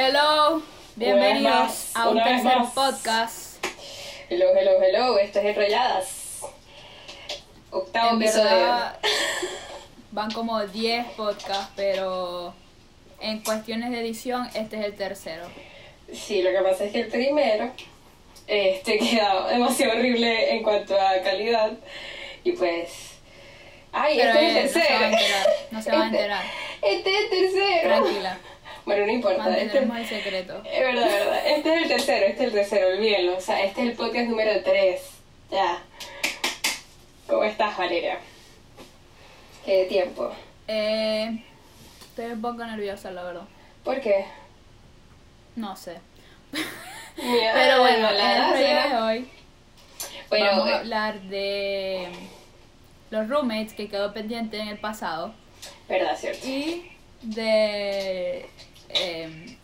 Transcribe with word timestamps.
Hello, 0.00 0.62
bienvenidos 0.94 1.52
más, 1.52 1.90
a 1.96 2.08
un 2.08 2.22
tercer 2.22 2.52
podcast. 2.72 3.64
Hello, 4.30 4.46
hello, 4.56 4.80
hello, 4.80 5.18
esto 5.18 5.40
es 5.40 5.44
Enrolladas. 5.46 6.40
Octavo 7.70 8.10
En 8.16 8.22
episodio. 8.22 8.44
verdad, 8.44 8.98
van 10.12 10.30
como 10.30 10.64
10 10.64 11.04
podcasts, 11.16 11.72
pero 11.74 12.54
en 13.20 13.42
cuestiones 13.42 13.90
de 13.90 13.98
edición, 14.00 14.48
este 14.54 14.78
es 14.78 14.84
el 14.84 14.94
tercero. 14.94 15.48
Sí, 16.12 16.42
lo 16.42 16.50
que 16.50 16.58
pasa 16.60 16.84
es 16.84 16.92
que 16.92 17.00
el 17.00 17.08
primero 17.08 17.72
este, 18.46 18.98
queda 19.00 19.48
demasiado 19.48 19.94
horrible 19.94 20.52
en 20.54 20.62
cuanto 20.62 20.94
a 20.98 21.20
calidad. 21.24 21.72
Y 22.44 22.52
pues. 22.52 22.90
¡Ay, 23.90 24.18
Pero 24.20 24.38
este 24.38 24.44
eh, 24.46 24.64
es 24.64 24.76
no 24.76 24.80
el 24.82 24.86
se 24.86 24.92
va 24.92 25.06
a 25.06 25.10
tercero! 25.10 25.18
enterar, 25.18 25.46
no 25.72 25.82
se 25.82 25.90
va 25.90 25.96
a 25.96 26.04
Este- 26.04 26.16
enterar. 26.16 26.44
Este 26.82 27.10
es 27.10 27.20
el 27.20 27.30
tercero. 27.30 27.88
Tranquila, 28.04 28.38
Bueno, 28.88 29.04
no 29.04 29.12
importa. 29.12 29.54
Este, 29.54 29.80
el 29.80 30.06
secreto. 30.06 30.62
es 30.64 30.80
verdad, 30.80 31.06
es 31.06 31.12
verdad. 31.12 31.46
Este 31.46 31.74
es 31.74 31.82
el 31.82 31.88
tercero, 31.88 32.26
este 32.26 32.40
es 32.40 32.48
el 32.48 32.52
tercero, 32.54 32.88
olvídenlo. 32.88 33.36
O 33.36 33.40
sea, 33.40 33.62
este 33.62 33.82
es 33.82 33.88
el 33.90 33.92
podcast 33.94 34.30
número 34.30 34.62
3. 34.62 35.00
Ya. 35.50 35.82
¿Cómo 37.26 37.44
estás, 37.44 37.76
Valeria? 37.76 38.18
¿Qué 39.66 39.84
tiempo? 39.90 40.32
Eh, 40.66 41.38
estoy 42.00 42.32
un 42.32 42.40
poco 42.40 42.64
nerviosa, 42.64 43.10
la 43.10 43.24
verdad. 43.24 43.42
¿Por 43.84 44.00
qué? 44.00 44.24
No 45.54 45.76
sé. 45.76 45.98
Mira, 47.18 47.52
Pero 47.52 47.80
bueno, 47.80 48.10
la 48.10 48.52
de 48.54 48.96
hoy 48.96 49.28
Bueno, 50.30 50.46
vamos 50.46 50.68
eh, 50.70 50.72
a 50.72 50.78
hablar 50.78 51.20
de 51.20 52.08
los 53.10 53.28
roommates 53.28 53.74
que 53.74 53.90
quedó 53.90 54.14
pendiente 54.14 54.58
en 54.58 54.68
el 54.68 54.78
pasado 54.78 55.34
verdad, 55.86 56.16
cierto. 56.16 56.46
y 56.46 56.90
de 57.20 58.48
em, 58.90 59.56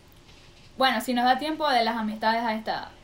bueno 0.77 1.01
si 1.01 1.13
nos 1.13 1.25
da 1.25 1.37
tiempo 1.37 1.69
de 1.69 1.83
las 1.83 1.95
amistades 1.95 2.41
a 2.43 2.55
esta 2.55 2.71
edad. 2.71 2.95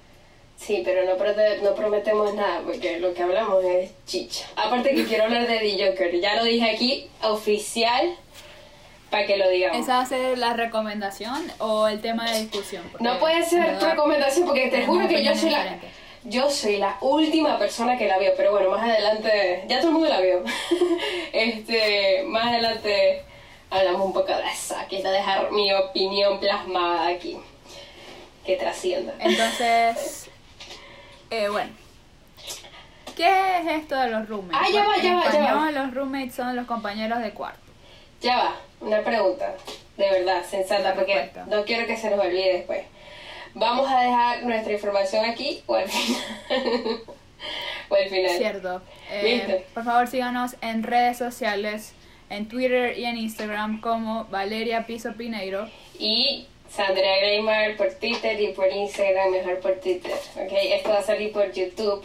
Sí, 0.62 0.84
pero 0.86 1.04
no, 1.06 1.74
prometemos 1.74 2.36
nada 2.36 2.62
porque 2.64 3.00
lo 3.00 3.16
que 3.16 3.24
hablamos 3.24 3.64
es 3.64 3.92
chicha. 4.06 4.46
Aparte 4.56 4.94
que 4.94 5.06
quiero 5.06 5.24
hablar 5.24 5.48
de 5.48 5.58
The 5.58 5.88
Joker. 5.88 6.20
Ya 6.22 6.36
lo 6.36 6.44
dije 6.44 6.70
aquí, 6.70 7.10
oficial, 7.24 8.16
para 9.10 9.26
que 9.26 9.38
lo 9.38 9.50
digamos. 9.50 9.80
esa 9.80 9.96
va 9.96 10.04
a 10.04 10.06
ser 10.06 10.38
la 10.38 10.54
recomendación 10.54 11.52
o 11.58 11.88
el 11.88 12.00
tema 12.00 12.30
de 12.30 12.42
discusión 12.42 12.84
No 13.00 13.18
puede 13.18 13.44
ser 13.44 13.66
verdad, 13.66 13.92
recomendación 13.92 14.46
porque 14.46 14.68
te 14.68 14.86
juro 14.86 15.08
que 15.08 15.24
yo 15.24 15.36
soy 15.36 15.50
la... 15.50 15.80
Yo 16.24 16.52
soy 16.52 16.78
la 16.78 16.98
última 17.02 17.58
persona 17.58 17.98
que 17.98 18.06
la 18.06 18.20
vio, 18.20 18.34
pero 18.38 18.52
bueno, 18.52 18.70
más 18.70 18.88
adelante, 18.88 19.64
ya 19.68 19.80
todo 19.80 19.88
el 19.88 19.94
mundo 19.94 20.10
la 20.10 20.22
vio. 20.22 20.44
este, 21.34 22.22
más 22.28 22.46
adelante 22.46 23.24
hablamos 23.72 24.06
un 24.06 24.14
poco 24.14 24.32
de 24.34 24.48
esa, 24.48 24.86
quiero 24.86 25.10
dejar 25.10 25.52
mi 25.52 25.74
opinión 25.74 26.40
plasmada 26.40 27.08
aquí, 27.08 27.40
que 28.46 28.56
trascienda. 28.58 29.14
entonces 29.20 30.30
eh, 31.32 31.50
bueno 31.50 31.82
¿Qué 33.16 33.60
es 33.60 33.68
esto 33.68 33.96
de 34.00 34.10
los 34.10 34.28
roommates? 34.28 34.60
Ah, 34.60 34.72
ya 34.74 34.88
va, 34.88 34.98
ya 34.98 35.16
va, 35.16 35.32
ya 35.32 35.54
va. 35.54 35.72
los 35.72 35.94
roommates 35.94 36.34
son 36.34 36.56
los 36.56 36.66
compañeros 36.66 37.22
de 37.22 37.32
cuarto. 37.32 37.60
Ya 38.22 38.38
va, 38.38 38.56
una 38.80 39.02
pregunta, 39.02 39.54
de 39.98 40.10
verdad, 40.10 40.44
sensata, 40.44 40.94
porque 40.94 41.30
no 41.48 41.66
quiero 41.66 41.86
que 41.88 41.98
se 41.98 42.10
nos 42.10 42.20
olvide 42.20 42.54
después. 42.54 42.84
¿Vamos 43.54 43.90
a 43.90 44.00
dejar 44.02 44.44
nuestra 44.44 44.74
información 44.74 45.26
aquí 45.26 45.62
o 45.66 45.76
al 45.76 45.90
final? 45.90 46.22
o 47.90 47.96
al 47.96 48.10
final. 48.10 48.38
Cierto. 48.38 48.82
Eh, 49.12 49.66
por 49.74 49.84
favor, 49.84 50.08
síganos 50.08 50.56
en 50.62 50.84
redes 50.84 51.18
sociales, 51.18 51.94
en 52.32 52.48
Twitter 52.48 52.98
y 52.98 53.06
en 53.06 53.18
Instagram 53.18 53.82
como 53.82 54.26
Valeria 54.26 54.86
Piso 54.88 55.14
Pineiro. 55.14 55.68
Y 56.00 56.48
Sandra 56.70 57.18
Greymar 57.18 57.76
por 57.76 57.92
Twitter 57.96 58.40
y 58.40 58.54
por 58.54 58.72
Instagram, 58.72 59.32
mejor 59.32 59.60
por 59.60 59.74
Twitter. 59.82 60.14
¿ok? 60.36 60.52
Esto 60.52 60.90
va 60.90 61.00
a 61.00 61.04
salir 61.04 61.34
por 61.34 61.52
YouTube 61.52 62.04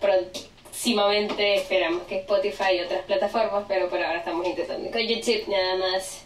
próximamente. 0.00 1.56
Esperamos 1.56 2.02
que 2.02 2.18
Spotify 2.18 2.76
y 2.76 2.80
otras 2.80 3.02
plataformas, 3.02 3.64
pero 3.66 3.88
por 3.88 4.02
ahora 4.02 4.18
estamos 4.18 4.46
intentando 4.46 4.90
con 4.90 5.00
YouTube 5.00 5.48
nada 5.48 5.76
más. 5.76 6.24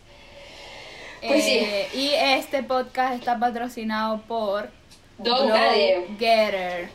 Pues 1.25 1.45
sí. 1.45 1.59
Eh, 1.59 1.89
Y 1.95 2.11
este 2.15 2.63
podcast 2.65 3.15
está 3.15 3.39
patrocinado 3.39 4.21
por 4.23 4.71
Don 5.19 5.49
Nadie. 5.49 6.07
Getter. 6.19 6.89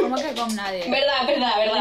¿Cómo 0.00 0.16
que 0.16 0.34
con 0.34 0.54
nadie? 0.54 0.84
Verdad, 0.90 1.26
verdad, 1.26 1.56
verdad. 1.58 1.80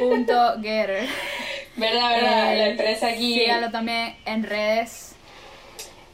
Glow.getter. 0.00 1.08
Verdad, 1.76 2.10
verdad. 2.10 2.54
Eh, 2.54 2.58
la 2.58 2.66
empresa 2.68 3.08
aquí 3.08 3.38
Síganlo 3.40 3.70
también 3.70 4.16
en 4.26 4.42
redes. 4.44 5.14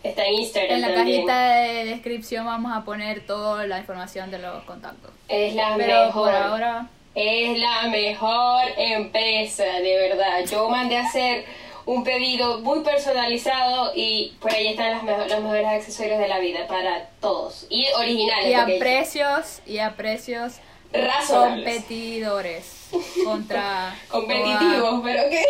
está 0.03 0.25
en 0.27 0.35
Instagram 0.35 0.75
En 0.77 0.81
la 0.81 0.95
también. 0.95 1.27
cajita 1.27 1.55
de 1.61 1.85
descripción 1.85 2.47
vamos 2.47 2.73
a 2.75 2.85
poner 2.85 3.27
toda 3.27 3.67
la 3.67 3.79
información 3.79 4.31
de 4.31 4.39
los 4.39 4.63
contactos. 4.65 5.11
Es 5.29 5.55
la 5.55 5.75
Pero 5.77 6.07
mejor. 6.07 6.31
por 6.31 6.35
ahora 6.35 6.87
Es 7.15 7.59
la 7.59 7.89
mejor 7.89 8.63
empresa, 8.77 9.65
de 9.65 10.09
verdad. 10.09 10.45
Yo 10.51 10.69
mandé 10.71 10.97
a 10.97 11.03
hacer 11.07 11.45
un 11.85 12.05
pedido 12.05 12.61
muy 12.61 12.81
personalizado 12.85 13.93
y 13.97 14.33
por 14.41 14.53
ahí 14.55 14.69
están 14.69 14.93
las 14.93 15.03
mejo- 15.03 15.27
los 15.27 15.41
mejores 15.41 15.67
accesorios 15.67 16.19
de 16.21 16.29
la 16.29 16.39
vida 16.39 16.67
para 16.69 17.09
todos. 17.21 17.67
Y 17.69 17.87
originales. 17.99 18.47
y 18.51 18.55
a 18.55 18.65
precios 18.79 19.61
y 19.67 19.79
a 19.79 19.97
precios 19.97 20.55
razonables. 20.93 21.65
competidores 21.75 22.80
contra 23.25 23.95
Competitivos, 24.09 25.01
pero 25.05 25.23
qué. 25.31 25.45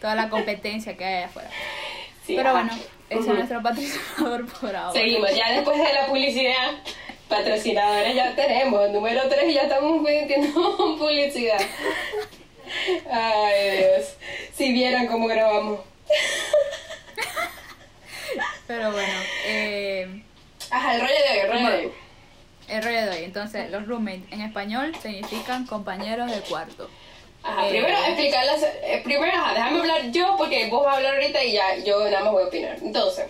toda 0.00 0.14
la 0.14 0.28
competencia 0.28 0.96
que 0.96 1.04
hay 1.04 1.22
afuera. 1.24 1.50
Sí, 2.26 2.34
Pero 2.36 2.50
ajá. 2.50 2.60
bueno, 2.64 2.82
ese 3.10 3.20
es 3.20 3.26
nuestro 3.26 3.62
patrocinador 3.62 4.46
por 4.60 4.74
ahora. 4.76 4.92
Seguimos, 4.98 5.34
ya 5.34 5.52
después 5.52 5.76
de 5.78 5.92
la 5.92 6.06
publicidad, 6.06 6.72
patrocinadores 7.28 8.14
ya 8.14 8.34
tenemos. 8.34 8.90
Número 8.90 9.28
3 9.28 9.52
ya 9.54 9.62
estamos 9.62 10.00
metiendo 10.00 10.76
publicidad. 10.98 11.60
Ay, 13.10 13.76
Dios. 13.78 14.14
Si 14.54 14.72
vieran 14.72 15.06
cómo 15.06 15.26
grabamos. 15.26 15.80
Pero 18.66 18.90
bueno, 18.90 19.12
eh, 19.46 20.22
Ajá, 20.70 20.94
el 20.94 21.00
rollo 21.02 21.12
de 21.12 21.30
hoy, 21.30 21.38
el 21.38 21.48
rollo 21.52 21.68
de 21.70 21.76
hoy. 21.86 21.92
Entonces, 22.82 23.70
los 23.70 23.86
roommates 23.86 24.32
en 24.32 24.40
español 24.42 24.92
significan 25.00 25.66
compañeros 25.66 26.30
de 26.30 26.40
cuarto. 26.40 26.88
Ajá, 27.42 27.66
Eh, 27.66 27.70
primero 27.70 27.96
explicarlas, 28.06 28.62
eh, 28.62 29.00
primero 29.04 29.32
ajá, 29.32 29.52
déjame 29.54 29.80
hablar 29.80 30.10
yo 30.10 30.34
porque 30.38 30.66
vos 30.68 30.84
vas 30.84 30.94
a 30.94 30.96
hablar 30.96 31.14
ahorita 31.14 31.44
y 31.44 31.52
ya 31.52 31.76
yo 31.84 32.02
nada 32.10 32.24
más 32.24 32.32
voy 32.32 32.42
a 32.42 32.46
opinar. 32.46 32.76
Entonces, 32.82 33.26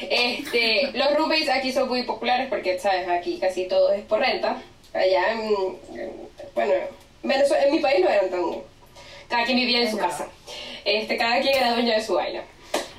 este, 0.00 0.90
los 0.94 1.14
roommates 1.14 1.48
aquí 1.48 1.72
son 1.72 1.88
muy 1.88 2.02
populares 2.02 2.48
porque, 2.48 2.78
sabes, 2.78 3.08
aquí 3.08 3.38
casi 3.38 3.66
todo 3.66 3.92
es 3.92 4.02
por 4.02 4.20
renta. 4.20 4.58
Allá 4.92 5.32
en, 5.32 5.40
en- 5.98 6.28
bueno, 6.54 6.72
Venezuela, 7.22 7.64
en 7.64 7.72
mi 7.72 7.78
país 7.80 8.04
no 8.04 8.10
eran 8.10 8.30
tan, 8.30 8.42
cada 9.28 9.44
quien 9.44 9.56
vivía 9.56 9.80
en 9.80 9.90
su 9.90 9.98
casa. 9.98 10.28
Este, 10.84 11.16
cada 11.16 11.40
quien 11.40 11.56
era 11.56 11.72
dueño 11.72 11.92
de 11.94 12.02
su 12.04 12.14
vaina. 12.14 12.42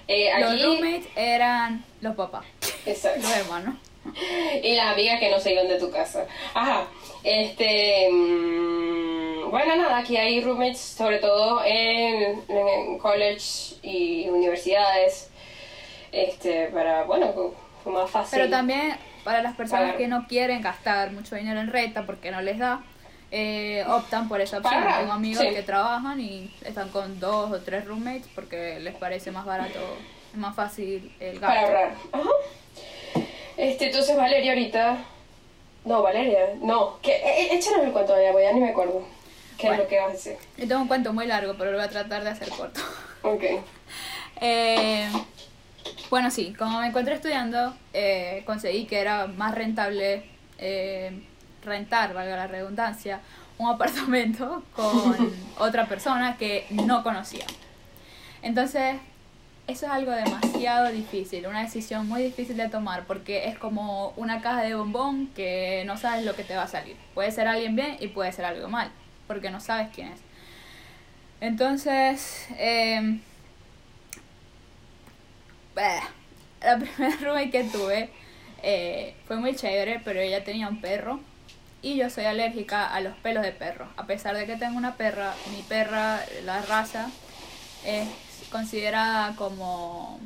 Eh, 0.08 0.32
Los 0.40 0.62
roommates 0.62 1.06
eran 1.16 1.84
los 2.02 2.16
papás, 2.16 2.46
exacto. 2.86 3.22
los 3.22 3.32
hermanos. 3.38 3.76
y 4.64 4.76
las 4.76 4.94
amigas 4.94 5.20
que 5.20 5.32
no 5.32 5.40
se 5.40 5.54
iban 5.54 5.68
de 5.68 5.80
tu 5.80 5.92
casa. 5.92 6.26
Ajá, 6.54 6.88
este. 7.24 8.10
mm, 8.12 9.50
bueno, 9.50 9.76
nada, 9.76 9.98
aquí 9.98 10.18
hay 10.18 10.42
roommates, 10.42 10.80
sobre 10.80 11.20
todo 11.20 11.64
en, 11.64 12.44
en 12.50 12.98
college 13.00 13.76
y 13.84 14.28
universidades. 14.30 15.30
Este, 16.12 16.68
para, 16.68 17.04
bueno, 17.04 17.54
más 17.86 18.10
fácil. 18.10 18.40
Pero 18.40 18.50
también 18.50 18.96
para 19.24 19.42
las 19.42 19.56
personas 19.56 19.96
que 19.96 20.08
no 20.08 20.28
quieren 20.28 20.62
gastar 20.62 21.12
mucho 21.12 21.36
dinero 21.36 21.60
en 21.60 21.72
renta 21.72 22.06
porque 22.06 22.32
no 22.32 22.42
les 22.42 22.60
da, 22.60 22.84
eh, 23.32 23.84
optan 23.88 24.30
por 24.30 24.40
esa 24.40 24.60
opción. 24.60 24.84
Tengo 25.00 25.12
amigos 25.12 25.44
sí. 25.44 25.54
que 25.54 25.64
trabajan 25.64 26.20
y 26.20 26.54
están 26.64 26.90
con 26.90 27.20
dos 27.20 27.52
o 27.52 27.60
tres 27.60 27.86
roommates 27.86 28.28
porque 28.34 28.80
les 28.80 28.96
parece 28.96 29.32
más 29.32 29.46
barato, 29.46 29.80
más 30.36 30.56
fácil 30.56 31.14
el 31.20 31.40
gasto. 31.40 31.48
Para 31.48 31.62
ahorrar. 31.62 31.96
Ajá. 32.12 32.30
Este, 33.58 33.88
entonces 33.88 34.16
Valeria 34.18 34.52
ahorita. 34.52 34.98
No, 35.86 36.02
Valeria, 36.02 36.56
no. 36.62 37.00
Que, 37.02 37.12
eh, 37.16 37.22
eh, 37.42 37.48
échanos 37.52 37.86
el 37.86 37.92
cuento 37.92 38.16
ya, 38.20 38.38
ya 38.40 38.52
ni 38.54 38.60
me 38.60 38.70
acuerdo. 38.70 39.04
¿Qué 39.58 39.68
Bueno. 39.68 39.84
es 39.84 39.86
lo 39.86 39.90
que 39.90 40.00
vas 40.02 40.28
a 40.28 40.68
tengo 40.68 40.82
un 40.82 40.88
cuento 40.88 41.14
muy 41.14 41.28
largo, 41.28 41.56
pero 41.58 41.72
lo 41.72 41.78
voy 41.78 41.86
a 41.86 41.90
tratar 41.90 42.24
de 42.24 42.30
hacer 42.30 42.50
corto. 42.50 42.82
Ok. 43.24 43.44
Eh, 44.40 45.10
bueno, 46.12 46.30
sí, 46.30 46.54
como 46.54 46.80
me 46.80 46.88
encuentro 46.88 47.16
estudiando, 47.16 47.74
eh, 47.92 48.44
conseguí 48.46 48.86
que 48.86 49.00
era 49.00 49.26
más 49.26 49.56
rentable 49.56 50.24
eh, 50.60 51.24
rentar, 51.64 52.14
valga 52.14 52.36
la 52.38 52.46
redundancia, 52.46 53.22
un 53.58 53.70
apartamento 53.70 54.62
con 54.76 55.34
otra 55.58 55.88
persona 55.88 56.38
que 56.38 56.68
no 56.70 57.02
conocía. 57.02 57.46
Entonces, 58.44 58.98
eso 59.68 59.86
es 59.88 59.92
algo 59.92 60.12
demasiado 60.12 60.92
difícil, 60.92 61.48
una 61.48 61.64
decisión 61.64 62.08
muy 62.08 62.22
difícil 62.22 62.56
de 62.58 62.70
tomar 62.70 63.06
porque 63.06 63.48
es 63.48 63.58
como 63.58 64.10
una 64.16 64.42
caja 64.42 64.62
de 64.62 64.76
bombón 64.76 65.28
que 65.36 65.84
no 65.86 65.98
sabes 65.98 66.24
lo 66.24 66.36
que 66.36 66.44
te 66.44 66.56
va 66.56 66.64
a 66.64 66.68
salir. 66.68 66.96
Puede 67.14 67.32
ser 67.32 67.48
alguien 67.48 67.76
bien 67.76 67.98
y 68.00 68.08
puede 68.08 68.32
ser 68.32 68.46
algo 68.46 68.68
mal, 68.68 68.92
porque 69.28 69.50
no 69.50 69.60
sabes 69.60 69.90
quién 69.94 70.10
es. 70.10 70.20
Entonces, 71.42 72.48
bah, 75.76 76.02
la 76.62 76.78
primera 76.80 77.16
roommate 77.22 77.52
que 77.52 77.64
tuve 77.64 78.10
eh, 78.64 79.16
fue 79.28 79.38
muy 79.38 79.56
chévere, 79.56 80.02
pero 80.04 80.20
ella 80.20 80.44
tenía 80.44 80.68
un 80.68 80.80
perro 80.80 81.20
y 81.82 81.98
yo 81.98 82.10
soy 82.10 82.26
alérgica 82.26 82.94
a 82.94 83.00
los 83.02 83.16
pelos 83.18 83.44
de 83.44 83.52
perro. 83.52 83.88
A 83.98 84.06
pesar 84.06 84.36
de 84.36 84.46
que 84.46 84.58
tengo 84.58 84.78
una 84.78 84.96
perra, 84.96 85.34
mi 85.52 85.62
perra, 85.64 86.20
la 86.44 86.62
raza, 86.64 87.10
es 87.86 88.08
considerada 88.60 89.36
como 89.36 90.20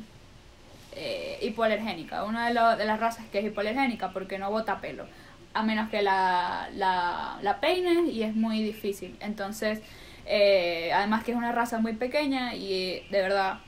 eh, 0.94 1.38
hipoalergénica. 1.42 2.24
Una 2.24 2.48
de, 2.48 2.54
lo- 2.54 2.76
de 2.76 2.84
las 2.84 3.00
razas 3.00 3.24
que 3.30 3.38
es 3.40 3.44
hipoalergénica 3.46 4.10
porque 4.12 4.38
no 4.38 4.50
bota 4.50 4.80
pelo. 4.80 5.06
A 5.52 5.62
menos 5.62 5.90
que 5.90 6.00
la, 6.02 6.68
la, 6.74 7.38
la 7.42 7.60
peines 7.60 8.08
y 8.12 8.22
es 8.22 8.34
muy 8.36 8.62
difícil. 8.62 9.16
Entonces, 9.20 9.80
eh, 10.26 10.90
además 10.94 11.24
que 11.24 11.32
es 11.32 11.36
una 11.36 11.52
raza 11.52 11.78
muy 11.78 11.94
pequeña 11.94 12.54
y 12.54 13.04
de 13.10 13.20
verdad 13.22 13.58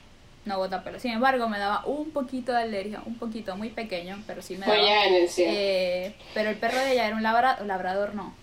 no 0.45 0.57
bota 0.57 0.83
pelo. 0.83 0.99
Sin 0.99 1.11
embargo, 1.11 1.49
me 1.49 1.59
daba 1.59 1.85
un 1.85 2.11
poquito 2.11 2.51
de 2.53 2.63
alergia, 2.63 3.01
un 3.05 3.15
poquito, 3.15 3.55
muy 3.57 3.69
pequeño, 3.69 4.21
pero 4.27 4.41
sí 4.41 4.55
me 4.57 4.65
daba. 4.65 4.77
Eh, 5.45 6.15
pero 6.33 6.49
el 6.49 6.57
perro 6.57 6.77
de 6.79 6.93
ella 6.93 7.07
era 7.07 7.15
un 7.15 7.23
labrador, 7.23 7.65
labrador 7.65 8.15
no, 8.15 8.33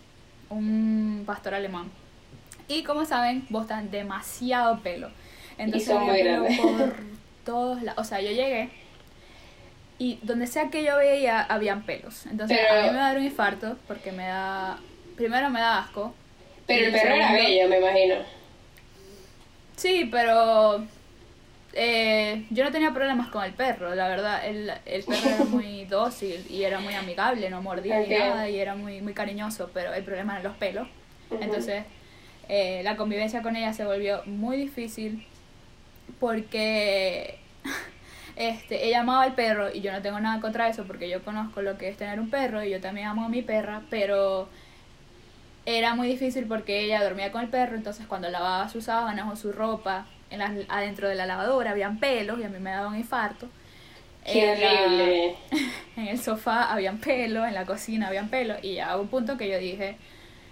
un 0.51 1.23
pastor 1.27 1.55
alemán. 1.55 1.91
Y 2.69 2.85
como 2.85 3.05
saben, 3.05 3.47
botan 3.51 3.91
demasiado 3.91 4.81
pelo. 4.81 5.09
Entonces 5.65 5.89
son 5.89 6.09
había 6.11 6.41
muy 6.41 6.55
grandes. 6.55 6.59
por 6.61 6.95
todos 7.45 7.83
lados. 7.83 8.01
O 8.01 8.09
sea, 8.09 8.21
yo 8.21 8.31
llegué 8.31 8.71
y 9.99 10.19
donde 10.23 10.47
sea 10.47 10.71
que 10.71 10.83
yo 10.83 10.97
veía, 10.97 11.41
habían 11.43 11.83
pelos. 11.83 12.27
Entonces 12.27 12.59
Pero- 12.59 12.81
a 12.81 12.85
mí 12.85 12.91
me 12.91 12.97
da 12.99 13.13
un 13.13 13.25
infarto 13.25 13.77
porque 13.87 14.13
me 14.13 14.27
da... 14.27 14.79
Primero 15.17 15.51
me 15.51 15.61
da 15.61 15.79
asco. 15.81 16.15
Pero 16.67 16.87
el 16.87 16.91
y 16.91 16.93
perro 16.93 17.15
era 17.15 17.33
bello, 17.33 17.69
me 17.69 17.79
imagino. 17.79 18.15
Sí, 19.77 20.09
pero 20.11 20.85
eh, 21.73 22.47
yo 22.51 22.65
no 22.65 22.71
tenía 22.73 22.93
problemas 22.93 23.29
con 23.29 23.45
el 23.45 23.53
perro, 23.53 23.95
la 23.95 24.09
verdad. 24.09 24.47
El, 24.47 24.71
el 24.87 25.05
perro 25.05 25.29
era 25.29 25.45
muy 25.45 25.85
dócil 25.91 26.45
y 26.49 26.63
era 26.63 26.81
muy 26.81 26.95
amigable, 26.95 27.49
no 27.51 27.61
mordía 27.63 28.01
ni 28.01 28.09
nada 28.09 28.49
y 28.49 28.59
era 28.59 28.75
muy, 28.75 29.01
muy 29.01 29.13
cariñoso, 29.15 29.71
pero 29.75 29.93
el 29.93 30.05
problema 30.05 30.33
eran 30.35 30.45
los 30.45 30.57
pelos. 30.57 30.89
Entonces, 31.41 31.85
eh, 32.49 32.81
la 32.85 32.97
convivencia 32.97 33.43
con 33.43 33.57
ella 33.57 33.73
se 33.73 33.85
volvió 33.85 34.23
muy 34.27 34.57
difícil 34.57 35.27
porque 36.19 37.39
este, 38.37 38.87
ella 38.87 39.01
amaba 39.01 39.23
al 39.25 39.35
perro 39.35 39.73
y 39.73 39.81
yo 39.81 39.93
no 39.93 40.03
tengo 40.03 40.21
nada 40.21 40.41
contra 40.41 40.69
eso 40.69 40.85
porque 40.85 41.09
yo 41.09 41.23
conozco 41.23 41.63
lo 41.63 41.79
que 41.79 41.89
es 41.89 41.97
tener 41.97 42.21
un 42.21 42.31
perro 42.31 42.63
y 42.65 42.71
yo 42.71 42.81
también 42.81 43.07
amo 43.09 43.25
a 43.25 43.29
mi 43.29 43.43
perra, 43.43 43.83
pero 43.91 44.49
era 45.67 45.95
muy 45.95 46.09
difícil 46.09 46.47
porque 46.47 46.81
ella 46.81 47.03
dormía 47.03 47.31
con 47.33 47.43
el 47.43 47.49
perro, 47.49 47.77
entonces 47.77 48.07
cuando 48.07 48.29
lavaba 48.31 48.69
sus 48.69 48.85
sábanas 48.85 49.31
o 49.31 49.37
su 49.37 49.53
ropa 49.53 50.07
en 50.31 50.39
las- 50.39 50.53
adentro 50.69 51.09
de 51.09 51.15
la 51.15 51.27
lavadora 51.27 51.73
habían 51.73 51.99
pelos 51.99 52.39
y 52.41 52.45
a 52.45 52.49
mí 52.49 52.59
me 52.59 52.71
daba 52.71 52.89
un 52.89 52.97
infarto. 52.97 53.49
Qué 54.25 54.53
En 54.53 54.61
la- 54.61 54.73
horrible. 54.73 55.37
en 55.97 56.09
el 56.09 56.19
sofá 56.21 56.73
habían 56.73 56.99
pelos, 56.99 57.47
en 57.47 57.55
la 57.55 57.67
cocina 57.67 58.09
habían 58.09 58.29
pelos 58.29 58.59
y 58.63 58.75
ya 58.77 58.95
hubo 58.97 59.03
un 59.03 59.09
punto 59.09 59.37
que 59.37 59.49
yo 59.51 59.59
dije, 59.59 59.97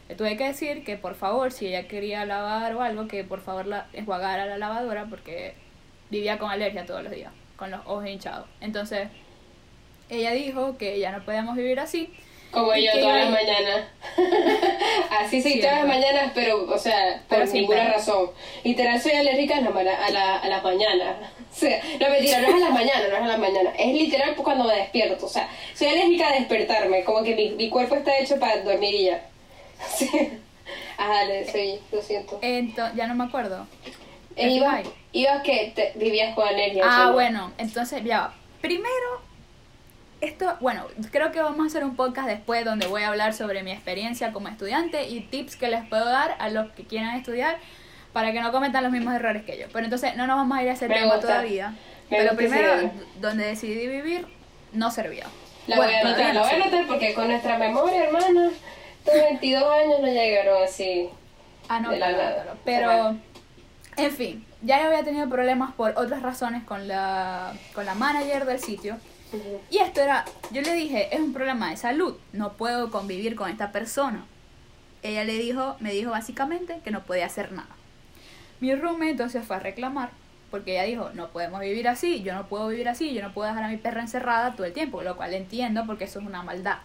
le 0.08 0.14
tuve 0.14 0.37
que 0.37 0.44
decir 0.44 0.84
que 0.84 0.96
por 0.96 1.14
favor, 1.14 1.52
si 1.52 1.66
ella 1.66 1.87
quería 1.87 2.25
lavar 2.25 2.75
o 2.75 2.82
algo, 2.82 3.08
que 3.08 3.25
por 3.25 3.40
favor 3.40 3.66
la 3.66 3.87
enjuagara 3.93 4.46
la 4.46 4.56
lavadora 4.58 5.06
porque 5.10 5.55
vivía 6.10 6.38
con 6.38 6.50
alergia 6.50 6.87
todos 6.87 7.02
los 7.02 7.12
días, 7.12 7.32
con 7.56 7.70
los 7.70 7.81
ojos 7.87 8.06
hinchados. 8.06 8.46
Entonces, 8.60 9.08
ella 10.08 10.32
dijo 10.32 10.78
que 10.78 10.99
ya 10.99 11.12
no 11.12 11.25
podíamos 11.25 11.56
vivir 11.56 11.78
así. 11.78 12.10
Como 12.50 12.75
yo 12.75 12.90
todas 12.93 13.25
las 13.25 13.31
mañanas. 13.31 13.88
Así 15.20 15.43
Cierto. 15.43 15.66
todas 15.66 15.84
las 15.84 15.87
mañanas, 15.87 16.32
pero, 16.34 16.64
o 16.64 16.78
sea, 16.78 17.22
por 17.28 17.40
Pero 17.40 17.52
ninguna 17.52 17.93
razón. 17.93 18.31
Literal, 18.64 18.99
soy 18.99 19.12
alérgica 19.12 19.58
a, 19.58 19.60
la, 19.60 20.06
a, 20.06 20.10
la, 20.10 20.37
a 20.38 20.49
las 20.49 20.62
mañanas. 20.62 21.16
O 21.50 21.60
sea, 21.60 21.82
no 21.99 22.10
mentira, 22.10 22.40
no 22.40 22.49
es 22.49 22.55
a 22.55 22.58
las 22.58 22.70
mañanas, 22.70 23.08
no 23.10 23.16
es 23.16 23.22
a 23.22 23.26
las 23.26 23.38
mañanas. 23.38 23.75
Es 23.78 23.93
literal 23.93 24.37
cuando 24.37 24.64
me 24.64 24.76
despierto. 24.76 25.26
O 25.26 25.28
sea, 25.28 25.49
soy 25.75 25.88
alérgica 25.88 26.28
a 26.28 26.32
despertarme. 26.34 27.02
Como 27.05 27.25
que 27.25 27.34
mi, 27.34 27.50
mi 27.50 27.69
cuerpo 27.69 27.96
está 27.96 28.16
hecho 28.19 28.38
para 28.38 28.62
dormir 28.62 28.94
y 28.94 29.05
ya. 29.06 29.22
Sí. 29.98 30.08
Ajá, 30.98 31.12
dale, 31.12 31.44
sí, 31.50 31.80
lo 31.92 32.02
siento. 32.02 32.40
Ento- 32.40 32.92
ya 32.94 33.06
no 33.06 33.14
me 33.14 33.25
acuerdo. 33.25 33.66
Eh, 34.36 34.60
ibas, 35.12 35.42
que 35.42 35.72
te- 35.75 35.92
vivías 35.96 36.34
con 36.34 36.46
alergia. 36.46 36.84
Ah, 36.86 37.10
bueno, 37.12 37.52
entonces 37.58 38.04
ya. 38.04 38.32
Primero, 38.60 39.22
esto, 40.20 40.56
bueno, 40.60 40.84
creo 41.12 41.30
que 41.32 41.40
vamos 41.40 41.60
a 41.60 41.66
hacer 41.66 41.84
un 41.84 41.94
podcast 41.96 42.28
después 42.28 42.64
donde 42.64 42.86
voy 42.88 43.02
a 43.02 43.08
hablar 43.08 43.32
sobre 43.34 43.62
mi 43.62 43.70
experiencia 43.72 44.32
como 44.32 44.48
estudiante 44.48 45.08
y 45.08 45.20
tips 45.20 45.56
que 45.56 45.69
les 45.69 45.84
puedo 45.86 46.04
dar 46.04 46.36
a 46.40 46.50
los 46.50 46.70
que 46.72 46.84
quieran 46.84 47.16
estudiar 47.16 47.58
para 48.12 48.32
que 48.32 48.40
no 48.40 48.50
cometan 48.52 48.82
los 48.82 48.92
mismos 48.92 49.14
errores 49.14 49.44
que 49.44 49.56
yo. 49.58 49.66
Pero 49.72 49.84
entonces 49.84 50.16
no 50.16 50.26
nos 50.26 50.36
vamos 50.36 50.58
a 50.58 50.62
ir 50.62 50.69
a 50.69 50.72
ese 50.72 50.88
Me 50.88 50.94
tema 50.96 51.06
gusta. 51.14 51.20
todavía. 51.28 51.70
Me 52.10 52.19
Pero 52.19 52.36
primero, 52.36 52.76
idea. 52.78 52.92
donde 53.20 53.44
decidí 53.46 53.86
vivir, 53.86 54.26
no 54.72 54.90
servía. 54.90 55.26
La 55.69 55.76
Bueno, 55.76 55.92
voy 55.92 56.00
a 56.00 56.06
anotar, 56.06 56.34
la 56.34 56.40
voy 56.42 56.50
a 56.50 56.54
anotar 56.54 56.86
porque 56.86 57.14
con 57.14 57.28
nuestra 57.28 57.58
memoria, 57.58 58.04
hermana, 58.04 58.50
estos 59.08 59.22
22 59.31 59.64
años 59.64 60.00
no 60.00 60.06
llegaron 60.06 60.62
así. 60.62 61.08
Ah, 61.69 61.81
no, 61.81 61.90
de 61.90 61.99
la 61.99 62.12
nada. 62.12 62.43
claro. 62.43 62.58
Pero, 62.64 63.16
en 63.96 64.12
fin, 64.12 64.46
ya 64.62 64.81
yo 64.81 64.87
había 64.87 65.05
tenido 65.05 65.28
problemas 65.28 65.72
por 65.75 65.93
otras 65.96 66.22
razones 66.22 66.64
con 66.64 66.88
la, 66.88 67.52
con 67.75 67.84
la 67.84 67.94
manager 67.94 68.44
del 68.44 68.60
sitio. 68.60 68.96
Y 69.70 69.78
esto 69.78 70.00
era, 70.00 70.25
yo 70.50 70.62
le 70.62 70.72
dije, 70.72 71.14
es 71.14 71.20
un 71.20 71.34
problema 71.34 71.70
de 71.70 71.76
salud, 71.76 72.16
no 72.32 72.55
puedo 72.55 72.90
convivir 72.90 73.37
con 73.37 73.50
esta 73.50 73.72
persona. 73.72 74.25
Ella 75.02 75.25
le 75.25 75.34
dijo, 75.34 75.76
me 75.81 75.93
dijo 75.93 76.10
básicamente 76.10 76.81
que 76.82 76.90
no 76.90 77.02
podía 77.02 77.26
hacer 77.26 77.52
nada. 77.52 77.69
Mi 78.60 78.75
roommate 78.75 79.10
entonces 79.10 79.44
fue 79.44 79.56
a 79.56 79.60
reclamar, 79.60 80.10
porque 80.50 80.72
ella 80.72 80.84
dijo, 80.84 81.10
no 81.14 81.28
podemos 81.28 81.60
vivir 81.60 81.88
así, 81.88 82.22
yo 82.22 82.34
no 82.34 82.49
puedo 82.49 82.69
vivir 82.69 82.88
así, 82.88 83.12
yo 83.12 83.22
no 83.22 83.32
puedo 83.34 83.49
dejar 83.49 83.64
a 83.64 83.69
mi 83.69 83.76
perra 83.76 84.00
encerrada 84.00 84.55
todo 84.56 84.66
el 84.66 84.72
tiempo, 84.72 85.02
lo 85.02 85.16
cual 85.16 85.34
entiendo 85.34 85.84
porque 85.87 86.05
eso 86.05 86.20
es 86.20 86.26
una 86.26 86.43
maldad. 86.43 86.78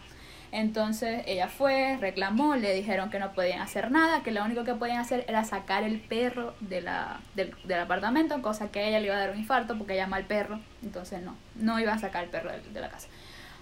Entonces 0.56 1.24
ella 1.26 1.48
fue, 1.48 1.98
reclamó, 2.00 2.56
le 2.56 2.76
dijeron 2.76 3.10
que 3.10 3.18
no 3.18 3.34
podían 3.34 3.60
hacer 3.60 3.90
nada, 3.90 4.22
que 4.22 4.30
lo 4.30 4.46
único 4.46 4.64
que 4.64 4.76
podían 4.76 5.00
hacer 5.00 5.26
era 5.28 5.44
sacar 5.44 5.82
el 5.82 6.00
perro 6.00 6.54
de 6.60 6.80
la, 6.80 7.22
del, 7.34 7.56
del 7.64 7.80
apartamento, 7.80 8.40
cosa 8.44 8.70
que 8.70 8.80
a 8.80 8.88
ella 8.88 9.00
le 9.00 9.08
iba 9.08 9.16
a 9.16 9.20
dar 9.20 9.32
un 9.32 9.40
infarto 9.40 9.76
porque 9.76 9.94
ella 9.94 10.04
ama 10.04 10.18
al 10.18 10.26
perro, 10.26 10.60
entonces 10.84 11.24
no, 11.24 11.36
no 11.56 11.80
iba 11.80 11.92
a 11.92 11.98
sacar 11.98 12.26
el 12.26 12.30
perro 12.30 12.52
de, 12.52 12.62
de 12.62 12.80
la 12.82 12.90
casa. 12.90 13.08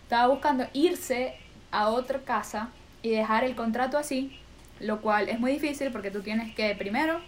Estaba 0.04 0.28
buscando 0.28 0.68
irse 0.74 1.36
a 1.72 1.88
otra 1.88 2.20
casa 2.20 2.72
y 3.02 3.12
dejar 3.12 3.46
el 3.46 3.56
contrato 3.56 3.98
así, 3.98 4.38
lo 4.82 5.00
cual 5.00 5.30
es 5.30 5.40
muy 5.40 5.54
difícil 5.54 5.94
porque 5.94 6.12
tú 6.12 6.22
tienes 6.22 6.54
que 6.54 6.76
primero 6.76 7.22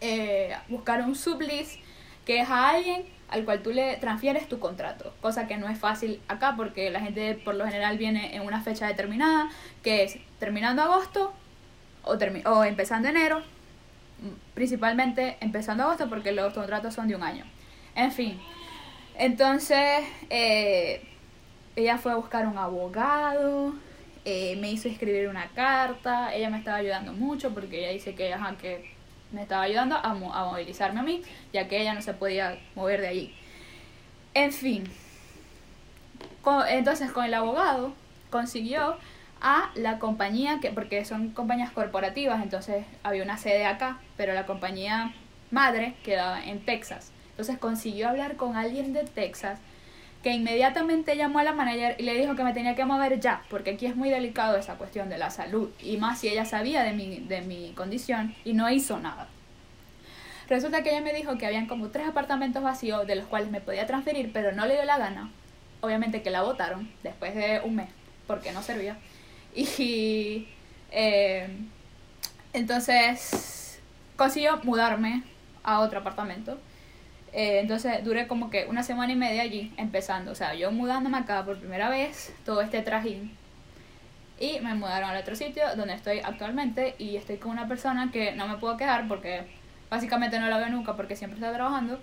eh, 0.00 0.56
buscar 0.68 1.02
un 1.02 1.14
sublease 1.14 1.78
que 2.24 2.40
es 2.40 2.48
a 2.48 2.70
alguien 2.70 3.04
al 3.28 3.44
cual 3.46 3.62
tú 3.62 3.70
le 3.72 3.96
transfieres 3.96 4.46
tu 4.46 4.58
contrato, 4.58 5.14
cosa 5.22 5.46
que 5.46 5.56
no 5.56 5.68
es 5.68 5.78
fácil 5.78 6.20
acá 6.28 6.54
porque 6.54 6.90
la 6.90 7.00
gente 7.00 7.34
por 7.34 7.54
lo 7.54 7.64
general 7.64 7.96
viene 7.96 8.36
en 8.36 8.42
una 8.42 8.60
fecha 8.60 8.86
determinada, 8.86 9.48
que 9.82 10.04
es 10.04 10.18
terminando 10.38 10.82
agosto 10.82 11.32
o, 12.04 12.12
o 12.50 12.64
empezando 12.64 13.08
enero, 13.08 13.42
principalmente 14.54 15.38
empezando 15.40 15.84
agosto 15.84 16.10
porque 16.10 16.32
los 16.32 16.52
contratos 16.52 16.94
son 16.94 17.08
de 17.08 17.16
un 17.16 17.22
año. 17.22 17.46
En 17.94 18.12
fin, 18.12 18.38
entonces 19.16 20.04
eh, 20.28 21.02
ella 21.74 21.96
fue 21.96 22.12
a 22.12 22.16
buscar 22.16 22.46
un 22.46 22.58
abogado, 22.58 23.74
eh, 24.24 24.56
me 24.60 24.70
hizo 24.70 24.88
escribir 24.88 25.28
una 25.28 25.48
carta, 25.48 26.34
ella 26.34 26.50
me 26.50 26.58
estaba 26.58 26.76
ayudando 26.76 27.12
mucho 27.12 27.54
porque 27.54 27.80
ella 27.80 27.92
dice 27.92 28.14
que, 28.14 28.32
ajá, 28.32 28.56
que 28.60 28.92
me 29.32 29.42
estaba 29.42 29.62
ayudando 29.62 29.96
a, 29.96 30.14
mo- 30.14 30.34
a 30.34 30.44
movilizarme 30.44 31.00
a 31.00 31.02
mí, 31.02 31.22
ya 31.52 31.68
que 31.68 31.80
ella 31.80 31.94
no 31.94 32.02
se 32.02 32.14
podía 32.14 32.58
mover 32.74 33.00
de 33.00 33.08
allí. 33.08 33.34
En 34.34 34.52
fin, 34.52 34.84
co- 36.42 36.64
entonces 36.66 37.10
con 37.12 37.24
el 37.24 37.34
abogado 37.34 37.92
consiguió 38.30 38.96
a 39.40 39.70
la 39.74 39.98
compañía, 39.98 40.60
que 40.60 40.70
porque 40.70 41.04
son 41.04 41.30
compañías 41.30 41.70
corporativas, 41.72 42.42
entonces 42.42 42.84
había 43.02 43.24
una 43.24 43.38
sede 43.38 43.66
acá, 43.66 43.98
pero 44.16 44.32
la 44.34 44.46
compañía 44.46 45.12
madre 45.50 45.94
quedaba 46.04 46.44
en 46.44 46.64
Texas. 46.64 47.10
Entonces 47.30 47.58
consiguió 47.58 48.08
hablar 48.08 48.36
con 48.36 48.56
alguien 48.56 48.92
de 48.92 49.04
Texas 49.04 49.58
que 50.22 50.30
inmediatamente 50.30 51.16
llamó 51.16 51.40
a 51.40 51.42
la 51.42 51.52
manager 51.52 51.96
y 51.98 52.04
le 52.04 52.14
dijo 52.14 52.36
que 52.36 52.44
me 52.44 52.52
tenía 52.52 52.74
que 52.74 52.84
mover 52.84 53.18
ya, 53.20 53.42
porque 53.50 53.70
aquí 53.70 53.86
es 53.86 53.96
muy 53.96 54.08
delicado 54.08 54.56
esa 54.56 54.74
cuestión 54.74 55.08
de 55.08 55.18
la 55.18 55.30
salud, 55.30 55.70
y 55.82 55.96
más 55.96 56.20
si 56.20 56.28
ella 56.28 56.44
sabía 56.44 56.82
de 56.82 56.92
mi, 56.92 57.18
de 57.20 57.40
mi 57.42 57.72
condición 57.72 58.34
y 58.44 58.52
no 58.52 58.70
hizo 58.70 58.98
nada. 59.00 59.28
Resulta 60.48 60.82
que 60.82 60.90
ella 60.90 61.00
me 61.00 61.12
dijo 61.12 61.38
que 61.38 61.46
habían 61.46 61.66
como 61.66 61.88
tres 61.88 62.06
apartamentos 62.06 62.62
vacíos 62.62 63.06
de 63.06 63.16
los 63.16 63.26
cuales 63.26 63.50
me 63.50 63.60
podía 63.60 63.86
transferir, 63.86 64.32
pero 64.32 64.52
no 64.52 64.66
le 64.66 64.74
dio 64.74 64.84
la 64.84 64.98
gana. 64.98 65.30
Obviamente 65.80 66.22
que 66.22 66.30
la 66.30 66.42
votaron 66.42 66.90
después 67.02 67.34
de 67.34 67.60
un 67.64 67.76
mes, 67.76 67.88
porque 68.26 68.52
no 68.52 68.62
servía. 68.62 68.98
Y 69.54 70.46
eh, 70.90 71.48
entonces 72.52 73.80
consiguió 74.16 74.60
mudarme 74.62 75.22
a 75.62 75.80
otro 75.80 76.00
apartamento. 76.00 76.58
Eh, 77.32 77.60
entonces 77.60 78.04
duré 78.04 78.26
como 78.26 78.50
que 78.50 78.66
una 78.66 78.82
semana 78.82 79.12
y 79.12 79.16
media 79.16 79.42
allí 79.42 79.72
empezando. 79.76 80.32
O 80.32 80.34
sea, 80.34 80.54
yo 80.54 80.70
mudándome 80.70 81.18
acá 81.18 81.44
por 81.44 81.58
primera 81.58 81.88
vez, 81.88 82.34
todo 82.44 82.60
este 82.60 82.82
trajín. 82.82 83.36
Y 84.38 84.60
me 84.60 84.74
mudaron 84.74 85.10
al 85.10 85.16
otro 85.16 85.36
sitio 85.36 85.62
donde 85.76 85.94
estoy 85.94 86.20
actualmente 86.20 86.94
y 86.98 87.16
estoy 87.16 87.36
con 87.36 87.52
una 87.52 87.68
persona 87.68 88.10
que 88.12 88.32
no 88.32 88.48
me 88.48 88.56
puedo 88.56 88.76
quejar 88.76 89.06
porque 89.08 89.42
básicamente 89.88 90.38
no 90.40 90.48
la 90.48 90.58
veo 90.58 90.68
nunca 90.68 90.96
porque 90.96 91.16
siempre 91.16 91.38
está 91.38 91.52
trabajando. 91.52 92.00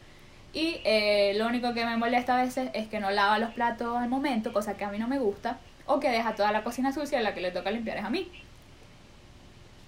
Y 0.53 0.81
eh, 0.83 1.33
lo 1.37 1.47
único 1.47 1.73
que 1.73 1.85
me 1.85 1.97
molesta 1.97 2.39
a 2.39 2.43
veces 2.43 2.69
es 2.73 2.87
que 2.87 2.99
no 2.99 3.11
lava 3.11 3.37
los 3.39 3.51
platos 3.51 3.97
al 3.97 4.09
momento, 4.09 4.53
cosa 4.53 4.77
que 4.77 4.85
a 4.85 4.89
mí 4.89 4.97
no 4.97 5.07
me 5.07 5.19
gusta, 5.19 5.59
o 5.85 5.99
que 5.99 6.09
deja 6.09 6.33
toda 6.33 6.51
la 6.51 6.63
cocina 6.63 6.91
sucia, 6.91 7.21
la 7.21 7.33
que 7.35 7.41
le 7.41 7.51
toca 7.51 7.71
limpiar 7.71 7.97
es 7.97 8.05
a 8.05 8.09
mí. 8.09 8.31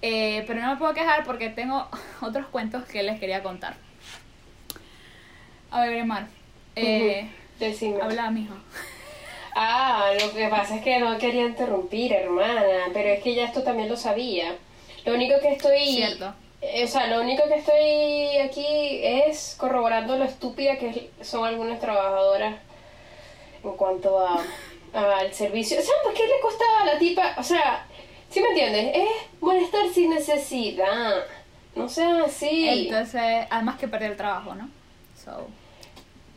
Eh, 0.03 0.43
pero 0.47 0.61
no 0.61 0.71
me 0.71 0.77
puedo 0.77 0.93
quejar 0.93 1.23
porque 1.23 1.49
tengo 1.49 1.87
otros 2.21 2.47
cuentos 2.47 2.83
que 2.85 3.03
les 3.03 3.19
quería 3.19 3.43
contar. 3.43 3.75
A 5.71 5.81
ver, 5.85 6.05
Mar. 6.05 6.27
Eh, 6.75 7.29
Decime. 7.59 8.01
Habla, 8.01 8.29
mija. 8.31 8.53
Ah, 9.55 10.11
lo 10.19 10.31
que 10.33 10.47
pasa 10.47 10.77
es 10.77 10.81
que 10.83 10.99
no 10.99 11.17
quería 11.17 11.43
interrumpir, 11.45 12.13
hermana, 12.13 12.87
pero 12.93 13.09
es 13.09 13.21
que 13.21 13.35
ya 13.35 13.45
esto 13.45 13.63
también 13.63 13.89
lo 13.89 13.97
sabía. 13.97 14.55
Lo 15.05 15.13
único 15.13 15.39
que 15.41 15.53
estoy... 15.53 15.79
Cierto. 15.85 16.33
eh, 16.61 16.83
O 16.83 16.87
sea, 16.87 17.07
lo 17.07 17.21
único 17.21 17.43
que 17.47 17.55
estoy 17.55 18.37
aquí 18.37 18.99
es 19.03 19.55
corroborando 19.57 20.17
lo 20.17 20.23
estúpida 20.25 20.77
que 20.77 21.09
son 21.21 21.45
algunas 21.45 21.79
trabajadoras 21.79 22.55
en 23.63 23.71
cuanto 23.73 24.19
a 24.19 24.41
al 24.93 25.33
servicio. 25.33 25.77
¿Sabes 25.77 26.01
por 26.03 26.13
qué 26.13 26.23
le 26.27 26.39
costaba 26.41 26.81
a 26.81 26.85
la 26.85 26.99
tipa? 26.99 27.33
O 27.37 27.43
sea, 27.43 27.85
¿sí 28.29 28.41
me 28.41 28.49
entiendes? 28.49 28.91
Es 28.95 29.09
molestar 29.39 29.87
sin 29.93 30.09
necesidad. 30.09 31.13
No 31.75 31.87
sea 31.87 32.23
así. 32.25 32.67
Entonces, 32.67 33.47
además 33.49 33.79
que 33.79 33.87
perder 33.87 34.11
el 34.11 34.17
trabajo, 34.17 34.53
¿no? 34.53 34.69
So. 35.23 35.47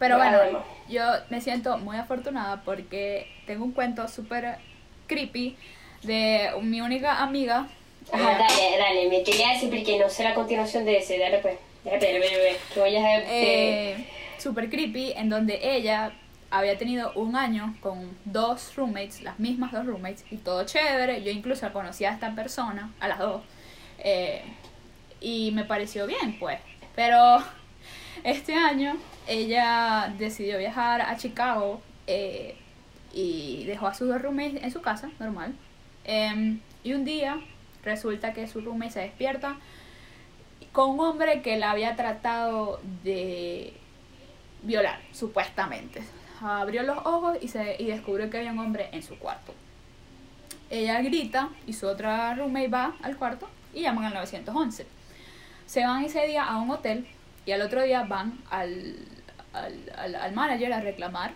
Pero 0.04 0.18
Bueno, 0.18 0.62
yo 0.87 1.02
me 1.30 1.40
siento 1.40 1.78
muy 1.78 1.96
afortunada 1.96 2.61
porque 2.62 3.26
tengo 3.46 3.64
un 3.64 3.73
cuento 3.73 4.06
súper 4.06 4.58
creepy 5.06 5.56
de 6.02 6.50
mi 6.61 6.82
única 6.82 7.23
amiga. 7.23 7.68
Ajá, 8.12 8.32
eh, 8.32 8.37
dale, 8.38 8.78
dale, 8.78 9.08
me 9.08 9.23
quería 9.23 9.52
decir 9.52 9.70
porque 9.70 9.99
no 9.99 10.11
sé 10.11 10.25
la 10.25 10.34
continuación 10.34 10.84
de 10.84 10.99
ese. 10.99 11.18
Dale 11.18 11.38
pues. 11.38 11.56
Dale, 11.84 11.96
dale, 11.99 12.20
dale, 12.20 12.37
dale, 12.37 12.56
que 12.75 12.80
voy 12.80 12.96
a... 12.96 13.18
eh, 13.18 14.06
super 14.37 14.68
creepy 14.68 15.12
en 15.12 15.30
donde 15.30 15.58
ella 15.62 16.12
había 16.50 16.76
tenido 16.76 17.11
un 17.14 17.34
año 17.34 17.75
con 17.80 18.14
dos 18.26 18.76
roommates, 18.76 19.23
las 19.23 19.38
mismas 19.38 19.73
dos 19.73 19.87
roommates, 19.87 20.26
y 20.30 20.37
todo 20.37 20.66
chévere. 20.66 21.23
Yo 21.23 21.30
incluso 21.30 21.73
conocía 21.73 22.11
a 22.11 22.12
esta 22.12 22.34
persona, 22.34 22.92
a 23.00 23.08
las 23.08 23.18
dos, 23.18 23.42
eh, 24.00 24.42
y 25.23 25.50
me 25.52 25.64
pareció 25.64 26.06
bien, 26.06 26.38
pues. 26.38 26.58
Pero 26.94 27.42
este 28.23 28.54
año 28.54 28.99
ella 29.26 30.12
decidió 30.19 30.59
viajar 30.59 31.00
a 31.02 31.16
Chicago 31.16 31.81
eh, 32.07 32.57
y 33.12 33.64
dejó 33.64 33.87
a 33.87 33.95
sus 33.95 34.09
dos 34.09 34.21
roommates 34.21 34.62
en 34.62 34.71
su 34.71 34.83
casa, 34.83 35.11
normal. 35.19 35.54
Em, 36.04 36.61
y 36.83 36.93
un 36.93 37.04
día 37.04 37.40
resulta 37.83 38.33
que 38.33 38.47
su 38.47 38.61
roommate 38.61 38.93
se 38.93 39.00
despierta 39.00 39.57
con 40.73 40.90
un 40.90 41.00
hombre 41.00 41.40
que 41.43 41.57
la 41.57 41.71
había 41.71 41.97
tratado 41.97 42.81
de 43.04 43.73
violar, 44.62 45.00
supuestamente. 45.12 46.02
Abrió 46.43 46.83
los 46.83 46.99
ojos 46.99 47.38
y, 47.40 47.49
se, 47.49 47.76
y 47.78 47.87
descubrió 47.87 48.28
que 48.28 48.38
había 48.38 48.52
un 48.52 48.59
hombre 48.59 48.88
en 48.93 49.02
su 49.02 49.19
cuarto. 49.19 49.54
Ella 50.71 51.00
grita 51.00 51.50
y 51.66 51.73
su 51.75 51.87
otra 51.87 52.35
roommate 52.35 52.69
va 52.69 52.97
al 53.02 53.16
cuarto 53.16 53.49
y 53.73 53.83
llaman 53.83 54.07
al 54.07 54.14
911. 54.14 54.87
Se 55.66 55.85
van 55.87 56.04
ese 56.04 56.26
día 56.26 56.45
a 56.45 56.59
un 56.59 56.71
hotel 56.71 57.07
y 57.46 57.52
al 57.52 57.62
otro 57.62 57.82
día 57.82 58.02
van 58.04 58.38
al, 58.50 58.96
al, 59.52 59.92
al- 59.96 60.14
al 60.16 60.32
manager 60.32 60.72
a 60.72 60.80
reclamar 60.80 61.32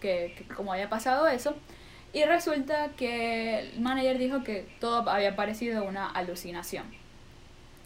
que, 0.00 0.44
había 0.72 0.88
pasado 0.88 1.26
eso. 1.28 1.56
Y 2.12 2.24
resulta 2.24 2.88
que 2.96 3.58
el 3.60 3.80
manager 3.80 4.18
dijo 4.18 4.42
que 4.42 4.66
todo 4.80 5.08
había 5.10 5.36
parecido 5.36 5.84
una 5.84 6.08
alucinación. 6.08 6.86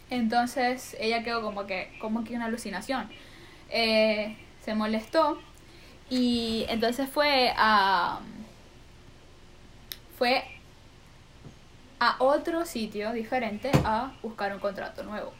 Entonces 0.09 0.95
ella 0.99 1.23
quedó 1.23 1.41
como 1.41 1.65
que, 1.65 1.91
como 1.99 2.23
que 2.23 2.35
una 2.35 2.45
alucinación. 2.45 3.09
Eh, 3.69 4.37
se 4.63 4.75
molestó 4.75 5.39
y 6.09 6.65
entonces 6.69 7.09
fue 7.09 7.51
a 7.57 8.19
fue 10.17 10.43
a 11.99 12.15
otro 12.19 12.65
sitio 12.65 13.11
diferente 13.13 13.71
a 13.83 14.11
buscar 14.21 14.53
un 14.53 14.59
contrato 14.59 15.03
nuevo. 15.03 15.33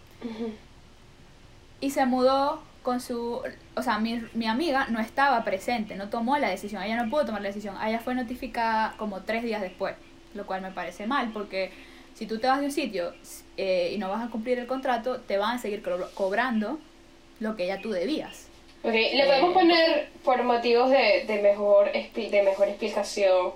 Y 1.84 1.90
se 1.90 2.06
mudó 2.06 2.62
con 2.82 3.00
su, 3.02 3.42
o 3.76 3.82
sea, 3.82 4.00
mi, 4.00 4.22
mi 4.34 4.48
amiga 4.48 4.88
no 4.90 5.00
estaba 5.00 5.44
presente, 5.44 5.96
no 5.96 6.10
tomó 6.10 6.38
la 6.38 6.50
decisión, 6.50 6.82
ella 6.84 7.02
no 7.04 7.10
pudo 7.10 7.26
tomar 7.26 7.42
la 7.42 7.48
decisión, 7.50 7.76
ella 7.86 8.00
fue 8.00 8.14
notificada 8.16 8.94
como 8.98 9.22
tres 9.22 9.44
días 9.44 9.62
después, 9.62 9.96
lo 10.34 10.46
cual 10.46 10.62
me 10.62 10.72
parece 10.72 11.08
mal 11.08 11.30
porque 11.34 11.72
si 12.14 12.26
tú 12.26 12.40
te 12.40 12.48
vas 12.48 12.60
de 12.60 12.66
un 12.68 12.72
sitio 12.72 13.14
eh, 13.58 13.92
y 13.94 13.98
no 13.98 14.10
vas 14.10 14.24
a 14.26 14.30
cumplir 14.30 14.60
el 14.60 14.68
contrato, 14.68 15.20
te 15.22 15.38
van 15.38 15.56
a 15.58 15.60
seguir 15.60 15.82
cobro- 15.84 16.10
cobrando 16.14 16.80
lo 17.40 17.56
que 17.58 17.68
ya 17.68 17.82
tú 17.82 17.92
debías. 17.92 18.48
Ok, 18.84 18.94
le 18.94 19.26
podemos 19.26 19.52
Eh, 19.52 19.54
poner 19.54 20.10
por 20.24 20.44
motivos 20.44 20.90
de, 20.90 21.24
de, 21.28 21.42
mejor, 21.42 21.88
expli- 21.94 22.30
de 22.30 22.44
mejor 22.44 22.68
explicación 22.68 23.52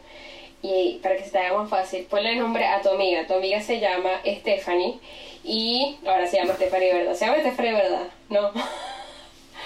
y 0.61 0.99
para 1.03 1.15
que 1.17 1.23
se 1.23 1.31
te 1.31 1.39
haga 1.39 1.57
más 1.57 1.69
fácil, 1.69 2.03
ponle 2.09 2.33
el 2.33 2.39
nombre 2.39 2.65
a 2.65 2.81
tu 2.81 2.89
amiga. 2.89 3.25
Tu 3.27 3.33
amiga 3.35 3.61
se 3.61 3.79
llama 3.79 4.09
Stephanie 4.25 4.99
y 5.43 5.97
ahora 6.05 6.27
se 6.27 6.37
llama 6.37 6.53
Stephanie, 6.55 6.93
¿verdad? 6.93 7.13
Se 7.13 7.25
llama 7.25 7.37
Stephanie, 7.39 7.73
¿verdad? 7.73 8.07
No. 8.29 8.51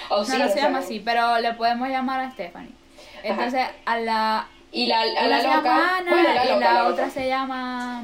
O 0.09 0.17
No, 0.19 0.25
sí, 0.25 0.37
no 0.37 0.49
se 0.49 0.55
llama 0.59 0.79
así, 0.79 0.99
pero 0.99 1.39
le 1.39 1.53
podemos 1.53 1.87
llamar 1.87 2.19
a 2.19 2.31
Stephanie. 2.31 2.71
Entonces, 3.23 3.65
a 3.85 3.97
la, 3.97 4.47
Y 4.73 4.87
la, 4.87 5.01
a 5.01 5.05
la 5.05 5.37
se 5.41 5.47
loca. 5.47 5.55
llama 5.63 5.97
Ana 5.99 6.11
bueno, 6.11 6.33
la 6.33 6.45
y 6.45 6.47
la, 6.49 6.73
la 6.73 6.87
otra 6.87 7.05
loca. 7.05 7.09
se 7.13 7.27
llama 7.29 8.03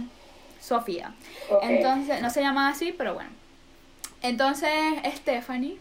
Sofía. 0.61 1.13
Ok. 1.49 1.63
Entonces, 1.63 2.21
no 2.21 2.29
se 2.29 2.39
llama 2.41 2.69
así, 2.69 2.93
pero 2.93 3.13
bueno. 3.13 3.29
Entonces, 4.21 4.71
Stephanie, 5.17 5.77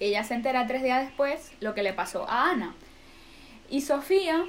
ella 0.00 0.24
se 0.24 0.34
entera 0.34 0.66
tres 0.66 0.82
días 0.82 1.04
después 1.04 1.52
lo 1.60 1.72
que 1.74 1.84
le 1.84 1.92
pasó 1.92 2.28
a 2.28 2.50
Ana. 2.50 2.74
Y 3.68 3.82
Sofía 3.82 4.44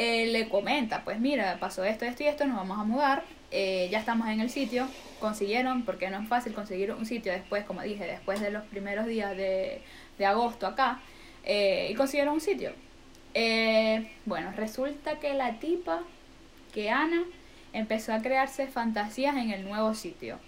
eh, 0.00 0.26
le 0.26 0.48
comenta, 0.48 1.02
pues 1.02 1.18
mira, 1.18 1.56
pasó 1.58 1.82
esto, 1.82 2.04
esto 2.04 2.22
y 2.22 2.28
esto, 2.28 2.46
nos 2.46 2.56
vamos 2.56 2.78
a 2.78 2.84
mudar, 2.84 3.24
eh, 3.50 3.88
ya 3.90 3.98
estamos 3.98 4.28
en 4.28 4.38
el 4.38 4.48
sitio, 4.48 4.86
consiguieron, 5.18 5.82
porque 5.82 6.08
no 6.08 6.20
es 6.20 6.28
fácil 6.28 6.54
conseguir 6.54 6.92
un 6.92 7.04
sitio 7.04 7.32
después, 7.32 7.64
como 7.64 7.82
dije, 7.82 8.04
después 8.04 8.40
de 8.40 8.52
los 8.52 8.62
primeros 8.66 9.08
días 9.08 9.36
de, 9.36 9.82
de 10.16 10.24
agosto 10.24 10.68
acá, 10.68 11.00
eh, 11.42 11.88
y 11.90 11.94
consiguieron 11.94 12.34
un 12.34 12.40
sitio. 12.40 12.70
Bueno, 14.24 14.52
resulta 14.56 15.18
que 15.18 15.34
la 15.34 15.58
tipa, 15.58 16.04
que 16.72 16.90
Ana, 16.90 17.24
empezó 17.72 18.12
a 18.12 18.22
crearse 18.22 18.68
fantasías 18.68 19.36
en 19.36 19.50
el 19.50 19.64
nuevo 19.64 19.94
sitio. 19.94 20.38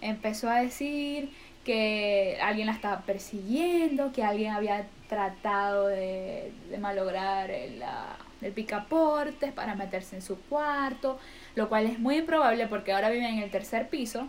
Empezó 0.00 0.48
a 0.48 0.60
decir 0.60 1.30
que 1.64 2.38
alguien 2.40 2.66
la 2.66 2.72
estaba 2.72 3.00
persiguiendo, 3.00 4.12
que 4.12 4.22
alguien 4.22 4.52
había 4.52 4.86
tratado 5.08 5.86
de, 5.88 6.52
de 6.70 6.78
malograr 6.78 7.50
el, 7.50 7.78
la- 7.78 8.16
el 8.42 8.52
picaportes 8.52 9.52
para 9.52 9.74
meterse 9.74 10.16
en 10.16 10.22
su 10.22 10.38
cuarto, 10.40 11.18
lo 11.54 11.68
cual 11.68 11.86
es 11.86 11.98
muy 11.98 12.16
improbable 12.18 12.66
porque 12.66 12.92
ahora 12.92 13.08
vive 13.10 13.28
en 13.28 13.38
el 13.38 13.50
tercer 13.50 13.88
piso 13.88 14.28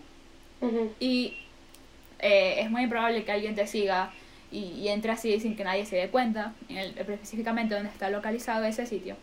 y 1.00 1.38
eh, 2.20 2.56
es 2.62 2.70
muy 2.72 2.84
improbable 2.84 3.24
que 3.26 3.32
alguien 3.32 3.54
te 3.56 3.68
siga 3.68 4.12
y, 4.52 4.60
y 4.60 4.88
entre 4.88 5.12
así 5.12 5.40
sin 5.40 5.56
que 5.56 5.64
nadie 5.64 5.86
se 5.86 5.98
dé 5.98 6.08
cuenta, 6.10 6.54
en 6.70 6.78
el- 6.78 6.98
específicamente 6.98 7.76
donde 7.76 7.90
está 7.90 8.10
localizado 8.10 8.64
ese 8.66 8.86
sitio. 8.86 9.18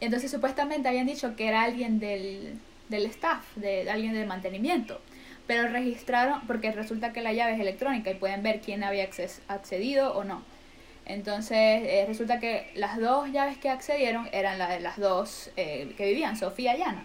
Entonces 0.00 0.30
supuestamente 0.30 0.88
habían 0.88 1.06
dicho 1.06 1.34
que 1.36 1.46
era 1.48 1.62
alguien 1.62 1.98
del, 1.98 2.58
del 2.88 3.06
staff, 3.06 3.44
de, 3.56 3.84
de 3.84 3.90
alguien 3.90 4.12
del 4.12 4.26
mantenimiento. 4.26 5.00
Pero 5.52 5.68
registraron, 5.68 6.40
porque 6.46 6.72
resulta 6.72 7.12
que 7.12 7.20
la 7.20 7.34
llave 7.34 7.52
es 7.52 7.60
electrónica 7.60 8.10
y 8.10 8.14
pueden 8.14 8.42
ver 8.42 8.62
quién 8.62 8.82
había 8.82 9.06
accedido 9.48 10.14
o 10.14 10.24
no. 10.24 10.42
Entonces 11.04 11.58
eh, 11.58 12.06
resulta 12.08 12.40
que 12.40 12.70
las 12.74 12.98
dos 12.98 13.30
llaves 13.30 13.58
que 13.58 13.68
accedieron 13.68 14.30
eran 14.32 14.58
las 14.58 14.70
de 14.70 14.80
las 14.80 14.96
dos 14.96 15.50
eh, 15.58 15.92
que 15.98 16.06
vivían, 16.06 16.38
Sofía 16.38 16.74
y 16.74 16.80
Ana. 16.80 17.04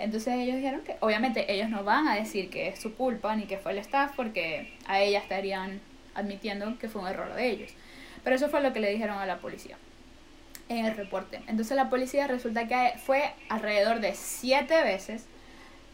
Entonces 0.00 0.34
ellos 0.34 0.56
dijeron 0.56 0.80
que 0.80 0.96
obviamente 0.98 1.52
ellos 1.52 1.70
no 1.70 1.84
van 1.84 2.08
a 2.08 2.16
decir 2.16 2.50
que 2.50 2.66
es 2.66 2.80
su 2.80 2.96
culpa 2.96 3.36
ni 3.36 3.44
que 3.44 3.58
fue 3.58 3.70
el 3.70 3.78
staff 3.78 4.10
porque 4.16 4.76
a 4.88 5.00
ella 5.00 5.20
estarían 5.20 5.80
admitiendo 6.16 6.76
que 6.80 6.88
fue 6.88 7.02
un 7.02 7.06
error 7.06 7.32
de 7.32 7.48
ellos. 7.48 7.70
Pero 8.24 8.34
eso 8.34 8.48
fue 8.48 8.60
lo 8.60 8.72
que 8.72 8.80
le 8.80 8.90
dijeron 8.90 9.18
a 9.18 9.26
la 9.26 9.38
policía 9.38 9.76
en 10.68 10.84
el 10.84 10.96
reporte. 10.96 11.42
Entonces 11.46 11.76
la 11.76 11.88
policía 11.88 12.26
resulta 12.26 12.66
que 12.66 12.94
fue 12.98 13.32
alrededor 13.48 14.00
de 14.00 14.16
siete 14.16 14.82
veces 14.82 15.28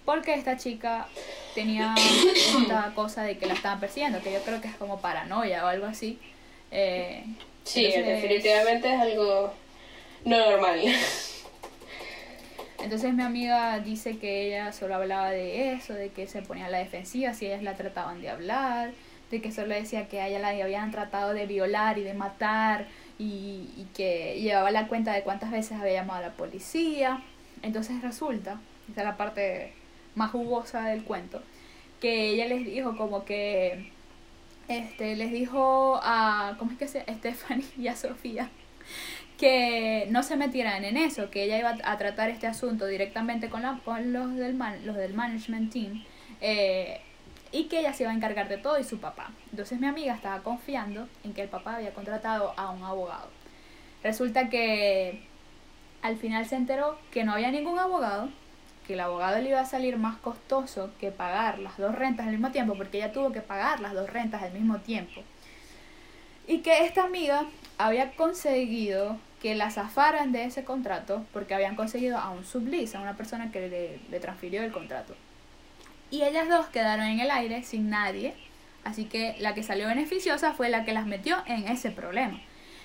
porque 0.04 0.34
esta 0.34 0.56
chica 0.56 1.06
tenía 1.54 1.94
esta 1.96 2.92
cosa 2.94 3.23
de 3.23 3.38
que 3.38 3.46
la 3.46 3.54
estaban 3.54 3.80
persiguiendo, 3.80 4.20
que 4.20 4.32
yo 4.32 4.40
creo 4.42 4.61
que 4.61 4.68
es 4.68 4.76
como 4.76 5.00
paranoia 5.00 5.64
o 5.64 5.68
algo 5.68 5.87
así. 5.87 6.18
Eh, 6.70 7.25
Sí, 7.64 7.87
entonces- 7.87 8.23
definitivamente 8.23 8.92
es 8.94 9.00
algo 9.00 9.54
no 10.26 10.50
normal. 10.50 10.80
Entonces 12.82 13.14
mi 13.14 13.23
amiga 13.23 13.78
dice 13.80 14.18
que 14.18 14.46
ella 14.49 14.73
solo 14.73 14.96
hablaba 14.96 15.30
de 15.30 15.73
eso, 15.73 15.94
de 15.94 16.11
que 16.11 16.26
se 16.26 16.42
ponía 16.42 16.66
a 16.66 16.70
la 16.70 16.78
defensiva 16.78 17.32
si 17.32 17.46
ellas 17.46 17.62
la 17.62 17.75
trataban 17.75 18.20
de 18.20 18.28
hablar, 18.28 18.90
de 19.30 19.40
que 19.40 19.50
solo 19.52 19.75
decía 19.75 20.08
que 20.08 20.20
a 20.20 20.28
ella 20.28 20.38
la 20.40 20.49
habían 20.49 20.90
tratado 20.90 21.32
de 21.32 21.46
violar 21.46 21.96
y 21.96 22.02
de 22.02 22.12
matar 22.12 22.87
y, 23.18 23.70
y 23.78 23.87
que 23.96 24.38
llevaba 24.40 24.70
la 24.70 24.87
cuenta 24.88 25.12
de 25.14 25.23
cuántas 25.23 25.50
veces 25.50 25.80
había 25.80 25.94
llamado 25.94 26.18
a 26.18 26.28
la 26.28 26.32
policía. 26.34 27.23
Entonces 27.62 28.02
resulta, 28.02 28.61
esta 28.88 29.00
es 29.00 29.06
la 29.06 29.16
parte 29.16 29.73
más 30.14 30.30
jugosa 30.30 30.87
del 30.87 31.04
cuento, 31.04 31.42
que 32.00 32.30
ella 32.30 32.47
les 32.47 32.64
dijo 32.64 32.97
como 32.97 33.25
que 33.25 33.90
este, 34.68 35.16
les 35.16 35.33
dijo 35.33 36.00
a, 36.02 36.56
¿cómo 36.59 36.73
es 36.73 36.78
que 36.78 36.88
se 36.88 37.00
Stephanie 37.00 37.66
y 37.78 37.88
a 37.88 37.97
Sofía 37.97 38.50
que 39.38 40.06
no 40.11 40.23
se 40.23 40.37
metieran 40.37 40.85
en 40.85 40.97
eso, 40.97 41.30
que 41.30 41.44
ella 41.44 41.59
iba 41.59 41.76
a 41.83 41.99
tratar 41.99 42.30
este 42.30 42.47
asunto 42.47 42.87
directamente 42.87 43.49
con, 43.50 43.62
la, 43.62 43.80
con 43.85 44.12
los, 44.12 44.35
del 44.37 44.54
man, 44.54 44.87
los 44.87 44.97
del 44.97 45.12
management 45.12 45.73
team 45.73 46.04
eh, 46.40 47.00
y 47.50 47.64
que 47.64 47.80
ella 47.80 47.92
se 47.92 48.04
iba 48.04 48.12
a 48.12 48.14
encargar 48.14 48.49
de 48.49 48.59
todo 48.59 48.78
y 48.78 48.85
su 48.85 48.99
papá. 48.99 49.30
Entonces 49.50 49.80
mi 49.80 49.87
amiga 49.87 50.14
estaba 50.14 50.42
confiando 50.42 51.09
en 51.25 51.35
que 51.35 51.42
el 51.42 51.49
papá 51.49 51.76
había 51.76 51.92
contratado 51.92 52.54
a 52.56 52.71
un 52.71 52.83
abogado. 52.85 53.28
Resulta 54.02 54.49
que 54.49 55.26
al 56.02 56.16
final 56.16 56.47
se 56.47 56.56
enteró 56.56 56.99
que 57.11 57.25
no 57.25 57.33
había 57.33 57.50
ningún 57.50 57.78
abogado, 57.78 58.28
que 58.86 58.94
el 58.94 59.00
abogado 59.00 59.40
le 59.40 59.50
iba 59.50 59.60
a 59.60 59.66
salir 59.66 59.96
más 59.96 60.16
costoso 60.16 60.90
que 61.00 61.10
pagar 61.10 61.58
las 61.58 61.76
dos 61.78 61.94
rentas 61.94 62.26
al 62.26 62.32
mismo 62.32 62.50
tiempo, 62.50 62.74
porque 62.74 62.98
ella 62.98 63.12
tuvo 63.12 63.32
que 63.32 63.40
pagar 63.40 63.80
las 63.80 63.94
dos 63.94 64.10
rentas 64.10 64.42
al 64.42 64.52
mismo 64.52 64.78
tiempo. 64.78 65.22
Y 66.46 66.58
que 66.58 66.84
esta 66.84 67.04
amiga 67.04 67.46
había 67.78 68.12
conseguido 68.12 69.18
que 69.40 69.54
la 69.54 69.70
zafaran 69.70 70.32
de 70.32 70.44
ese 70.44 70.64
contrato 70.64 71.24
porque 71.32 71.54
habían 71.54 71.76
conseguido 71.76 72.18
a 72.18 72.30
un 72.30 72.44
sublease, 72.44 72.96
a 72.96 73.00
una 73.00 73.16
persona 73.16 73.50
que 73.50 74.00
le, 74.10 74.20
transfirió 74.20 74.62
el 74.62 74.72
contrato. 74.72 75.14
Y 76.10 76.22
ellas 76.22 76.48
dos 76.48 76.66
quedaron 76.68 77.06
en 77.06 77.20
el 77.20 77.30
aire 77.30 77.62
sin 77.62 77.90
nadie, 77.90 78.34
así 78.84 79.06
que 79.06 79.36
la 79.40 79.54
que 79.54 79.62
salió 79.62 79.86
beneficiosa 79.86 80.52
fue 80.52 80.68
la 80.68 80.84
que 80.84 80.92
las 80.92 81.06
metió 81.06 81.36
en 81.46 81.68
ese 81.68 81.90
problema. 81.90 82.40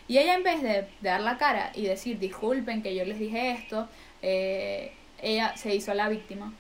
Y 0.08 0.18
ella 0.18 0.34
en 0.34 0.44
vez 0.44 0.62
de, 0.62 0.88
dar 1.02 1.22
la 1.22 1.38
cara 1.38 1.72
y 1.76 1.84
decir, 1.84 2.18
disculpen 2.18 2.82
que 2.82 2.96
yo 2.96 3.06
les 3.06 3.20
dije 3.20 3.52
esto, 3.52 3.88
eh, 4.22 4.92
ella 5.22 5.56
se 5.58 5.76
hizo 5.76 5.94
la 5.94 6.10
víctima. 6.10 6.54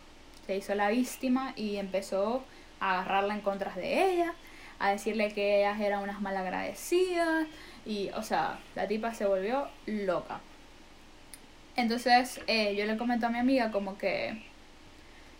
Se 0.45 0.57
hizo 0.57 0.75
la 0.75 0.89
víctima 0.89 1.53
y 1.55 1.77
empezó 1.77 2.43
a 2.79 2.99
agarrarla 2.99 3.35
en 3.35 3.41
contra 3.41 3.73
de 3.73 4.13
ella, 4.13 4.33
a 4.79 4.91
decirle 4.91 5.31
que 5.33 5.59
ellas 5.59 5.79
eran 5.79 6.01
unas 6.03 6.21
malagradecidas. 6.21 7.47
Y, 7.85 8.09
o 8.09 8.23
sea, 8.23 8.59
la 8.75 8.87
tipa 8.87 9.13
se 9.13 9.25
volvió 9.25 9.67
loca. 9.85 10.41
Entonces 11.75 12.41
eh, 12.47 12.75
yo 12.75 12.85
le 12.85 12.97
comento 12.97 13.27
a 13.27 13.29
mi 13.29 13.39
amiga 13.39 13.71
como 13.71 13.97
que, 13.97 14.41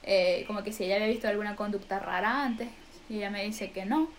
eh, 0.03 0.43
como 0.47 0.63
que 0.63 0.71
si 0.71 0.85
ella 0.85 0.95
había 0.95 1.07
visto 1.07 1.27
alguna 1.27 1.55
conducta 1.55 1.99
rara 1.99 2.43
antes. 2.43 2.69
Y 3.09 3.17
ella 3.17 3.29
me 3.29 3.43
dice 3.43 3.71
que 3.71 3.85
no. 3.85 4.09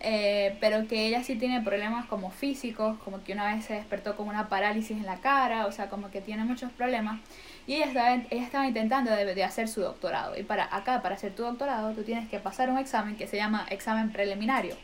Eh, 0.00 0.56
pero 0.60 0.86
que 0.86 1.06
ella 1.06 1.22
sí 1.22 1.36
tiene 1.36 1.62
problemas 1.62 2.06
como 2.06 2.30
físicos, 2.30 2.98
como 2.98 3.24
que 3.24 3.32
una 3.32 3.54
vez 3.54 3.64
se 3.64 3.74
despertó 3.74 4.16
con 4.16 4.28
una 4.28 4.48
parálisis 4.48 4.96
en 4.96 5.06
la 5.06 5.16
cara, 5.16 5.66
o 5.66 5.72
sea, 5.72 5.88
como 5.88 6.10
que 6.10 6.20
tiene 6.20 6.44
muchos 6.44 6.70
problemas. 6.72 7.20
Y 7.66 7.74
ella 7.74 7.86
estaba, 7.86 8.14
ella 8.14 8.44
estaba 8.44 8.66
intentando 8.66 9.10
de, 9.10 9.44
hacer 9.44 9.68
su 9.68 9.80
doctorado. 9.80 10.38
Y 10.38 10.42
para 10.42 10.74
acá, 10.74 11.02
para 11.02 11.14
hacer 11.16 11.34
tu 11.34 11.42
doctorado, 11.42 11.92
tú 11.92 12.02
tienes 12.02 12.28
que 12.28 12.38
pasar 12.38 12.70
un 12.70 12.78
examen 12.78 13.16
que 13.16 13.26
se 13.26 13.36
llama 13.36 13.66
examen 13.70 14.12
preliminario. 14.12 14.76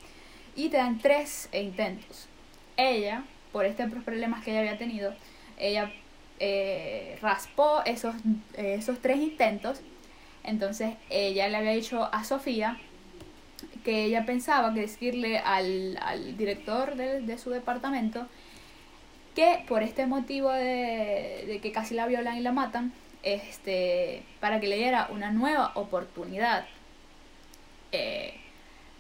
Y 0.57 0.69
te 0.69 0.79
dan 0.79 0.99
tres 0.99 1.49
intentos. 1.53 2.29
Ella, 2.77 3.25
por 3.53 3.67
estos 3.67 3.91
problemas 4.05 4.43
que 4.43 4.51
ella 4.51 4.61
había 4.61 4.79
tenido, 4.79 5.15
ella 5.59 5.93
eh, 6.41 7.19
raspó 7.23 7.83
esos, 7.85 8.15
eh, 8.57 8.77
esos 8.79 9.01
tres 9.01 9.19
intentos. 9.19 9.81
Entonces 10.43 10.95
ella 11.09 11.49
le 11.49 11.57
había 11.59 11.73
dicho 11.73 12.09
a 12.13 12.25
Sofía 12.25 12.79
que 13.85 14.05
ella 14.05 14.25
pensaba 14.25 14.73
que 14.75 14.81
decirle 14.81 15.39
al, 15.39 15.99
al 16.03 16.37
director 16.37 16.95
de, 16.97 17.21
de, 17.21 17.39
su 17.39 17.51
departamento 17.51 18.27
que 19.35 19.65
por 19.69 19.83
este 19.83 20.07
motivo 20.07 20.51
de, 20.51 21.45
de, 21.47 21.61
que 21.63 21.73
casi 21.73 21.95
la 21.95 22.07
violan 22.07 22.37
y 22.37 22.41
la 22.41 22.53
matan, 22.53 22.93
este, 23.23 24.23
para 24.41 24.61
que 24.61 24.69
le 24.69 24.77
diera 24.77 25.09
una 25.11 25.31
nueva 25.31 25.73
oportunidad 25.75 26.67
eh, 27.93 28.35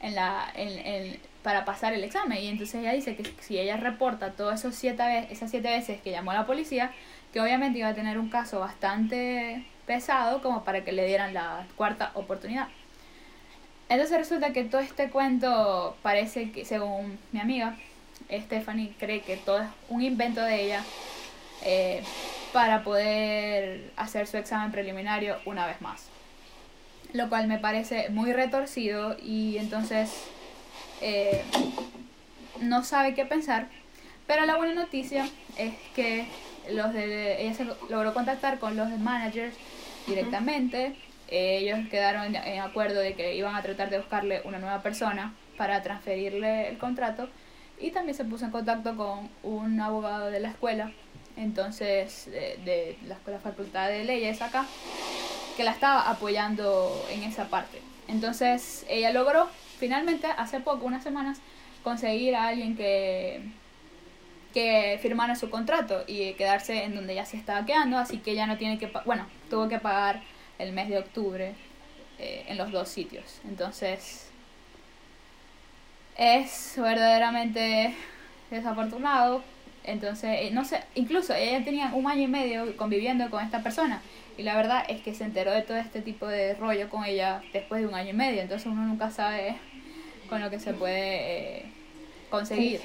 en 0.01 0.15
la, 0.15 0.51
en, 0.55 0.87
en, 0.87 1.21
para 1.43 1.65
pasar 1.65 1.93
el 1.93 2.05
examen. 2.05 2.39
Y 2.39 2.49
entonces 2.49 2.77
ella 2.77 2.93
dice 2.93 3.17
que 3.17 3.30
si 3.41 3.59
ella 3.59 3.76
reporta 3.76 4.33
todas 4.33 4.65
esas 4.65 4.76
siete 4.76 5.69
veces 5.69 6.00
que 6.00 6.11
llamó 6.11 6.30
a 6.30 6.35
la 6.35 6.47
policía, 6.47 6.93
que 7.33 7.41
obviamente 7.41 7.78
iba 7.78 7.89
a 7.89 7.95
tener 7.95 8.19
un 8.19 8.28
caso 8.28 8.61
bastante 8.61 9.65
pesado 9.87 10.43
como 10.43 10.65
para 10.65 10.85
que 10.85 10.93
le 10.93 11.06
dieran 11.06 11.35
la 11.35 11.67
cuarta 11.76 12.13
oportunidad. 12.15 12.69
Entonces 13.93 14.17
resulta 14.17 14.55
que 14.55 14.65
todo 14.65 14.81
este 14.81 15.11
cuento 15.11 15.95
parece 16.00 16.50
que, 16.50 16.65
según 16.65 17.19
mi 17.31 17.41
amiga, 17.41 17.76
Stephanie 18.31 18.95
cree 18.99 19.21
que 19.21 19.37
todo 19.37 19.61
es 19.61 19.69
un 19.91 20.00
invento 20.00 20.41
de 20.41 20.65
ella 20.65 20.83
eh, 21.63 22.02
para 22.55 22.85
poder 22.85 23.91
hacer 23.97 24.26
su 24.26 24.39
examen 24.39 24.73
preliminario 24.73 25.37
una 25.45 25.67
vez 25.67 25.83
más. 25.83 26.07
Lo 27.13 27.28
cual 27.28 27.49
me 27.49 27.59
parece 27.59 28.09
muy 28.09 28.33
retorcido 28.33 29.15
y 29.23 29.59
entonces 29.59 30.11
eh, 31.02 31.43
no 32.63 32.85
sabe 32.85 33.13
qué 33.13 33.26
pensar. 33.26 33.69
Pero 34.26 34.47
la 34.47 34.57
buena 34.57 34.73
noticia 34.73 35.28
es 35.59 35.75
que 35.95 36.25
los 36.71 36.95
de, 36.95 37.43
ella 37.43 37.52
se 37.52 37.67
logró 37.91 38.15
contactar 38.15 38.59
con 38.59 38.75
los 38.75 38.89
managers 38.89 39.55
directamente 40.07 40.97
ellos 41.28 41.78
quedaron 41.91 42.35
en 42.35 42.61
acuerdo 42.61 43.00
de 43.00 43.15
que 43.15 43.35
iban 43.35 43.54
a 43.54 43.63
tratar 43.63 43.91
de 43.91 43.99
buscarle 43.99 44.43
una 44.45 44.58
nueva 44.58 44.82
persona 44.82 45.35
para 45.56 45.82
transferirle 45.82 46.69
el 46.69 46.78
contrato. 46.78 47.28
Y 47.80 47.91
también 47.91 48.17
se 48.17 48.25
puso 48.25 48.45
en 48.45 48.50
contacto 48.50 48.97
con 48.97 49.30
un 49.43 49.80
abogado 49.80 50.30
de 50.30 50.41
la 50.41 50.50
escuela, 50.50 50.93
entonces 51.37 52.26
de, 52.30 52.97
la, 53.06 53.19
la 53.26 53.39
facultad 53.39 53.89
de 53.89 54.04
leyes 54.04 54.41
acá, 54.41 54.67
que 55.56 55.65
la 55.65 55.73
estaba 55.73 56.08
apoyando 56.08 57.04
en 57.11 57.25
esa 57.25 57.49
parte. 57.49 57.80
Entonces 58.08 58.85
ella 58.89 59.13
logró 59.13 59.49
finalmente 59.78 60.28
hace 60.37 60.61
poco, 60.61 60.87
unas 60.87 61.02
semanas, 61.02 61.41
conseguir 61.82 62.37
a 62.37 62.49
alguien 62.49 62.76
que 62.76 63.43
que 64.52 64.99
firmara 65.02 65.35
su 65.35 65.50
contrato 65.50 66.04
y 66.06 66.35
quedarse 66.35 66.85
en 66.85 66.95
donde 66.95 67.15
ya 67.15 67.25
se 67.25 67.37
estaba 67.37 67.65
quedando, 67.65 67.99
así 67.99 68.19
que 68.19 68.35
ya 68.35 68.47
no 68.47 68.56
tiene 68.58 68.78
que, 68.78 68.93
bueno, 69.04 69.26
tuvo 69.50 69.69
que 69.69 69.78
pagar 69.78 70.21
el 70.63 70.73
mes 70.73 70.89
de 70.89 70.99
octubre 70.99 71.55
eh, 72.19 72.45
en 72.49 72.57
los 72.57 72.71
dos 72.71 72.89
sitios. 72.89 73.41
Entonces, 73.49 74.29
es 76.17 76.75
verdaderamente 76.77 77.95
desafortunado. 78.51 79.43
Entonces, 79.85 80.39
eh, 80.41 80.51
no 80.53 80.65
sé, 80.65 80.83
incluso 80.95 81.35
ella 81.35 81.65
tenía 81.65 81.91
un 81.93 82.07
año 82.07 82.23
y 82.23 82.29
medio 82.29 82.77
conviviendo 82.77 83.29
con 83.31 83.45
esta 83.45 83.63
persona. 83.63 84.01
Y 84.39 84.45
la 84.45 84.57
verdad 84.57 84.85
es 84.89 85.03
que 85.03 85.15
se 85.15 85.25
enteró 85.25 85.51
de 85.51 85.63
todo 85.63 85.77
este 85.77 86.01
tipo 86.01 86.27
de 86.27 86.55
rollo 86.55 86.89
con 86.89 87.05
ella 87.05 87.43
después 87.53 87.81
de 87.81 87.89
un 87.89 87.95
año 87.95 88.11
y 88.11 88.15
medio. 88.15 88.41
Entonces 88.41 88.67
uno 88.67 88.83
nunca 88.83 89.11
sabe 89.11 89.57
con 90.29 90.41
lo 90.41 90.51
que 90.51 90.61
se 90.61 90.73
puede 90.73 91.59
eh, 91.59 91.65
conseguir. 92.31 92.81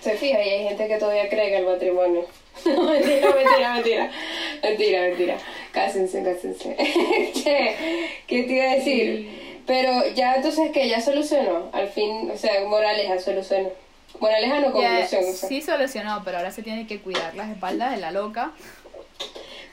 Se 0.00 0.16
fija 0.16 0.42
y 0.42 0.48
hay 0.48 0.68
gente 0.68 0.88
que 0.88 0.98
todavía 0.98 1.28
cree 1.28 1.48
en 1.48 1.64
el 1.64 1.72
matrimonio. 1.72 2.26
mentira, 2.64 3.34
mentira, 3.34 3.74
mentira. 3.74 4.10
Mentira, 4.62 5.00
mentira. 5.02 5.38
Cásense, 5.76 6.22
cásense. 6.22 6.74
¿Qué 8.26 8.42
te 8.44 8.52
iba 8.54 8.64
a 8.64 8.74
decir? 8.76 9.60
Pero 9.66 10.08
ya 10.14 10.36
entonces 10.36 10.70
que 10.70 10.88
ya 10.88 11.02
solucionó, 11.02 11.68
al 11.74 11.88
fin, 11.88 12.30
o 12.30 12.36
sea, 12.38 12.66
Moraleja 12.66 13.18
solucionó. 13.18 13.68
Moraleja 14.18 14.60
no 14.60 14.72
conclusión. 14.72 15.24
o 15.28 15.32
sea. 15.34 15.48
Sí 15.50 15.60
solucionó, 15.60 16.22
pero 16.24 16.38
ahora 16.38 16.50
se 16.50 16.62
tiene 16.62 16.86
que 16.86 17.00
cuidar 17.00 17.34
las 17.34 17.50
espaldas 17.50 17.90
de 17.90 17.98
la 17.98 18.10
loca. 18.10 18.52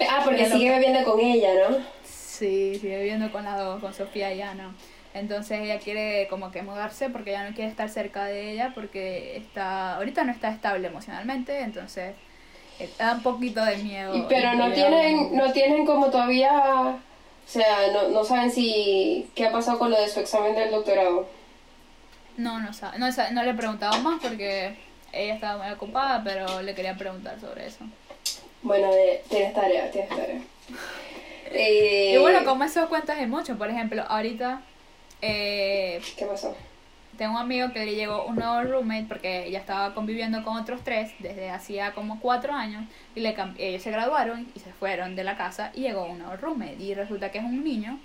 Ah, 0.09 0.23
porque 0.25 0.45
sigue 0.47 0.71
bebiendo 0.71 1.05
con 1.09 1.21
ella, 1.21 1.69
¿no? 1.69 1.77
Sí, 2.03 2.77
sigue 2.81 2.97
viviendo 2.97 3.31
con 3.31 3.45
las 3.45 3.57
dos, 3.57 3.79
con 3.79 3.93
Sofía 3.93 4.33
y 4.33 4.41
Ana. 4.41 4.75
Entonces 5.13 5.61
ella 5.61 5.79
quiere 5.79 6.27
como 6.27 6.51
que 6.51 6.63
mudarse 6.63 7.09
porque 7.11 7.31
ya 7.31 7.47
no 7.47 7.55
quiere 7.55 7.71
estar 7.71 7.87
cerca 7.87 8.25
de 8.25 8.51
ella 8.51 8.73
porque 8.75 9.37
está 9.37 9.95
ahorita 9.95 10.25
no 10.25 10.33
está 10.33 10.49
estable 10.49 10.89
emocionalmente, 10.89 11.61
entonces 11.61 12.13
da 12.97 13.13
un 13.13 13.23
poquito 13.23 13.63
de 13.63 13.77
miedo. 13.77 14.25
pero 14.27 14.53
no 14.55 14.71
tienen, 14.71 15.35
no 15.35 15.51
tienen 15.51 15.85
como 15.85 16.09
todavía, 16.09 16.51
o 16.51 16.99
sea, 17.45 17.91
no, 17.91 18.09
no 18.09 18.23
saben 18.23 18.51
si, 18.51 19.29
qué 19.35 19.47
ha 19.47 19.51
pasado 19.51 19.79
con 19.79 19.91
lo 19.91 19.99
de 19.99 20.09
su 20.09 20.19
examen 20.19 20.55
del 20.55 20.71
doctorado. 20.71 21.27
No, 22.37 22.59
no 22.59 22.73
sabe, 22.73 22.99
no, 22.99 23.07
no 23.31 23.43
le 23.43 23.51
he 23.51 23.53
preguntado 23.53 23.97
más 24.01 24.19
porque 24.21 24.75
ella 25.11 25.35
estaba 25.35 25.63
muy 25.63 25.71
ocupada, 25.73 26.23
pero 26.23 26.61
le 26.61 26.73
quería 26.73 26.95
preguntar 26.95 27.39
sobre 27.39 27.67
eso. 27.67 27.85
Bueno, 28.63 28.89
tienes 29.29 29.53
tarea, 29.53 29.91
tienes 29.91 30.09
tarea. 30.09 30.41
Y 31.55 32.17
bueno, 32.17 32.43
como 32.45 32.63
eso 32.63 32.89
cuentas 32.89 33.19
es 33.19 33.27
mucho, 33.27 33.55
por 33.59 33.69
ejemplo, 33.69 34.03
ahorita... 34.07 34.61
Eh, 35.21 36.01
¿Qué 36.17 36.25
pasó? 36.25 36.55
Un 37.27 37.37
amigo 37.37 37.71
que 37.71 37.85
le 37.85 37.95
llegó 37.95 38.25
un 38.25 38.35
nuevo 38.35 38.63
roommate 38.63 39.05
porque 39.07 39.47
ella 39.47 39.59
estaba 39.59 39.93
conviviendo 39.93 40.43
con 40.43 40.57
otros 40.57 40.81
tres 40.83 41.13
desde 41.19 41.49
hacía 41.49 41.93
como 41.93 42.19
cuatro 42.19 42.53
años 42.53 42.85
y 43.15 43.21
le 43.21 43.35
ellos 43.57 43.81
se 43.81 43.91
graduaron 43.91 44.47
y 44.55 44.59
se 44.59 44.71
fueron 44.73 45.15
de 45.15 45.23
la 45.23 45.37
casa 45.37 45.71
y 45.73 45.81
llegó 45.81 46.05
un 46.05 46.19
nuevo 46.19 46.35
roommate 46.35 46.77
y 46.79 46.93
resulta 46.93 47.31
que 47.31 47.39
es 47.39 47.43
un 47.43 47.63
niño 47.63 47.99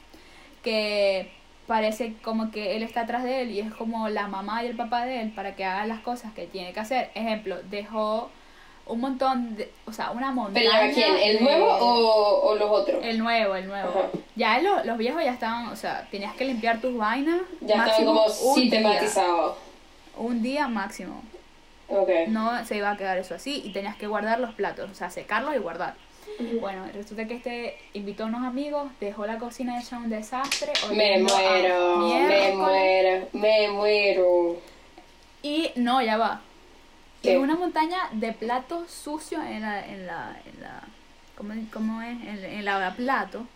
que 0.62 1.30
parece 1.66 2.14
como 2.22 2.50
que 2.50 2.76
él 2.76 2.82
está 2.82 3.02
atrás 3.02 3.22
de 3.22 3.42
él 3.42 3.50
y 3.50 3.60
es 3.60 3.72
como 3.72 4.08
la 4.08 4.26
mamá 4.26 4.64
y 4.64 4.66
el 4.66 4.76
papá 4.76 5.04
de 5.04 5.20
él 5.20 5.30
para 5.30 5.54
que 5.54 5.64
haga 5.64 5.86
las 5.86 6.00
cosas 6.00 6.32
que 6.32 6.46
tiene 6.46 6.72
que 6.72 6.80
hacer. 6.80 7.10
Ejemplo, 7.14 7.58
dejó 7.70 8.30
un 8.88 9.00
montón 9.00 9.56
de, 9.56 9.70
o 9.86 9.92
sea, 9.92 10.10
una 10.10 10.30
montaña. 10.32 10.68
¿Pero 10.80 10.94
quién? 10.94 11.16
¿El 11.16 11.38
de- 11.38 11.44
nuevo 11.44 11.66
o, 11.66 12.48
o 12.50 12.54
los 12.56 12.70
otros? 12.70 13.04
El 13.04 13.18
nuevo, 13.18 13.54
el 13.54 13.66
nuevo. 13.68 13.88
Ajá. 13.90 14.08
Ya 14.36 14.58
lo- 14.60 14.82
los 14.84 14.98
viejos 14.98 15.22
ya 15.22 15.32
estaban, 15.32 15.68
o 15.68 15.76
sea, 15.76 16.06
tenías 16.10 16.34
que 16.34 16.44
limpiar 16.44 16.80
tus 16.80 16.96
vainas. 16.96 17.40
Ya 17.60 17.76
estaban 17.76 18.04
como 18.04 18.28
sistematizados. 18.28 19.56
Un 20.16 20.42
día 20.42 20.66
máximo. 20.68 21.22
Ok. 21.88 22.08
No 22.28 22.64
se 22.66 22.76
iba 22.76 22.90
a 22.90 22.96
quedar 22.96 23.16
eso 23.18 23.34
así 23.34 23.62
y 23.64 23.72
tenías 23.72 23.96
que 23.96 24.06
guardar 24.06 24.40
los 24.40 24.54
platos, 24.54 24.90
o 24.90 24.94
sea, 24.94 25.10
secarlos 25.10 25.54
y 25.54 25.58
guardar. 25.58 25.94
Bueno, 26.60 26.84
resulta 26.92 27.26
que 27.26 27.34
este 27.36 27.78
invitó 27.94 28.24
a 28.24 28.26
unos 28.26 28.44
amigos, 28.44 28.90
dejó 29.00 29.24
la 29.26 29.38
cocina 29.38 29.80
hecha 29.80 29.96
un 29.96 30.10
desastre. 30.10 30.72
Me 30.92 31.18
muero, 31.20 31.96
me 31.96 32.52
muero, 32.54 33.26
me 33.32 33.68
muero. 33.70 34.56
Y 35.42 35.70
no, 35.76 36.02
ya 36.02 36.16
va. 36.18 36.42
¿Qué? 37.22 37.34
Es 37.34 37.38
una 37.38 37.56
montaña 37.56 37.98
de 38.12 38.32
platos 38.32 38.90
sucios 38.90 39.44
en 39.44 39.62
la, 39.62 39.84
en 39.84 40.06
la, 40.06 40.40
en 40.46 40.60
la, 40.62 40.82
¿cómo, 41.36 41.54
cómo 41.72 42.02
es? 42.02 42.16
En, 42.22 42.44
en 42.44 42.64
la 42.64 42.94
plato, 42.94 43.46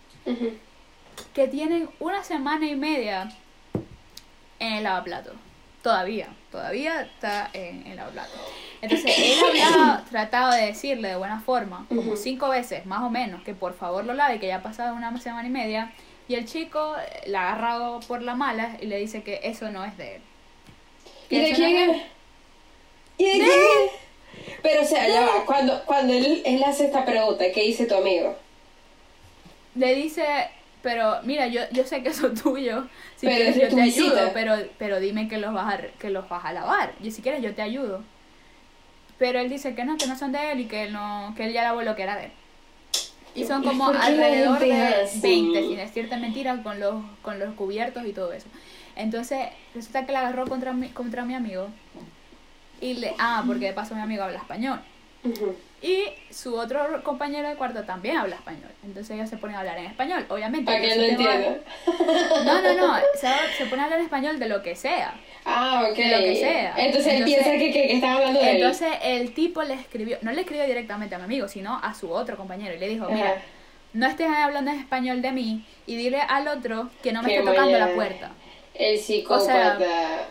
que 1.34 1.48
tienen 1.48 1.88
una 2.00 2.24
semana 2.24 2.66
y 2.66 2.74
media 2.74 3.30
en 4.58 4.72
el 4.74 4.84
lavaplato. 4.84 5.32
Todavía, 5.82 6.28
todavía 6.50 7.02
está 7.02 7.50
en 7.52 7.86
el 7.86 7.96
lavaplato. 7.96 8.32
Entonces, 8.80 9.12
él 9.16 9.38
había 9.48 10.04
tratado 10.10 10.52
de 10.52 10.66
decirle 10.66 11.08
de 11.08 11.16
buena 11.16 11.40
forma, 11.40 11.86
como 11.88 12.16
cinco 12.16 12.48
veces, 12.48 12.86
más 12.86 13.02
o 13.02 13.10
menos, 13.10 13.42
que 13.42 13.54
por 13.54 13.74
favor 13.74 14.04
lo 14.04 14.14
lave, 14.14 14.38
que 14.38 14.46
ya 14.46 14.56
ha 14.56 14.62
pasado 14.62 14.94
una 14.94 15.16
semana 15.20 15.48
y 15.48 15.50
media. 15.50 15.92
Y 16.28 16.34
el 16.34 16.46
chico 16.46 16.96
eh, 16.96 17.22
la 17.26 17.42
ha 17.42 17.52
agarrado 17.52 18.00
por 18.00 18.22
la 18.22 18.34
mala 18.36 18.76
y 18.80 18.86
le 18.86 18.98
dice 18.98 19.22
que 19.22 19.40
eso 19.42 19.70
no 19.70 19.84
es 19.84 19.96
de 19.96 20.16
él. 20.16 20.22
¿Y 21.30 21.36
Que 21.36 21.40
de 21.40 21.50
no 21.50 21.56
quién 21.56 21.90
es? 21.90 22.02
¿Y 23.18 23.24
de 23.38 23.46
es? 23.46 23.92
Pero 24.62 24.82
o 24.82 24.84
sea, 24.84 25.08
ya 25.08 25.22
va, 25.22 25.44
cuando, 25.46 25.84
cuando 25.84 26.12
él, 26.14 26.42
él 26.44 26.62
hace 26.64 26.86
esta 26.86 27.04
pregunta, 27.04 27.44
¿qué 27.52 27.62
dice 27.62 27.86
tu 27.86 27.94
amigo? 27.96 28.36
le 29.74 29.94
dice, 29.94 30.24
pero 30.82 31.22
mira, 31.22 31.46
yo, 31.48 31.62
yo 31.72 31.84
sé 31.84 32.02
que 32.02 32.12
son 32.12 32.34
tuyos, 32.34 32.86
si 33.16 33.26
Pero 33.26 33.36
quieres 33.36 33.56
yo 33.56 33.68
te 33.68 33.82
visita. 33.82 34.26
ayudo, 34.26 34.30
pero, 34.34 34.54
pero 34.78 35.00
dime 35.00 35.28
que 35.28 35.38
los, 35.38 35.52
vas 35.54 35.74
a, 35.74 35.78
que 35.98 36.10
los 36.10 36.28
vas 36.28 36.44
a 36.44 36.52
lavar, 36.52 36.94
y 37.02 37.10
si 37.10 37.22
quieres 37.22 37.42
yo 37.42 37.54
te 37.54 37.62
ayudo. 37.62 38.04
Pero 39.18 39.38
él 39.40 39.48
dice 39.48 39.74
que 39.74 39.84
no, 39.84 39.96
que 39.98 40.06
no 40.06 40.18
son 40.18 40.32
de 40.32 40.52
él 40.52 40.60
y 40.60 40.66
que, 40.66 40.84
él 40.84 40.92
no, 40.92 41.32
que 41.36 41.44
él 41.46 41.52
ya 41.52 41.62
lavó 41.62 41.82
lo 41.82 41.94
que 41.96 42.02
era 42.02 42.16
de 42.16 42.26
él. 42.26 42.32
Y 43.34 43.44
son 43.44 43.62
como 43.62 43.86
¿Por 43.86 43.98
qué 43.98 44.02
alrededor 44.06 44.58
de 44.58 44.70
es 44.70 44.94
así? 44.94 45.20
20, 45.20 45.62
sin 45.62 45.76
decirte 45.76 46.16
mentiras, 46.18 46.60
con 46.62 46.80
los, 46.80 47.02
con 47.22 47.38
los 47.38 47.54
cubiertos 47.54 48.04
y 48.06 48.12
todo 48.12 48.32
eso. 48.32 48.48
Entonces, 48.96 49.48
resulta 49.74 50.04
que 50.06 50.12
la 50.12 50.20
agarró 50.20 50.46
contra 50.48 50.72
mi, 50.74 50.90
contra 50.90 51.24
mi 51.24 51.34
amigo. 51.34 51.68
Y 52.82 52.94
le, 52.94 53.14
ah, 53.18 53.42
porque 53.46 53.66
de 53.66 53.72
paso 53.72 53.94
mi 53.94 54.02
amigo 54.02 54.24
habla 54.24 54.38
español. 54.38 54.80
Y 55.80 56.04
su 56.30 56.56
otro 56.56 57.02
compañero 57.04 57.48
de 57.48 57.54
cuarto 57.54 57.84
también 57.84 58.16
habla 58.16 58.34
español. 58.36 58.70
Entonces 58.84 59.14
ellos 59.16 59.30
se 59.30 59.36
ponen 59.36 59.54
a 59.56 59.60
hablar 59.60 59.78
en 59.78 59.86
español. 59.86 60.26
Obviamente. 60.28 60.66
Para 60.66 60.80
que 60.80 60.96
no 60.96 61.02
entienda. 61.02 61.56
No, 62.44 62.60
no, 62.60 62.74
no. 62.74 62.94
Se, 63.14 63.28
se 63.56 63.66
pone 63.66 63.82
a 63.82 63.84
hablar 63.84 64.00
español 64.00 64.38
de 64.40 64.48
lo 64.48 64.62
que 64.62 64.74
sea. 64.74 65.14
Ah, 65.44 65.86
ok. 65.88 65.96
De 65.96 66.08
lo 66.08 66.18
que 66.18 66.36
sea. 66.36 66.74
Entonces 66.76 67.14
él 67.14 67.24
piensa 67.24 67.50
que, 67.52 67.72
que, 67.72 67.72
que 67.72 67.94
están 67.94 68.16
hablando 68.16 68.40
de 68.40 68.50
él. 68.50 68.56
Entonces 68.56 68.88
el 69.02 69.32
tipo 69.32 69.62
le 69.62 69.74
escribió, 69.74 70.18
no 70.22 70.32
le 70.32 70.40
escribió 70.40 70.66
directamente 70.66 71.14
a 71.14 71.18
mi 71.18 71.24
amigo, 71.24 71.46
sino 71.48 71.78
a 71.80 71.94
su 71.94 72.10
otro 72.10 72.36
compañero. 72.36 72.74
Y 72.74 72.78
le 72.78 72.88
dijo, 72.88 73.08
mira, 73.08 73.30
Ajá. 73.30 73.42
no 73.92 74.06
estés 74.06 74.28
hablando 74.28 74.72
en 74.72 74.78
español 74.80 75.22
de 75.22 75.30
mí 75.32 75.64
y 75.86 75.96
dile 75.96 76.20
al 76.20 76.48
otro 76.48 76.90
que 77.02 77.12
no 77.12 77.22
me 77.22 77.28
Qué 77.28 77.38
esté 77.38 77.48
tocando 77.48 77.78
la 77.78 77.94
puerta. 77.94 78.32
El 78.74 78.98
psicópata. 78.98 80.28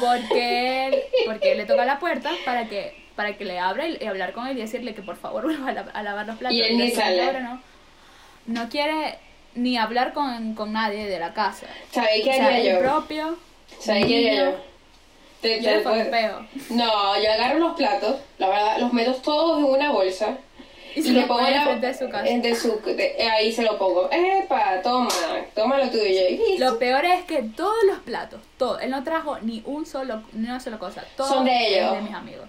Porque 0.00 0.86
él, 0.88 1.02
porque 1.26 1.52
él 1.52 1.58
le 1.58 1.64
toca 1.66 1.84
la 1.84 1.98
puerta 1.98 2.30
para 2.44 2.68
que 2.68 3.02
para 3.16 3.36
que 3.36 3.44
le 3.44 3.60
abra 3.60 3.86
y, 3.86 3.96
y 4.00 4.06
hablar 4.06 4.32
con 4.32 4.48
él 4.48 4.58
y 4.58 4.62
decirle 4.62 4.92
que 4.94 5.02
por 5.02 5.16
favor 5.16 5.44
vuelva 5.44 5.68
a, 5.70 5.72
la- 5.72 5.90
a 5.92 6.02
lavar 6.02 6.26
los 6.26 6.36
platos. 6.36 6.56
Y 6.56 6.62
él 6.62 6.76
ni 6.76 6.90
sale. 6.90 7.18
señora 7.20 7.40
no, 7.40 7.60
no 8.46 8.68
quiere 8.68 9.18
ni 9.54 9.76
hablar 9.78 10.12
con, 10.12 10.54
con 10.54 10.72
nadie 10.72 11.06
de 11.06 11.18
la 11.20 11.32
casa. 11.32 11.66
¿Sabéis 11.92 12.24
qué 12.24 12.30
O 12.30 12.34
sea, 12.34 12.46
haría 12.48 12.58
el 12.58 12.76
yo? 12.76 12.78
propio. 12.80 13.38
¿Sabéis 13.78 14.06
qué 14.06 14.16
haría 14.16 14.44
yo? 14.50 14.56
Te- 15.40 15.60
Yo 15.62 15.70
te 15.70 15.78
puedo- 15.80 16.10
peo. 16.10 16.46
No, 16.70 17.22
yo 17.22 17.30
agarro 17.32 17.58
los 17.60 17.76
platos, 17.76 18.16
la 18.38 18.48
verdad, 18.48 18.78
los 18.78 18.92
meto 18.92 19.14
todos 19.16 19.58
en 19.58 19.64
una 19.66 19.90
bolsa. 19.92 20.38
Y 20.96 21.02
se 21.02 21.10
le 21.12 21.22
lo 21.22 21.26
pongo 21.26 21.46
enfrente 21.46 21.86
de 21.88 21.94
su 21.94 22.08
casa. 22.08 22.28
en 22.28 22.40
de 22.42 22.54
su- 22.54 22.80
de- 22.84 23.16
eh, 23.18 23.28
ahí 23.28 23.52
se 23.52 23.62
lo 23.62 23.76
pongo. 23.78 24.08
Epa, 24.12 24.80
toma, 24.82 25.08
toma 25.54 25.78
lo 25.78 25.90
tuyo. 25.90 26.28
Y. 26.28 26.58
Lo 26.58 26.78
peor 26.78 27.04
es 27.04 27.24
que 27.24 27.42
todos 27.42 27.74
los 27.86 27.98
platos, 28.00 28.40
todo, 28.58 28.78
él 28.78 28.90
no 28.90 29.02
trajo 29.02 29.38
ni 29.40 29.62
un 29.66 29.86
solo, 29.86 30.22
ni 30.32 30.44
una 30.44 30.60
sola 30.60 30.78
cosa. 30.78 31.04
Todos 31.16 31.30
Son 31.30 31.44
de 31.44 31.68
ellos. 31.78 31.92
de 31.94 32.00
mis 32.02 32.14
amigos. 32.14 32.46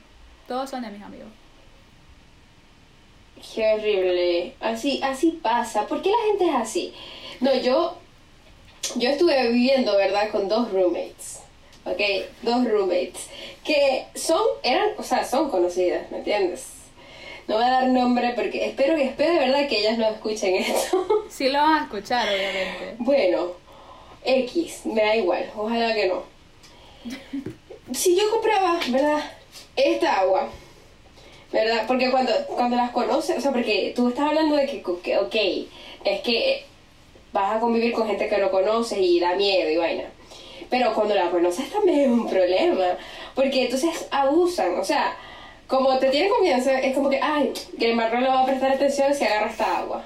Todos 0.48 0.70
son 0.70 0.82
de 0.84 0.90
mis 0.92 1.02
amigos. 1.02 1.28
Qué 3.54 3.74
horrible. 3.74 4.54
Así, 4.60 5.00
así 5.04 5.32
pasa. 5.42 5.88
¿Por 5.88 6.02
qué 6.02 6.10
la 6.10 6.18
gente 6.28 6.46
es 6.46 6.56
así? 6.56 6.94
No, 7.42 7.54
yo, 7.56 7.98
yo 8.96 9.10
estuve 9.10 9.50
viviendo, 9.52 9.96
¿verdad? 9.98 10.30
Con 10.32 10.48
dos 10.48 10.72
roommates. 10.72 11.42
¿Ok? 11.86 12.00
Dos 12.42 12.66
roommates. 12.68 13.28
Que 13.64 14.06
son, 14.16 14.42
eran, 14.64 14.90
o 14.98 15.04
sea, 15.04 15.24
son 15.24 15.50
conocidas, 15.50 16.10
¿me 16.12 16.20
entiendes? 16.20 16.68
No 17.48 17.56
voy 17.56 17.64
a 17.64 17.70
dar 17.70 17.88
nombre 17.88 18.34
porque 18.36 18.66
espero 18.66 18.96
que, 18.96 19.04
espero 19.06 19.34
de 19.34 19.40
verdad 19.40 19.68
que 19.68 19.80
ellas 19.80 19.98
no 19.98 20.08
escuchen 20.10 20.56
esto. 20.56 21.08
Sí 21.30 21.50
lo 21.50 21.60
van 21.60 21.80
a 21.80 21.84
escuchar, 21.84 22.28
obviamente. 22.28 22.96
Bueno, 23.00 23.52
X, 24.24 24.86
me 24.86 25.02
da 25.02 25.16
igual, 25.16 25.52
ojalá 25.56 25.94
que 25.94 26.08
no. 26.08 26.24
Si 27.94 28.16
yo 28.16 28.30
compraba, 28.32 28.80
¿verdad? 28.90 29.32
Esta 29.76 30.22
agua, 30.22 30.50
¿verdad? 31.52 31.84
Porque 31.88 32.10
cuando, 32.10 32.32
cuando 32.48 32.78
las 32.78 32.92
conoces, 32.92 33.38
o 33.38 33.42
sea, 33.42 33.52
porque 33.52 33.94
tú 33.96 34.10
estás 34.10 34.30
hablando 34.30 34.56
de 34.56 34.66
que, 34.66 34.82
que, 35.04 35.18
ok, 35.18 35.36
es 36.06 36.22
que 36.22 36.66
vas 37.34 37.58
a 37.58 37.60
convivir 37.60 37.92
con 37.92 38.08
gente 38.08 38.30
que 38.30 38.38
no 38.38 38.50
conoces 38.50 38.98
y 39.00 39.20
da 39.20 39.36
miedo 39.36 39.70
y 39.70 39.78
vaina. 39.78 40.06
Pero 40.70 40.94
cuando 40.94 41.14
la 41.14 41.30
conoces 41.30 41.70
también 41.70 42.00
es 42.00 42.08
un 42.08 42.30
problema, 42.30 42.98
porque 43.36 43.66
entonces 43.66 44.08
abusan, 44.10 44.80
o 44.80 44.84
sea, 44.86 45.16
como 45.68 45.98
te 45.98 46.10
tienen 46.10 46.30
confianza, 46.30 46.80
es 46.80 46.94
como 46.96 47.10
que, 47.10 47.20
ay, 47.22 47.52
Grimar 47.74 48.14
no 48.14 48.22
le 48.22 48.28
va 48.28 48.42
a 48.42 48.46
prestar 48.46 48.72
atención 48.74 49.14
si 49.14 49.24
agarra 49.26 49.50
esta 49.50 49.78
agua. 49.80 50.04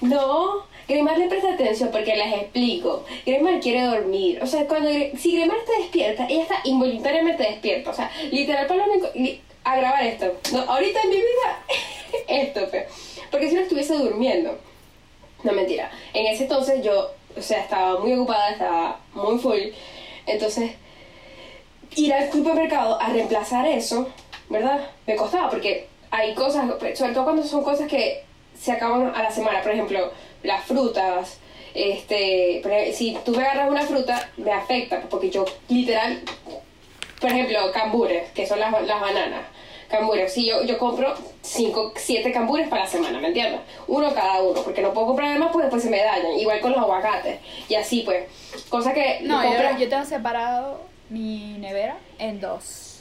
No, 0.00 0.64
Grimar 0.86 1.18
le 1.18 1.28
presta 1.28 1.54
atención 1.54 1.90
porque 1.90 2.14
les 2.14 2.32
explico. 2.34 3.04
Grimar 3.24 3.58
quiere 3.60 3.82
dormir. 3.82 4.38
O 4.42 4.46
sea, 4.46 4.66
cuando 4.66 4.90
si 5.18 5.36
Grimar 5.36 5.56
está 5.58 5.72
despierta, 5.78 6.26
ella 6.28 6.42
está 6.42 6.56
involuntariamente 6.64 7.42
despierta. 7.42 7.90
O 7.90 7.94
sea, 7.94 8.10
literal 8.30 8.66
para 8.66 8.84
li- 9.14 9.40
a 9.64 9.76
grabar 9.76 10.04
esto. 10.04 10.32
No, 10.52 10.60
ahorita 10.60 11.00
en 11.02 11.08
mi 11.10 11.16
vida, 11.16 11.64
esto, 12.28 12.68
pe. 12.70 12.86
Porque 13.30 13.48
si 13.48 13.54
no 13.56 13.62
estuviese 13.62 13.94
durmiendo. 13.94 14.58
No, 15.42 15.52
mentira. 15.52 15.90
En 16.12 16.26
ese 16.26 16.42
entonces 16.44 16.84
yo, 16.84 17.10
o 17.36 17.40
sea, 17.42 17.60
estaba 17.60 17.98
muy 17.98 18.12
ocupada, 18.12 18.50
estaba 18.50 19.00
muy 19.14 19.38
full. 19.38 19.58
Entonces, 20.26 20.72
ir 21.96 22.12
al 22.12 22.30
supermercado 22.30 23.00
a 23.00 23.08
reemplazar 23.08 23.66
eso, 23.66 24.08
¿verdad? 24.48 24.86
Me 25.06 25.16
costaba 25.16 25.50
porque 25.50 25.88
hay 26.10 26.34
cosas, 26.34 26.66
sobre 26.96 27.12
todo 27.12 27.24
cuando 27.24 27.42
son 27.42 27.62
cosas 27.64 27.88
que 27.88 28.22
se 28.58 28.72
acaban 28.72 29.12
a 29.14 29.22
la 29.22 29.30
semana, 29.30 29.62
por 29.62 29.72
ejemplo, 29.72 30.10
las 30.42 30.64
frutas. 30.64 31.38
Este, 31.74 32.62
si 32.94 33.18
tú 33.24 33.32
me 33.32 33.42
agarras 33.42 33.68
una 33.70 33.82
fruta, 33.82 34.30
me 34.36 34.52
afecta 34.52 35.00
porque 35.10 35.28
yo 35.30 35.44
literal, 35.68 36.20
por 37.20 37.30
ejemplo, 37.30 37.58
cambures, 37.72 38.30
que 38.30 38.46
son 38.46 38.60
las, 38.60 38.70
las 38.86 39.00
bananas. 39.00 39.40
Cambures, 39.88 40.32
si 40.32 40.46
yo, 40.48 40.62
yo 40.64 40.78
compro 40.78 41.14
5, 41.42 41.92
7 41.96 42.32
cambures 42.32 42.68
para 42.68 42.84
la 42.84 42.88
semana, 42.88 43.18
¿me 43.20 43.28
entiendes? 43.28 43.60
Uno 43.86 44.14
cada 44.14 44.40
uno, 44.42 44.62
porque 44.62 44.82
no 44.82 44.92
puedo 44.92 45.08
comprar 45.08 45.38
más, 45.38 45.50
pues 45.52 45.64
después 45.64 45.82
se 45.82 45.90
me 45.90 45.98
dañan. 46.02 46.32
Igual 46.38 46.60
con 46.60 46.72
los 46.72 46.80
aguacates. 46.80 47.38
Y 47.68 47.74
así 47.74 48.02
pues. 48.02 48.24
Cosa 48.68 48.94
que 48.94 49.18
No, 49.22 49.42
compras- 49.42 49.72
yo, 49.74 49.80
yo 49.84 49.88
tengo 49.88 50.04
separado 50.04 50.80
mi 51.10 51.56
nevera 51.58 51.96
en 52.18 52.40
dos. 52.40 52.93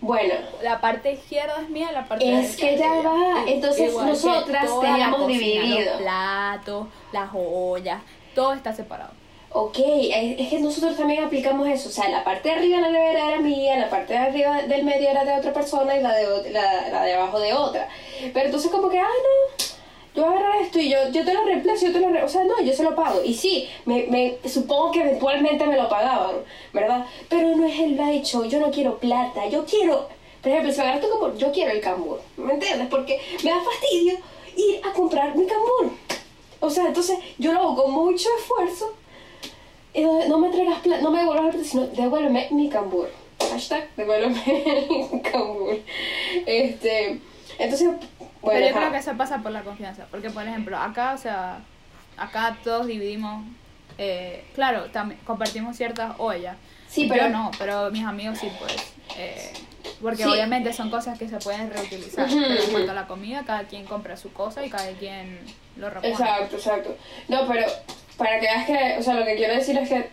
Bueno, 0.00 0.32
La 0.62 0.80
parte 0.80 1.12
izquierda 1.12 1.60
es 1.62 1.68
mía, 1.68 1.92
la 1.92 2.06
parte 2.06 2.24
Es 2.24 2.56
derecha 2.56 2.66
que 2.66 2.76
ya 2.78 3.08
va, 3.08 3.44
entonces 3.46 3.90
igual 3.90 4.06
nosotras 4.06 4.66
teníamos 4.80 5.26
dividido. 5.26 5.92
Los 5.92 6.02
platos, 6.02 6.86
las 7.12 7.28
ollas, 7.34 8.00
todo 8.34 8.54
está 8.54 8.72
separado. 8.72 9.12
ok, 9.52 9.76
es 9.78 10.48
que 10.48 10.60
nosotros 10.60 10.96
también 10.96 11.24
aplicamos 11.24 11.68
eso. 11.68 11.88
O 11.88 11.92
sea, 11.92 12.08
la 12.08 12.22
parte 12.24 12.48
de 12.48 12.54
arriba 12.54 12.76
de 12.76 12.82
la 12.82 12.90
nevera 12.90 13.26
era 13.32 13.40
mía, 13.42 13.76
la 13.78 13.90
parte 13.90 14.12
de 14.14 14.18
arriba 14.20 14.62
del 14.62 14.84
medio 14.84 15.10
era 15.10 15.24
de 15.24 15.34
otra 15.36 15.52
persona 15.52 15.96
y 15.96 16.02
la 16.02 16.14
de, 16.14 16.50
la, 16.50 16.88
la 16.88 17.02
de 17.04 17.14
abajo 17.14 17.38
de 17.40 17.52
otra. 17.52 17.88
Pero 18.32 18.46
entonces 18.46 18.70
como 18.70 18.88
que, 18.88 18.98
ah, 18.98 19.02
no, 19.04 19.39
yo 20.20 20.26
voy 20.26 20.34
a 20.34 20.38
agarrar 20.38 20.62
esto 20.62 20.78
y 20.78 20.88
yo, 20.90 20.98
yo 21.12 21.24
te 21.24 21.34
lo 21.34 21.44
reemplazo, 21.44 21.86
yo 21.86 21.92
te 21.92 22.00
lo 22.00 22.08
re- 22.10 22.22
O 22.24 22.28
sea, 22.28 22.44
no, 22.44 22.60
yo 22.62 22.72
se 22.72 22.82
lo 22.82 22.94
pago. 22.94 23.20
Y 23.24 23.34
sí, 23.34 23.68
me, 23.86 24.36
supongo 24.48 24.90
que 24.92 25.00
eventualmente 25.00 25.66
me 25.66 25.76
lo 25.76 25.88
pagaban, 25.88 26.36
¿verdad? 26.72 27.06
Pero 27.28 27.56
no 27.56 27.66
es 27.66 27.78
el 27.78 27.98
hecho, 27.98 28.44
yo 28.44 28.60
no 28.60 28.70
quiero 28.70 28.98
plata, 28.98 29.46
yo 29.48 29.64
quiero... 29.64 30.08
Por 30.42 30.50
ejemplo, 30.52 30.72
si 30.72 30.78
me 30.78 30.84
agarras 30.84 31.02
tu 31.02 31.10
cambur, 31.10 31.36
yo 31.36 31.52
quiero 31.52 31.70
el 31.72 31.80
cambur, 31.82 32.20
¿me 32.38 32.54
entiendes? 32.54 32.88
Porque 32.88 33.20
me 33.44 33.50
da 33.50 33.58
fastidio 33.60 34.14
ir 34.56 34.80
a 34.88 34.92
comprar 34.94 35.36
mi 35.36 35.44
cambur. 35.46 35.90
O 36.60 36.70
sea, 36.70 36.86
entonces 36.86 37.18
yo 37.38 37.52
lo 37.52 37.58
hago 37.60 37.82
con 37.84 37.92
mucho 37.92 38.28
esfuerzo 38.38 38.94
y 39.92 40.00
no, 40.02 40.26
no 40.28 40.38
me 40.38 40.48
traigas 40.50 40.78
plata, 40.80 41.02
no 41.02 41.10
me 41.10 41.18
devuelvas 41.20 41.44
la 41.46 41.50
plata, 41.52 41.66
sino 41.66 41.86
devuélveme 41.88 42.48
mi 42.52 42.68
cambur. 42.70 43.10
Hashtag, 43.50 43.88
devuélveme 43.96 45.08
mi 45.12 45.20
cambur. 45.20 45.78
Este, 46.46 47.20
Entonces, 47.58 47.88
Pero 48.44 48.66
yo 48.68 48.74
creo 48.74 48.90
que 48.92 48.98
eso 48.98 49.12
pasa 49.16 49.38
por 49.38 49.52
la 49.52 49.62
confianza. 49.62 50.06
Porque, 50.10 50.30
por 50.30 50.44
ejemplo, 50.46 50.76
acá, 50.78 51.12
o 51.14 51.18
sea, 51.18 51.58
acá 52.16 52.56
todos 52.64 52.86
dividimos. 52.86 53.44
eh, 53.98 54.44
claro, 54.54 54.86
compartimos 55.26 55.76
ciertas 55.76 56.14
ollas. 56.18 56.56
Sí, 56.88 57.06
pero- 57.06 57.24
Yo 57.24 57.28
no, 57.30 57.50
pero 57.58 57.90
mis 57.90 58.04
amigos 58.06 58.38
sí, 58.38 58.50
pues. 58.58 58.94
eh, 59.18 59.52
porque 60.00 60.22
Sí. 60.22 60.28
obviamente 60.30 60.72
son 60.72 60.88
cosas 60.90 61.18
que 61.18 61.28
se 61.28 61.36
pueden 61.38 61.70
reutilizar. 61.70 62.26
Pero 62.28 62.62
en 62.62 62.70
cuanto 62.70 62.92
a 62.92 62.94
la 62.94 63.06
comida, 63.06 63.42
cada 63.46 63.64
quien 63.64 63.84
compra 63.84 64.16
su 64.16 64.32
cosa 64.32 64.64
y 64.64 64.70
cada 64.70 64.90
quien 64.92 65.38
lo 65.76 65.90
repone. 65.90 66.12
Exacto, 66.12 66.56
exacto. 66.56 66.96
No, 67.28 67.46
pero 67.46 67.66
para 68.16 68.40
que 68.40 68.46
veas 68.46 68.66
que, 68.66 68.96
o 68.98 69.02
sea, 69.02 69.14
lo 69.14 69.24
que 69.26 69.36
quiero 69.36 69.54
decir 69.54 69.76
es 69.76 69.88
que, 69.90 70.08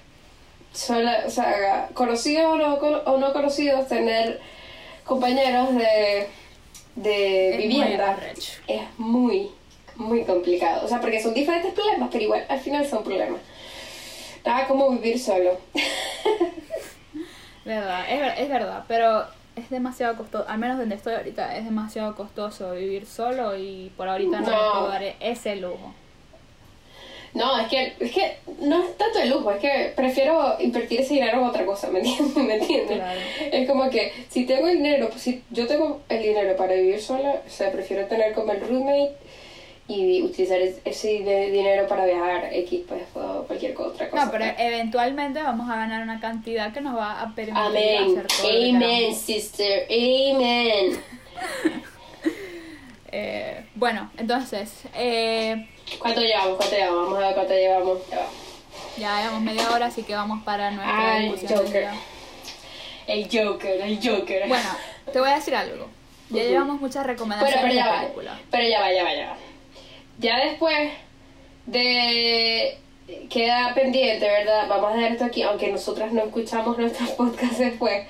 sola, 0.73 1.23
o 1.25 1.29
sea, 1.29 1.87
conocidos 1.93 2.45
o 2.45 2.57
no, 2.57 2.73
o 2.75 3.17
no 3.17 3.31
conocidos, 3.31 3.87
tener 3.87 4.41
compañeros 5.05 5.73
de, 5.75 6.27
de 6.97 7.51
Es 7.51 7.57
vivienda 7.57 8.17
es 8.67 8.81
muy, 8.97 9.49
muy 9.95 10.23
complicado. 10.23 10.85
O 10.85 10.87
sea, 10.87 10.99
porque 10.99 11.21
son 11.21 11.33
diferentes 11.33 11.73
problemas, 11.73 12.09
pero 12.11 12.23
igual 12.23 12.45
al 12.49 12.59
final 12.59 12.85
son 12.85 13.03
problemas. 13.03 13.39
Nada 14.45 14.67
como 14.67 14.89
vivir 14.91 15.19
solo. 15.19 15.57
Verdad, 17.65 18.05
es, 18.09 18.19
ver- 18.19 18.35
es 18.37 18.49
verdad, 18.49 18.83
pero 18.87 19.25
es 19.55 19.69
demasiado 19.69 20.15
costoso, 20.15 20.45
al 20.47 20.57
menos 20.57 20.77
donde 20.77 20.95
estoy 20.95 21.15
ahorita, 21.15 21.57
es 21.57 21.65
demasiado 21.65 22.15
costoso 22.15 22.71
vivir 22.71 23.05
solo 23.05 23.57
y 23.57 23.91
por 23.97 24.07
ahorita 24.07 24.39
no, 24.39 24.49
No. 24.49 24.71
puedo 24.71 24.87
dar 24.87 25.03
ese 25.19 25.55
lujo. 25.57 25.93
No, 27.37 27.59
es 27.59 27.67
que, 27.67 27.93
es 27.99 28.11
que 28.11 28.37
no 28.61 28.83
es 28.83 28.97
tanto 28.97 29.19
el 29.19 29.29
lujo, 29.29 29.51
es 29.51 29.59
que 29.59 29.93
prefiero 29.95 30.55
invertir 30.59 31.01
ese 31.01 31.13
dinero 31.13 31.37
en 31.39 31.43
otra 31.45 31.65
cosa, 31.65 31.89
¿me 31.89 31.99
entiendes? 31.99 32.35
¿Me 32.43 32.55
entiendes? 32.55 32.97
Claro. 32.97 33.19
Es 33.51 33.67
como 33.69 33.89
que 33.89 34.11
si 34.29 34.45
tengo 34.45 34.67
el 34.67 34.77
dinero, 34.77 35.09
pues 35.09 35.21
si 35.21 35.43
yo 35.51 35.67
tengo 35.67 36.01
el 36.09 36.21
dinero 36.23 36.55
para 36.57 36.73
vivir 36.73 36.99
sola, 37.01 37.41
o 37.45 37.49
sea, 37.49 37.71
prefiero 37.71 38.05
tener 38.07 38.33
como 38.33 38.51
el 38.51 38.61
roommate 38.61 39.11
y 39.89 40.21
utilizar 40.21 40.59
es- 40.59 40.79
ese 40.83 41.07
dinero 41.51 41.87
para 41.87 42.05
viajar 42.05 42.49
X, 42.51 42.81
pues, 42.87 43.03
o 43.15 43.43
cualquier 43.47 43.73
otra 43.79 44.09
cosa. 44.09 44.25
No, 44.25 44.31
pero 44.31 44.45
eventualmente 44.57 45.41
vamos 45.41 45.69
a 45.69 45.75
ganar 45.77 46.01
una 46.03 46.19
cantidad 46.19 46.73
que 46.73 46.81
nos 46.81 46.97
va 46.97 47.21
a 47.21 47.33
permitir 47.35 47.57
Amén, 47.61 48.17
hacer 48.17 48.27
todo 48.27 48.47
amen, 48.49 49.15
sister, 49.15 49.87
amen. 49.89 50.99
Eh, 53.19 53.65
bueno, 53.73 54.11
entonces, 54.15 54.83
eh, 54.93 55.67
¿Cuánto 55.97 56.21
llevamos? 56.21 56.57
¿Cuánto 56.57 56.75
llevamos? 56.75 57.03
Vamos 57.05 57.17
a 57.17 57.25
ver 57.25 57.33
cuánto 57.33 57.53
llevamos. 57.53 57.99
Ya 58.11 58.17
va. 58.17 58.25
ya 58.95 59.19
llevamos 59.21 59.41
media 59.41 59.71
hora, 59.71 59.85
así 59.87 60.03
que 60.03 60.13
vamos 60.13 60.43
para 60.43 60.69
nuestra 60.69 61.15
del 61.15 61.57
Joker. 61.57 61.87
El 63.07 63.23
Joker, 63.23 63.81
el 63.81 63.95
Joker. 63.97 64.47
Bueno, 64.47 64.69
te 65.11 65.19
voy 65.19 65.29
a 65.29 65.35
decir 65.35 65.55
algo. 65.55 65.87
Ya 66.29 66.43
llevamos 66.43 66.79
muchas 66.79 67.07
recomendaciones 67.07 67.59
pero 67.59 67.73
ya 67.73 67.85
de 67.85 67.89
va. 67.91 68.01
película. 68.01 68.39
Pero 68.51 68.67
ya 68.67 68.81
va, 68.81 68.93
ya 68.93 69.03
va, 69.03 69.13
ya 69.15 69.29
va. 69.29 69.37
Ya 70.19 70.45
después 70.45 70.91
de. 71.65 72.77
Queda 73.31 73.73
pendiente, 73.73 74.27
¿verdad? 74.27 74.67
Vamos 74.67 74.91
a 74.91 74.95
dejar 74.95 75.13
esto 75.13 75.25
aquí, 75.25 75.41
aunque 75.41 75.71
nosotras 75.71 76.11
no 76.11 76.23
escuchamos 76.25 76.77
nuestros 76.77 77.09
podcasts 77.17 77.57
después. 77.57 78.05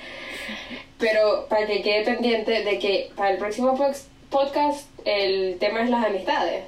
Pero 0.97 1.45
para 1.47 1.65
que 1.65 1.81
quede 1.81 2.03
pendiente 2.03 2.63
de 2.65 2.77
que 2.77 3.09
para 3.15 3.29
el 3.29 3.37
próximo 3.37 3.77
podcast 4.29 4.96
el 5.07 5.57
tema 5.59 5.81
es 5.83 5.89
las 5.89 6.05
amistades. 6.05 6.63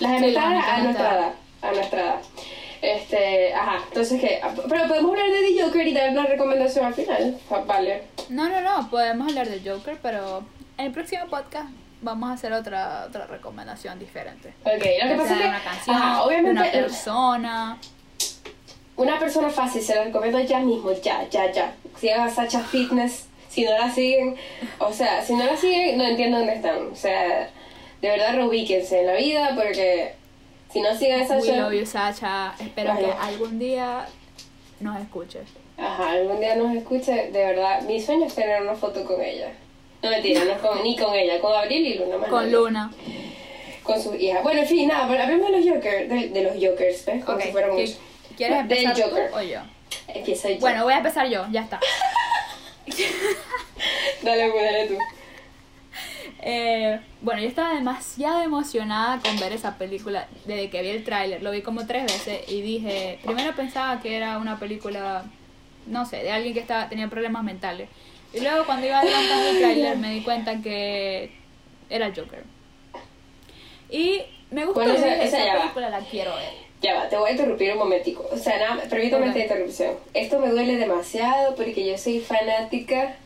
Las 0.00 0.20
Sí, 0.20 0.30
las 0.30 0.44
amistades 0.44 0.64
a 0.64 0.76
amistades. 0.76 0.84
nuestra 0.84 1.12
edad. 1.18 1.32
A 1.62 1.72
nuestra 1.72 2.00
edad. 2.02 2.20
Este, 2.80 3.52
ajá, 3.54 3.78
entonces 3.88 4.20
qué. 4.20 4.40
Pero 4.68 4.86
podemos 4.88 5.10
hablar 5.10 5.26
de 5.30 5.42
The 5.54 5.62
Joker 5.62 5.86
y 5.86 5.92
dar 5.92 6.10
una 6.10 6.26
recomendación 6.26 6.86
al 6.86 6.94
final. 6.94 7.38
Va- 7.52 7.62
Vale. 7.64 8.02
No, 8.28 8.48
no, 8.48 8.60
no, 8.60 8.88
podemos 8.90 9.28
hablar 9.28 9.48
de 9.48 9.68
Joker, 9.68 9.98
pero 10.00 10.44
en 10.76 10.86
el 10.86 10.92
próximo 10.92 11.26
podcast 11.26 11.68
vamos 12.02 12.30
a 12.30 12.34
hacer 12.34 12.52
otra 12.52 13.06
otra 13.08 13.26
recomendación 13.26 13.98
diferente. 13.98 14.54
Ok, 14.64 14.84
lo 15.02 15.08
que 15.08 15.14
pasa 15.16 15.34
es 15.34 15.40
que. 15.40 15.48
una 15.48 15.60
canción, 15.64 15.96
ajá, 15.96 16.22
obviamente. 16.22 16.50
una 16.60 16.70
persona. 16.70 17.78
Una 18.96 19.18
persona 19.18 19.48
fácil, 19.50 19.80
se 19.82 19.94
la 19.94 20.04
recomiendo 20.04 20.40
ya 20.40 20.58
mismo, 20.60 20.90
ya, 20.92 21.28
ya, 21.28 21.50
ya. 21.52 21.72
Sigan 21.98 22.20
a 22.20 22.30
Sacha 22.30 22.60
Fitness, 22.60 23.26
si 23.48 23.64
no 23.64 23.70
la 23.78 23.90
siguen, 23.92 24.36
o 24.78 24.92
sea, 24.92 25.22
si 25.24 25.34
no 25.34 25.44
la 25.46 25.56
siguen, 25.56 25.98
no 25.98 26.04
entiendo 26.04 26.38
dónde 26.38 26.54
están. 26.54 26.88
O 26.92 26.96
sea, 26.96 27.48
de 28.02 28.08
verdad 28.08 28.34
reubíquense 28.34 29.00
en 29.00 29.06
la 29.06 29.14
vida 29.14 29.52
porque 29.54 30.14
si 30.72 30.80
no 30.80 30.94
siguen 30.96 31.20
a 31.22 31.34
We 31.34 31.40
Sacha, 31.42 31.56
love 31.56 31.72
you, 31.72 31.86
Sacha. 31.86 32.54
Espero 32.60 32.96
que 32.98 33.06
algún 33.12 33.58
día 33.58 34.06
nos 34.80 35.00
escuches. 35.00 35.42
ajá, 35.76 36.10
algún 36.12 36.40
día 36.40 36.54
nos 36.56 36.74
escuche, 36.76 37.12
de 37.30 37.44
verdad, 37.44 37.82
mi 37.82 38.00
sueño 38.00 38.26
es 38.26 38.34
tener 38.34 38.62
una 38.62 38.74
foto 38.74 39.04
con 39.04 39.20
ella. 39.22 39.50
No 40.02 40.10
mentira, 40.10 40.44
no 40.44 40.52
es 40.52 40.58
con, 40.58 40.82
ni 40.84 40.96
con 40.96 41.12
ella, 41.14 41.40
con 41.40 41.52
Abril 41.56 41.84
y 41.86 41.94
Luna. 41.98 42.18
más 42.18 42.28
Con 42.28 42.40
nadie. 42.44 42.52
Luna. 42.52 42.92
Con 43.82 44.00
su 44.02 44.14
hija. 44.14 44.40
Bueno, 44.42 44.60
en 44.60 44.66
fin, 44.68 44.86
nada, 44.88 45.08
pero 45.08 45.22
hablemos 45.24 45.50
de 45.50 45.56
los 45.58 45.66
Jokers, 45.76 46.08
de, 46.08 46.28
de 46.28 46.42
los 46.42 46.52
Jokers, 46.54 47.04
¿ves? 47.06 47.24
Como 47.24 47.40
si 47.40 47.50
fuéramos... 47.50 47.80
¿qui- 47.80 47.96
¿Quieres 48.36 48.68
Del 48.68 48.78
empezar 48.86 49.08
Joker. 49.10 49.30
tú 49.30 49.36
o 49.38 49.42
yo? 49.42 49.60
Empieza 50.06 50.50
yo. 50.50 50.58
Bueno, 50.60 50.84
voy 50.84 50.92
a 50.92 50.98
empezar 50.98 51.26
yo, 51.28 51.46
ya 51.50 51.62
está. 51.62 51.80
Dale, 54.22 54.50
pues, 54.50 54.64
dale 54.64 54.86
tú. 54.86 54.98
Eh, 56.50 56.98
bueno, 57.20 57.42
yo 57.42 57.48
estaba 57.48 57.74
demasiado 57.74 58.40
emocionada 58.42 59.20
con 59.20 59.38
ver 59.38 59.52
esa 59.52 59.76
película 59.76 60.26
desde 60.46 60.70
que 60.70 60.80
vi 60.80 60.88
el 60.88 61.04
tráiler. 61.04 61.42
Lo 61.42 61.50
vi 61.50 61.60
como 61.60 61.86
tres 61.86 62.04
veces 62.04 62.40
y 62.48 62.62
dije, 62.62 63.18
primero 63.22 63.54
pensaba 63.54 64.00
que 64.00 64.16
era 64.16 64.38
una 64.38 64.58
película, 64.58 65.24
no 65.86 66.06
sé, 66.06 66.22
de 66.22 66.30
alguien 66.30 66.54
que 66.54 66.60
estaba, 66.60 66.88
tenía 66.88 67.08
problemas 67.08 67.44
mentales. 67.44 67.90
Y 68.32 68.40
luego 68.40 68.64
cuando 68.64 68.86
iba 68.86 68.98
adelantando 68.98 69.48
el 69.50 69.58
tráiler 69.58 69.96
me 69.98 70.10
di 70.14 70.22
cuenta 70.22 70.62
que 70.62 71.32
era 71.90 72.06
Joker. 72.16 72.44
Y 73.90 74.22
me 74.50 74.64
gustó, 74.64 74.80
Bueno, 74.80 74.94
esa- 74.94 75.16
esa 75.16 75.24
esa 75.24 75.44
ya 75.44 75.54
va. 75.54 75.60
película 75.60 75.90
la 75.90 76.00
quiero 76.00 76.34
ver. 76.34 76.52
Ya 76.80 76.94
va, 76.94 77.08
te 77.10 77.16
voy 77.18 77.28
a 77.28 77.32
interrumpir 77.32 77.72
un 77.72 77.78
momentico. 77.78 78.26
O 78.32 78.38
sea, 78.38 78.56
nada, 78.58 78.84
permítame 78.88 79.26
esta 79.26 79.38
interrupción. 79.40 79.96
Esto 80.14 80.38
me 80.40 80.48
duele 80.48 80.76
demasiado 80.76 81.54
porque 81.56 81.84
yo 81.86 81.98
soy 81.98 82.20
fanática 82.20 83.16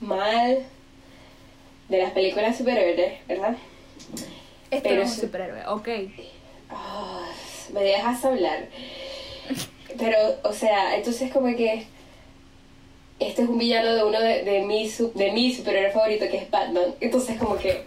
mal 0.00 0.58
de 1.88 1.98
las 1.98 2.10
películas 2.12 2.56
superhéroes, 2.56 3.12
¿verdad? 3.28 3.56
Este 4.70 4.88
Pero 4.88 4.96
no 4.96 5.02
es 5.02 5.10
un 5.10 5.20
superhéroe, 5.20 5.66
ok. 5.68 5.88
Ah, 6.70 7.28
me 7.72 7.82
dejas 7.82 8.24
hablar. 8.24 8.66
Pero, 9.98 10.18
o 10.42 10.52
sea, 10.52 10.96
entonces 10.96 11.32
como 11.32 11.46
que 11.56 11.86
este 13.18 13.42
es 13.42 13.48
un 13.48 13.58
villano 13.58 13.94
de 13.94 14.04
uno 14.04 14.20
de, 14.20 14.42
de, 14.42 14.60
mi, 14.62 14.88
su- 14.88 15.12
de 15.14 15.32
mi 15.32 15.52
superhéroe 15.54 15.90
favorito 15.92 16.26
que 16.30 16.38
es 16.38 16.50
Batman. 16.50 16.94
Entonces 17.00 17.38
como 17.38 17.56
que 17.56 17.82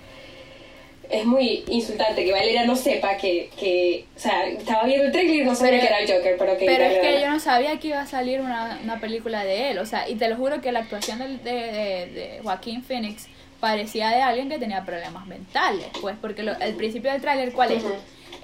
es 1.09 1.25
muy 1.25 1.63
insultante 1.67 2.23
que 2.23 2.31
Valeria 2.31 2.65
no 2.65 2.75
sepa 2.75 3.17
que, 3.17 3.49
que 3.59 4.05
o 4.15 4.19
sea, 4.19 4.47
estaba 4.47 4.83
viendo 4.85 5.05
el 5.07 5.11
trailer 5.11 5.35
y 5.37 5.43
no 5.43 5.55
sabía 5.55 5.79
que 5.81 5.87
era 5.87 5.99
el 5.99 6.11
Joker, 6.11 6.35
pero 6.37 6.57
que 6.57 6.65
Pero 6.65 6.83
es 6.83 6.99
que 6.99 7.21
yo 7.21 7.29
no 7.29 7.39
sabía 7.39 7.79
que 7.79 7.87
iba 7.89 8.01
a 8.01 8.05
salir 8.07 8.41
una, 8.41 8.79
una 8.83 8.99
película 8.99 9.43
de 9.43 9.71
él, 9.71 9.79
o 9.79 9.85
sea, 9.87 10.07
y 10.07 10.15
te 10.15 10.29
lo 10.29 10.35
juro 10.35 10.61
que 10.61 10.71
la 10.71 10.79
actuación 10.81 11.17
del- 11.19 11.43
de, 11.43 11.51
de, 11.51 12.05
de 12.13 12.39
Joaquín 12.43 12.83
Phoenix 12.83 13.27
parecía 13.59 14.09
de 14.09 14.21
alguien 14.21 14.49
que 14.49 14.57
tenía 14.59 14.85
problemas 14.85 15.25
mentales, 15.27 15.87
pues, 16.01 16.15
porque 16.19 16.43
lo- 16.43 16.57
el 16.59 16.75
principio 16.75 17.11
del 17.11 17.21
tráiler, 17.21 17.51
¿cuál 17.53 17.71
es? 17.71 17.83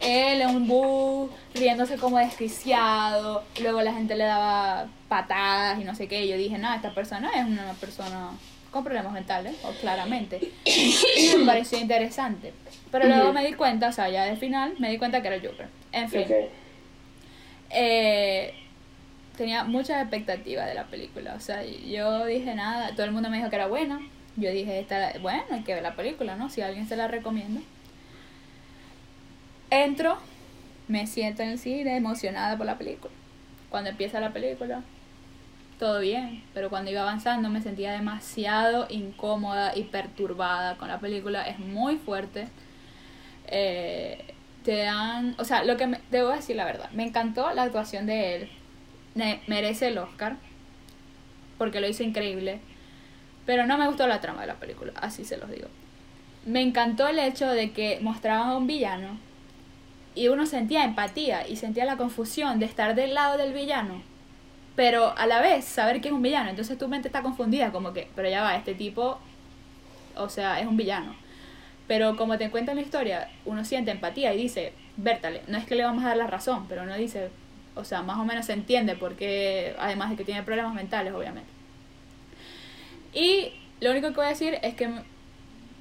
Él 0.01 0.41
en 0.41 0.49
un 0.49 0.67
bus, 0.67 1.30
riéndose 1.54 1.95
como 1.97 2.17
desquiciado, 2.17 3.43
luego 3.62 3.82
la 3.82 3.93
gente 3.93 4.15
le 4.15 4.25
daba 4.25 4.88
patadas 5.08 5.80
y 5.80 5.86
no 5.86 5.95
sé 5.95 6.08
qué, 6.08 6.25
y 6.25 6.30
yo 6.30 6.38
dije, 6.38 6.58
no, 6.58 6.73
esta 6.73 6.93
persona 6.93 7.32
es 7.36 7.45
una 7.45 7.71
persona 7.80 8.32
con 8.71 8.84
problemas 8.84 9.13
mentales, 9.13 9.56
o 9.63 9.71
claramente. 9.80 10.51
Y 10.65 11.38
me 11.38 11.45
pareció 11.45 11.78
interesante. 11.80 12.51
Pero 12.91 13.06
luego 13.08 13.32
me 13.34 13.45
di 13.47 13.54
cuenta, 13.54 13.88
o 13.88 13.91
sea, 13.93 14.10
ya 14.10 14.25
de 14.25 14.36
final, 14.36 14.73
me 14.80 14.89
di 14.91 14.97
cuenta 14.97 15.21
que 15.21 15.30
era 15.30 15.38
Joker. 15.38 15.67
En 15.93 16.10
fin. 16.10 16.21
Eh, 17.69 18.54
tenía 19.38 19.63
muchas 19.63 20.01
expectativas 20.01 20.67
de 20.67 20.73
la 20.73 20.84
película. 20.86 21.36
O 21.36 21.39
sea, 21.39 21.63
yo 21.63 22.25
dije 22.25 22.54
nada, 22.54 22.91
todo 22.91 23.06
el 23.06 23.12
mundo 23.13 23.30
me 23.30 23.38
dijo 23.38 23.49
que 23.49 23.56
era 23.56 23.67
buena. 23.67 23.99
Yo 24.38 24.52
dije, 24.52 24.80
esta, 24.80 25.13
bueno, 25.21 25.43
hay 25.52 25.63
que 25.63 25.74
ver 25.74 25.84
la 25.84 25.95
película, 25.95 26.36
¿no? 26.36 26.50
Si 26.50 26.62
alguien 26.62 26.88
se 26.88 26.98
la 26.98 27.08
recomienda. 27.08 27.62
Entro, 29.69 30.17
me 30.88 31.08
siento 31.08 31.43
en 31.43 31.50
el 31.50 31.60
cine 31.60 31.98
emocionada 31.98 32.58
por 32.58 32.65
la 32.65 32.78
película. 32.78 33.13
Cuando 33.69 33.89
empieza 33.89 34.19
la 34.19 34.32
película, 34.34 34.84
todo 35.80 36.00
bien, 36.00 36.43
pero 36.54 36.69
cuando 36.69 36.91
iba 36.91 37.02
avanzando 37.02 37.50
me 37.50 37.62
sentía 37.62 37.91
demasiado 37.93 38.88
incómoda 38.89 39.76
y 39.76 39.84
perturbada 39.84 40.78
con 40.78 40.88
la 40.89 41.00
película. 41.00 41.43
Es 41.48 41.60
muy 41.60 41.98
fuerte. 41.98 42.48
Eh, 43.48 44.34
te 44.63 44.78
dan, 44.84 45.36
o 45.38 45.45
sea, 45.45 45.63
lo 45.63 45.78
que 45.78 45.88
me, 45.88 46.00
debo 46.12 46.30
decir 46.30 46.56
la 46.56 46.65
verdad, 46.65 46.89
me 46.91 47.04
encantó 47.04 47.52
la 47.54 47.63
actuación 47.63 48.06
de 48.08 48.36
él. 48.36 48.50
Me- 49.15 49.41
merece 49.48 49.88
el 49.89 49.98
Oscar 49.98 50.38
porque 51.58 51.80
lo 51.80 51.88
hizo 51.88 52.04
increíble. 52.04 52.60
Pero 53.45 53.65
no 53.65 53.77
me 53.77 53.88
gustó 53.88 54.08
la 54.08 54.21
trama 54.21 54.41
de 54.41 54.47
la 54.47 54.55
película, 54.55 54.93
así 54.95 55.23
se 55.23 55.38
los 55.38 55.49
digo. 55.49 55.67
Me 56.45 56.62
encantó 56.62 57.08
el 57.08 57.19
hecho 57.19 57.47
de 57.47 57.71
que 57.71 57.99
mostraban 58.01 58.49
a 58.49 58.58
un 58.58 58.67
villano 58.67 59.17
y 60.15 60.29
uno 60.29 60.45
sentía 60.45 60.84
empatía 60.84 61.47
y 61.47 61.55
sentía 61.58 61.86
la 61.86 61.97
confusión 61.97 62.60
de 62.60 62.65
estar 62.65 62.95
del 62.95 63.13
lado 63.13 63.38
del 63.38 63.53
villano, 63.53 64.01
pero 64.75 65.17
a 65.17 65.25
la 65.27 65.41
vez 65.41 65.65
saber 65.65 66.01
que 66.01 66.10
es 66.10 66.13
un 66.13 66.21
villano. 66.21 66.49
Entonces 66.49 66.77
tu 66.77 66.88
mente 66.88 67.08
está 67.08 67.21
confundida, 67.21 67.71
como 67.71 67.93
que, 67.93 68.10
pero 68.15 68.29
ya 68.29 68.41
va, 68.41 68.55
este 68.55 68.73
tipo, 68.73 69.19
o 70.15 70.29
sea, 70.29 70.60
es 70.60 70.67
un 70.67 70.77
villano. 70.77 71.15
Pero 71.88 72.15
como 72.17 72.38
te 72.38 72.49
cuentan 72.49 72.77
la 72.77 72.81
historia, 72.81 73.29
uno 73.45 73.63
siente 73.63 73.91
empatía 73.91 74.34
y 74.34 74.38
dice, 74.38 74.73
Bertale, 74.97 75.43
no 75.47 75.58
es 75.58 75.65
que 75.65 75.75
le 75.75 75.84
vamos 75.84 76.03
a 76.03 76.10
dar 76.10 76.17
la 76.17 76.27
razón, 76.27 76.65
pero 76.67 76.84
uno 76.84 76.95
dice, 76.95 77.29
o 77.75 77.84
sea, 77.84 78.01
más 78.01 78.17
o 78.17 78.25
menos 78.25 78.45
se 78.45 78.53
entiende 78.53 78.95
porque, 78.95 79.75
además 79.77 80.10
de 80.10 80.15
que 80.15 80.23
tiene 80.23 80.43
problemas 80.43 80.73
mentales, 80.73 81.13
obviamente. 81.13 81.54
Y 83.15 83.54
lo 83.80 83.91
único 83.91 84.10
que 84.10 84.15
voy 84.15 84.25
a 84.25 84.30
decir 84.30 84.60
es 84.62 84.75
que 84.75 84.89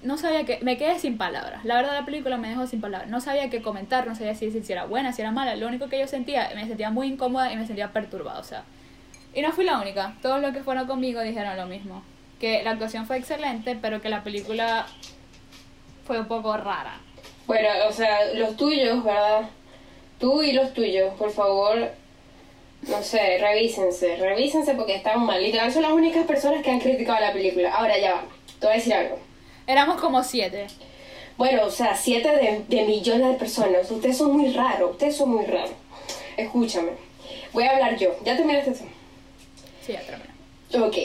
no 0.02 0.18
sabía 0.18 0.44
que, 0.44 0.60
me 0.62 0.78
quedé 0.78 0.98
sin 0.98 1.18
palabras. 1.18 1.64
La 1.64 1.76
verdad 1.76 1.92
la 1.92 2.04
película 2.04 2.36
me 2.36 2.48
dejó 2.48 2.66
sin 2.66 2.80
palabras. 2.80 3.10
No 3.10 3.20
sabía 3.20 3.50
qué 3.50 3.60
comentar, 3.60 4.06
no 4.06 4.14
sabía 4.14 4.34
si, 4.34 4.50
si 4.50 4.72
era 4.72 4.84
buena, 4.84 5.12
si 5.12 5.22
era 5.22 5.32
mala. 5.32 5.56
Lo 5.56 5.66
único 5.66 5.88
que 5.88 5.98
yo 5.98 6.06
sentía, 6.06 6.50
me 6.54 6.66
sentía 6.66 6.90
muy 6.90 7.08
incómoda 7.08 7.52
y 7.52 7.56
me 7.56 7.66
sentía 7.66 7.92
perturbada, 7.92 8.38
o 8.38 8.44
sea. 8.44 8.64
Y 9.34 9.42
no 9.42 9.50
fui 9.52 9.64
la 9.64 9.80
única. 9.80 10.14
Todos 10.22 10.40
los 10.40 10.52
que 10.52 10.62
fueron 10.62 10.86
conmigo 10.86 11.20
dijeron 11.20 11.56
lo 11.56 11.66
mismo. 11.66 12.02
Que 12.38 12.62
la 12.62 12.70
actuación 12.70 13.06
fue 13.06 13.18
excelente, 13.18 13.76
pero 13.80 14.00
que 14.00 14.08
la 14.08 14.22
película 14.22 14.86
fue 16.06 16.20
un 16.20 16.26
poco 16.26 16.56
rara. 16.56 17.00
Bueno, 17.46 17.68
o 17.88 17.92
sea, 17.92 18.32
los 18.34 18.56
tuyos, 18.56 19.02
¿verdad? 19.02 19.48
Tú 20.18 20.42
y 20.42 20.52
los 20.52 20.72
tuyos, 20.72 21.14
por 21.14 21.30
favor, 21.30 21.90
no 22.88 23.02
sé, 23.02 23.38
revísense, 23.38 24.16
revísense 24.16 24.74
porque 24.74 24.96
están 24.96 25.24
mal. 25.24 25.42
Literal, 25.42 25.72
son 25.72 25.82
las 25.82 25.92
únicas 25.92 26.26
personas 26.26 26.62
que 26.62 26.70
han 26.70 26.80
criticado 26.80 27.20
la 27.20 27.32
película. 27.32 27.72
Ahora 27.72 27.98
ya 27.98 28.14
va, 28.14 28.24
te 28.60 28.66
voy 28.66 28.74
a 28.74 28.78
decir 28.78 28.94
algo. 28.94 29.18
Éramos 29.66 30.00
como 30.00 30.22
siete. 30.22 30.66
Bueno, 31.36 31.64
o 31.66 31.70
sea, 31.70 31.96
siete 31.96 32.28
de, 32.28 32.64
de 32.68 32.84
millones 32.84 33.28
de 33.28 33.34
personas. 33.34 33.90
Ustedes 33.90 34.16
son 34.18 34.32
muy 34.32 34.52
raros, 34.52 34.92
ustedes 34.92 35.16
son 35.16 35.30
muy 35.30 35.44
raros. 35.46 35.72
Escúchame, 36.36 36.92
voy 37.52 37.64
a 37.64 37.70
hablar 37.70 37.96
yo. 37.96 38.14
¿Ya 38.24 38.36
terminaste 38.36 38.72
tú? 38.72 38.84
Sí, 39.84 39.92
ya 39.92 40.00
terminé. 40.00 40.30
Ok, 40.86 40.96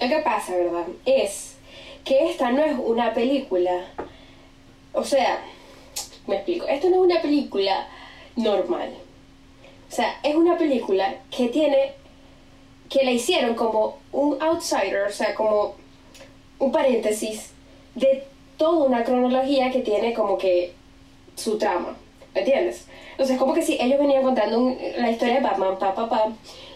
lo 0.00 0.08
que 0.08 0.18
pasa, 0.22 0.56
¿verdad? 0.56 0.86
Es 1.04 1.56
que 2.04 2.30
esta 2.30 2.50
no 2.50 2.64
es 2.64 2.76
una 2.78 3.14
película. 3.14 3.84
O 4.92 5.04
sea, 5.04 5.40
me 6.26 6.36
explico. 6.36 6.66
Esto 6.66 6.88
no 6.88 6.96
es 6.96 7.12
una 7.12 7.22
película 7.22 7.86
normal. 8.36 8.90
O 9.88 9.92
sea, 9.94 10.18
es 10.22 10.34
una 10.34 10.56
película 10.58 11.14
que 11.30 11.48
tiene. 11.48 11.92
que 12.90 13.04
la 13.04 13.10
hicieron 13.10 13.54
como 13.54 13.98
un 14.12 14.40
outsider, 14.42 15.02
o 15.06 15.12
sea, 15.12 15.34
como 15.34 15.74
un 16.58 16.72
paréntesis 16.72 17.50
de 17.94 18.24
toda 18.56 18.84
una 18.86 19.04
cronología 19.04 19.70
que 19.70 19.80
tiene 19.80 20.14
como 20.14 20.38
que 20.38 20.72
su 21.36 21.58
trama. 21.58 21.96
¿Me 22.34 22.40
entiendes? 22.40 22.86
Entonces, 23.12 23.36
como 23.38 23.52
que 23.52 23.62
si 23.62 23.76
ellos 23.80 23.98
venían 23.98 24.22
contando 24.22 24.74
la 24.96 25.10
historia 25.10 25.34
de 25.34 25.40
Batman, 25.40 25.78
pa, 25.78 25.94
pa, 25.94 26.08
pa. 26.08 26.32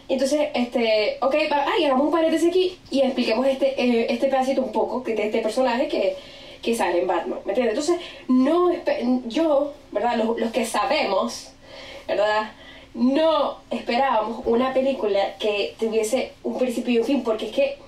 Entonces, 0.09 0.49
este, 0.55 1.17
ok, 1.23 1.35
pa- 1.49 1.65
ay, 1.73 1.85
hagamos 1.87 2.07
un 2.07 2.13
paréntesis 2.13 2.49
aquí 2.51 2.79
y 2.91 3.01
expliquemos 3.01 3.47
este, 3.47 3.81
eh, 3.83 4.07
este 4.11 4.27
pedacito 4.29 4.61
un 4.63 4.73
poco 4.73 5.01
de 5.01 5.15
este 5.15 5.39
personaje 5.41 5.89
que, 5.89 6.17
que 6.61 6.75
sale 6.75 7.01
en 7.01 7.07
Batman, 7.07 7.39
¿me 7.45 7.53
entiendes? 7.53 7.79
Entonces, 7.79 8.05
no, 8.29 8.71
yo, 9.27 9.73
¿verdad? 9.93 10.17
Los, 10.17 10.39
los 10.39 10.51
que 10.53 10.67
sabemos, 10.67 11.53
¿verdad? 12.09 12.51
No 12.95 13.59
esperábamos 13.71 14.43
una 14.45 14.75
película 14.75 15.37
que 15.39 15.75
tuviese 15.79 16.33
un 16.43 16.59
principio 16.59 16.95
y 16.95 16.99
un 16.99 17.05
fin, 17.05 17.25
porque 17.25 17.47
es 17.47 17.53
que 17.53 17.79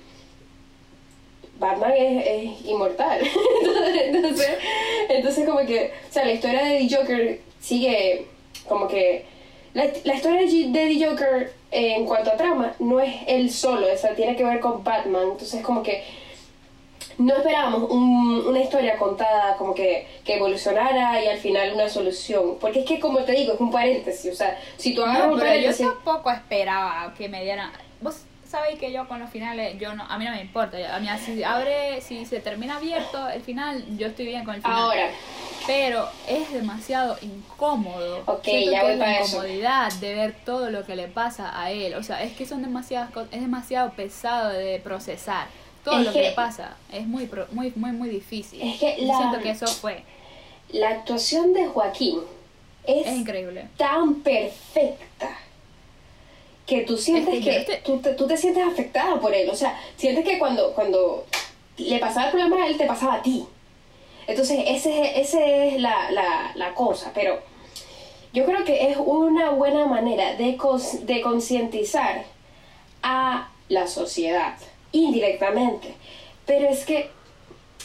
Batman 1.58 1.92
es, 1.96 2.64
inmortal. 2.64 3.20
entonces, 3.96 4.50
entonces, 5.08 5.46
como 5.46 5.60
que, 5.66 5.92
o 6.08 6.12
sea, 6.12 6.24
la 6.24 6.32
historia 6.32 6.64
de 6.64 6.78
The 6.78 6.96
Joker 6.96 7.40
sigue 7.60 8.26
como 8.66 8.88
que... 8.88 9.26
La, 9.74 9.88
la 10.04 10.14
historia 10.14 10.40
de, 10.40 10.70
The 10.72 11.04
Joker 11.04 11.52
en 11.70 12.06
cuanto 12.06 12.30
a 12.30 12.36
trama 12.36 12.74
no 12.78 13.00
es 13.00 13.14
él 13.26 13.50
solo, 13.50 13.92
o 13.92 13.96
sea, 13.96 14.14
tiene 14.14 14.36
que 14.36 14.44
ver 14.44 14.60
con 14.60 14.84
Batman. 14.84 15.30
Entonces, 15.32 15.62
como 15.62 15.82
que 15.82 16.02
no 17.18 17.34
esperábamos 17.36 17.90
un- 17.90 18.44
una 18.46 18.60
historia 18.60 18.96
contada 18.98 19.56
como 19.56 19.74
que, 19.74 20.06
que 20.24 20.36
evolucionara 20.36 21.22
y 21.22 21.28
al 21.28 21.38
final 21.38 21.72
una 21.74 21.88
solución. 21.88 22.56
Porque 22.60 22.80
es 22.80 22.86
que, 22.86 23.00
como 23.00 23.20
te 23.20 23.32
digo, 23.32 23.54
es 23.54 23.60
un 23.60 23.70
paréntesis. 23.70 24.32
O 24.32 24.36
sea, 24.36 24.58
si 24.76 24.94
tú 24.94 25.02
agarras 25.02 25.26
No, 25.28 25.32
un 25.34 25.38
pero 25.40 25.50
yo 25.52 25.56
paréntesis... 25.56 25.86
tampoco 25.86 26.30
esperaba 26.30 27.12
que 27.16 27.28
me 27.28 27.42
dieran. 27.44 27.70
Vos 28.00 28.22
sabéis 28.48 28.78
que 28.78 28.92
yo 28.92 29.08
con 29.08 29.18
los 29.18 29.30
finales, 29.30 29.76
yo 29.80 29.94
no, 29.94 30.04
a 30.04 30.16
mí 30.18 30.24
no 30.24 30.30
me 30.32 30.40
importa. 30.40 30.76
A 30.94 31.00
mí 31.00 31.08
si 31.24 31.42
abre, 31.42 32.00
si 32.00 32.24
se 32.24 32.40
termina 32.40 32.76
abierto 32.76 33.28
el 33.28 33.42
final, 33.42 33.84
yo 33.98 34.06
estoy 34.08 34.26
bien 34.26 34.44
con 34.44 34.54
el 34.54 34.62
final. 34.62 34.78
Ahora, 34.80 35.06
Pero 35.66 36.06
es 36.28 36.52
demasiado 36.52 37.16
incómodo. 37.22 38.22
Ok, 38.26 38.44
Siento 38.44 38.70
ya 38.70 38.78
que 38.80 38.84
voy 38.84 38.92
es 38.92 38.98
la 38.98 39.18
eso. 39.18 39.24
incomodidad 39.36 39.92
de 39.94 40.14
ver 40.14 40.34
todo 40.44 40.70
lo 40.70 40.84
que 40.84 40.94
le 40.94 41.08
pasa 41.08 41.58
a 41.60 41.70
él. 41.70 41.94
O 41.94 42.02
sea, 42.02 42.22
es 42.22 42.32
que 42.34 42.46
son 42.46 42.62
demasiadas 42.62 43.10
cosas, 43.10 43.28
es 43.32 43.40
demasiado 43.40 43.90
pesado 43.92 44.50
de 44.50 44.78
procesar. 44.84 45.46
Todo 45.84 45.98
Es 46.00 46.06
lo 46.06 46.12
que, 46.12 46.20
que- 46.20 46.28
le 46.30 46.34
pasa 46.34 46.76
es 46.92 47.06
muy, 47.06 47.28
muy, 47.52 47.72
muy, 47.76 47.92
muy 47.92 48.08
difícil. 48.08 48.62
Es 48.62 48.78
que 48.80 48.96
la- 49.02 49.18
Siento 49.18 49.38
que 49.40 49.50
eso 49.50 49.66
fue. 49.66 50.02
la 50.70 50.88
actuación 50.90 51.52
de 51.52 51.66
Joaquín 51.66 52.20
es, 52.86 53.06
Es 53.06 53.16
increíble. 53.16 53.68
tan 53.76 54.14
perfecta 54.16 55.36
que 56.66 56.80
tú 56.82 56.96
sientes 56.96 57.34
Es 57.34 57.44
que 57.44 57.56
estoy- 57.58 57.76
tú, 57.84 57.98
te, 58.00 58.14
tú 58.14 58.26
te 58.26 58.36
sientes 58.36 58.64
afectada 58.66 59.20
por 59.20 59.34
él. 59.34 59.50
O 59.50 59.54
sea, 59.54 59.78
sientes 59.96 60.24
que 60.24 60.38
cuando, 60.38 60.72
cuando 60.72 61.26
le 61.76 61.98
pasaba 61.98 62.26
el 62.26 62.30
problema 62.32 62.64
a 62.64 62.66
él, 62.68 62.78
te 62.78 62.86
pasaba 62.86 63.14
a 63.16 63.22
ti. 63.22 63.44
Entonces, 64.26 64.64
ese, 64.66 65.20
ese 65.20 65.68
es 65.68 65.80
la, 65.80 66.10
la, 66.10 66.52
la 66.54 66.72
cosa. 66.74 67.10
Pero 67.14 67.40
yo 68.32 68.46
creo 68.46 68.64
que 68.64 68.90
es 68.90 68.96
una 68.96 69.50
buena 69.50 69.84
manera 69.86 70.34
de, 70.36 70.56
cons- 70.56 71.00
de 71.00 71.20
concientizar 71.20 72.24
a 73.02 73.50
la 73.68 73.86
sociedad 73.86 74.54
indirectamente. 74.94 75.94
Pero 76.46 76.68
es 76.68 76.84
que 76.84 77.10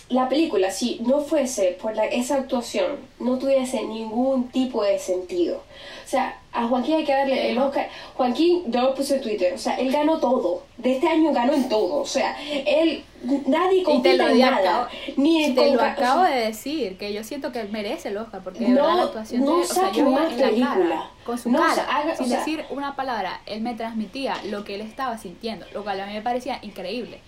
la 0.09 0.29
película, 0.29 0.71
si 0.71 0.99
no 1.01 1.21
fuese 1.21 1.77
por 1.81 1.95
la, 1.95 2.05
esa 2.05 2.35
actuación, 2.35 2.97
no 3.19 3.37
tuviese 3.37 3.83
ningún 3.83 4.49
tipo 4.49 4.83
de 4.83 4.99
sentido. 4.99 5.57
O 5.57 6.07
sea, 6.09 6.38
a 6.51 6.67
Joaquín 6.67 6.95
hay 6.95 7.05
que 7.05 7.11
darle 7.13 7.51
el 7.51 7.57
Oscar. 7.59 7.87
Joaquín, 8.15 8.63
yo 8.71 8.81
lo 8.81 8.95
puse 8.95 9.15
en 9.17 9.21
Twitter, 9.21 9.53
o 9.53 9.57
sea, 9.57 9.75
él 9.79 9.91
ganó 9.91 10.17
todo. 10.19 10.63
De 10.77 10.93
este 10.95 11.07
año 11.07 11.31
ganó 11.31 11.53
en 11.53 11.69
todo. 11.69 11.97
O 12.01 12.05
sea, 12.05 12.35
él, 12.65 13.03
nadie 13.45 13.77
Y 13.77 13.83
te 13.83 13.83
compite 13.83 14.17
lo, 14.17 14.29
en 14.29 14.39
nada. 14.39 14.57
acabo, 14.57 14.87
Ni 15.17 15.53
te 15.53 15.55
con- 15.67 15.75
lo 15.77 15.81
o 15.83 15.85
acabo 15.85 16.25
sea, 16.25 16.35
de 16.35 16.45
decir, 16.47 16.97
que 16.97 17.13
yo 17.13 17.23
siento 17.23 17.51
que 17.51 17.59
él 17.59 17.69
merece 17.69 18.09
el 18.09 18.17
Oscar, 18.17 18.41
porque 18.43 18.61
de 18.61 18.69
No, 18.69 18.81
verdad 18.83 18.95
la 18.97 19.03
actuación 19.03 19.45
no 19.45 19.57
de 19.57 19.61
él, 19.63 19.67
o 19.69 19.73
sea, 19.73 19.91
yo 19.91 20.05
más 20.09 20.31
en 20.33 20.39
la 20.39 20.45
película. 20.47 20.73
cara, 20.73 21.11
con 21.25 21.37
su 21.37 21.51
No, 21.51 21.59
cara, 21.59 21.71
o 21.71 21.75
sea, 21.75 21.83
haga- 21.97 22.15
sin 22.15 22.25
o 22.25 22.29
decir 22.29 22.65
una 22.71 22.95
palabra, 22.95 23.41
él 23.45 23.61
me 23.61 23.75
transmitía 23.75 24.35
lo 24.45 24.63
que 24.63 24.75
él 24.75 24.81
estaba 24.81 25.17
sintiendo, 25.17 25.65
lo 25.73 25.83
cual 25.83 25.99
a 26.01 26.07
mí 26.07 26.13
me 26.13 26.21
parecía 26.21 26.57
increíble. 26.63 27.19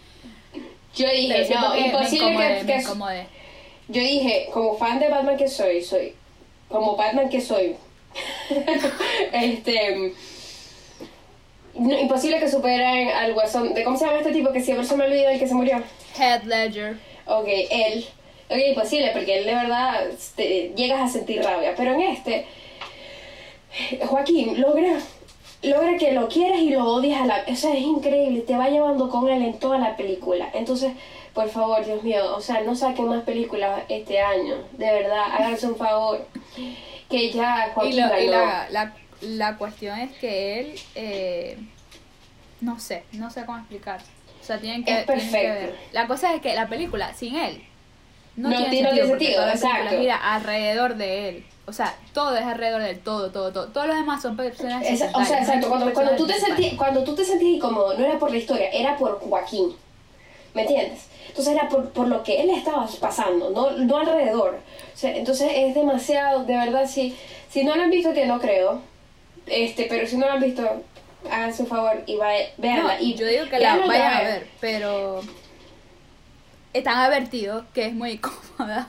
Yo 0.96 1.08
dije, 1.10 1.54
no, 1.56 1.72
que 1.74 1.80
me 1.82 1.88
imposible 1.88 2.26
incomodé, 2.32 2.58
que, 2.58 2.64
me 2.64 2.74
que- 2.74 2.82
incomodé. 2.82 3.28
Yo 3.88 4.02
dije, 4.02 4.50
como 4.54 4.76
fan 4.78 5.00
de 5.00 5.10
Batman 5.10 5.38
que 5.38 5.48
soy, 5.48 5.82
soy. 5.84 6.14
Como 6.70 6.96
Batman 6.96 7.30
que 7.30 7.40
soy. 7.42 7.76
este. 9.34 10.14
no, 11.76 12.00
imposible 12.00 12.40
que 12.40 12.50
superen 12.50 13.10
al 13.10 13.34
guasón. 13.34 13.74
¿De 13.74 13.84
cómo 13.84 13.98
se 13.98 14.06
llama 14.06 14.18
este 14.20 14.32
tipo 14.32 14.52
que 14.52 14.62
siempre 14.62 14.86
se 14.86 14.96
me 14.96 15.06
olvida 15.06 15.32
el 15.32 15.40
que 15.40 15.48
se 15.48 15.54
murió? 15.54 15.82
Head 16.20 16.44
Ledger. 16.44 16.98
Ok, 17.26 17.48
él. 17.70 18.06
Ok, 18.50 18.58
imposible, 18.70 19.12
porque 19.14 19.38
él 19.40 19.46
de 19.46 19.54
verdad 19.56 20.08
te- 20.36 20.74
llegas 20.76 21.02
a 21.02 21.08
sentir 21.08 21.42
rabia. 21.42 21.74
Pero 21.78 21.94
en 21.94 22.02
este, 22.02 22.46
Joaquín 24.06 24.60
logra, 24.60 25.00
logra 25.64 25.98
que 25.98 26.12
lo 26.12 26.28
quieras 26.28 26.60
y 26.60 26.70
lo 26.72 26.84
odias 26.86 27.22
a 27.22 27.26
la... 27.26 27.46
O 27.48 27.56
sea, 27.56 27.72
es 27.74 27.82
increíble, 27.82 28.42
te 28.42 28.58
va 28.58 28.68
llevando 28.70 29.10
con 29.10 29.30
él 29.30 29.42
en 29.42 29.58
toda 29.60 29.78
la 29.78 29.96
película. 29.96 30.50
Entonces, 30.54 30.92
por 31.34 31.48
favor, 31.50 31.86
Dios 31.86 32.04
mío, 32.04 32.36
o 32.36 32.42
sea, 32.42 32.60
no 32.62 32.76
saquen 32.76 33.08
más 33.08 33.24
películas 33.24 33.84
este 33.88 34.20
año. 34.20 34.56
De 34.74 34.92
verdad, 34.92 35.24
háganse 35.32 35.68
un 35.68 35.78
favor. 35.78 36.26
Que 37.12 37.32
ya 37.32 37.74
Y, 37.84 37.94
lo- 37.94 38.08
la, 38.32 38.68
la, 38.72 38.94
la 39.22 39.58
cuestión 39.58 40.00
es 40.00 40.12
que 40.18 40.60
él, 40.60 40.80
eh, 40.96 41.58
no 42.62 42.80
sé, 42.80 43.04
no 43.14 43.30
sé 43.30 43.46
cómo 43.46 43.58
explicar. 43.60 44.00
O 44.42 44.44
sea, 44.44 44.58
tienen 44.60 44.84
que, 44.84 44.92
Es 45.02 45.06
tienen 45.06 45.26
que 45.26 45.32
perfecto. 45.32 45.68
ver. 45.68 45.76
La 45.92 46.08
cosa 46.08 46.34
es 46.34 46.42
que 46.42 46.56
la 46.56 46.68
película, 46.68 47.14
sin 47.14 47.36
él, 47.36 47.62
no, 48.36 48.50
No 48.50 48.56
tiene 48.58 48.72
tiene 48.72 48.90
sentido. 48.90 49.08
sentido, 49.10 49.48
exacto. 49.50 49.98
gira 50.00 50.16
alrededor 50.34 50.96
de 50.96 51.30
él. 51.30 51.46
O 51.68 51.74
sea, 51.74 51.96
todo 52.14 52.36
es 52.38 52.44
alrededor 52.44 52.82
de 52.82 52.90
él, 52.92 53.00
todo, 53.00 53.30
todo, 53.32 53.52
todo. 53.54 53.68
Todos 53.68 53.88
los 53.88 53.96
demás 53.96 54.22
son 54.22 54.36
personas 54.36 54.84
Esa- 54.84 55.12
o 55.14 55.24
sea, 55.24 55.40
exacto, 55.40 55.70
cuando, 55.70 55.94
cuando, 55.94 56.16
tú 56.16 56.26
te 56.26 56.40
sentías, 56.40 56.74
cuando 56.74 57.04
tú 57.04 57.14
te 57.16 57.24
sentías 57.24 57.52
incómodo, 57.58 57.98
no 57.98 58.04
era 58.06 58.18
por 58.18 58.32
la 58.32 58.38
historia, 58.38 58.70
era 58.72 58.98
por 58.98 59.20
Joaquín. 59.20 59.76
¿Me 60.54 60.64
entiendes? 60.64 61.06
Entonces 61.32 61.54
era 61.56 61.70
por, 61.70 61.90
por 61.92 62.08
lo 62.08 62.24
que 62.24 62.42
él 62.42 62.50
estaba 62.50 62.86
pasando, 63.00 63.50
no, 63.52 63.72
no 63.72 63.98
alrededor. 63.98 64.60
O 64.94 64.98
sea, 64.98 65.16
entonces 65.16 65.50
es 65.56 65.74
demasiado, 65.74 66.44
de 66.44 66.56
verdad, 66.58 66.86
si, 66.88 67.16
si 67.50 67.64
no 67.64 67.74
lo 67.76 67.84
han 67.84 67.90
visto, 67.90 68.14
que 68.14 68.26
no 68.26 68.40
creo, 68.40 68.82
este, 69.48 69.86
pero 69.90 70.06
si 70.06 70.18
no 70.18 70.28
lo 70.28 70.34
han 70.34 70.42
visto, 70.42 70.84
hagan 71.32 71.56
su 71.56 71.66
favor 71.66 72.04
y 72.06 72.18
vaya, 72.18 72.46
véanla. 72.58 72.96
No, 72.98 73.02
y 73.02 73.16
yo 73.16 73.26
digo 73.26 73.46
que 73.50 73.60
la 73.60 73.78
vayan 73.78 74.14
a 74.14 74.22
ver, 74.24 74.48
pero 74.60 75.22
están 76.74 76.98
advertidos 76.98 77.64
que 77.74 77.86
es 77.88 77.94
muy 77.94 78.12
incómoda. 78.58 78.88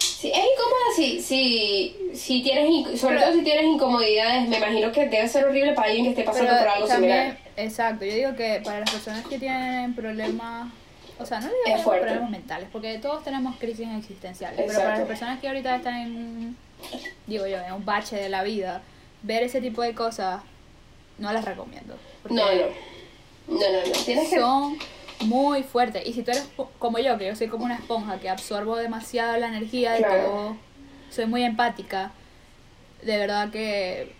Sí, 0.00 0.30
es 0.32 0.38
incómoda 0.38 0.96
si, 0.96 1.22
si, 1.22 1.96
si 2.14 2.42
tienes, 2.42 3.00
sobre 3.00 3.16
Pero- 3.18 3.28
todo 3.28 3.38
si 3.38 3.44
tienes 3.44 3.64
incomodidades, 3.66 4.48
me 4.48 4.56
imagino 4.56 4.90
que 4.90 5.06
debe 5.06 5.28
ser 5.28 5.44
horrible 5.44 5.72
para 5.74 5.86
alguien 5.88 6.06
que 6.06 6.10
esté 6.10 6.24
pasando 6.24 6.50
Pero 6.50 6.58
por 6.60 6.68
algo 6.68 6.88
también, 6.88 7.12
similar. 7.18 7.38
exacto, 7.56 8.04
yo 8.04 8.14
digo 8.14 8.34
que 8.34 8.60
para 8.64 8.80
las 8.80 8.90
personas 8.90 9.24
que 9.26 9.38
tienen 9.38 9.94
problemas 9.94 10.72
o 11.18 11.26
sea, 11.26 11.40
no 11.40 11.48
le 11.48 11.82
problemas 11.82 12.30
mentales, 12.30 12.68
porque 12.72 12.98
todos 12.98 13.24
tenemos 13.24 13.56
crisis 13.56 13.88
existenciales, 13.98 14.64
pero 14.66 14.78
para 14.78 14.98
las 14.98 15.06
personas 15.08 15.40
que 15.40 15.48
ahorita 15.48 15.76
están 15.76 15.94
en, 15.96 16.56
digo 17.26 17.46
yo, 17.46 17.58
en 17.58 17.72
un 17.72 17.84
bache 17.84 18.16
de 18.16 18.28
la 18.28 18.42
vida, 18.42 18.82
ver 19.22 19.42
ese 19.42 19.60
tipo 19.60 19.82
de 19.82 19.94
cosas 19.94 20.42
no 21.18 21.32
las 21.32 21.44
recomiendo. 21.44 21.96
No, 22.30 22.36
no. 22.54 22.88
No, 23.48 23.54
no, 23.58 23.86
no. 23.86 23.92
Tienes 24.04 24.28
que. 24.28 24.38
Son 24.38 24.76
muy 25.22 25.62
fuertes. 25.62 26.06
Y 26.06 26.12
si 26.12 26.22
tú 26.22 26.30
eres 26.30 26.46
como 26.78 26.98
yo, 26.98 27.16
que 27.18 27.26
yo 27.26 27.34
soy 27.34 27.48
como 27.48 27.64
una 27.64 27.74
esponja, 27.76 28.18
que 28.20 28.28
absorbo 28.28 28.76
demasiado 28.76 29.36
la 29.38 29.48
energía 29.48 29.92
de 29.92 29.98
Claro. 29.98 30.22
todo, 30.24 30.56
soy 31.10 31.26
muy 31.26 31.42
empática, 31.42 32.12
de 33.02 33.16
verdad 33.16 33.50
que, 33.50 34.12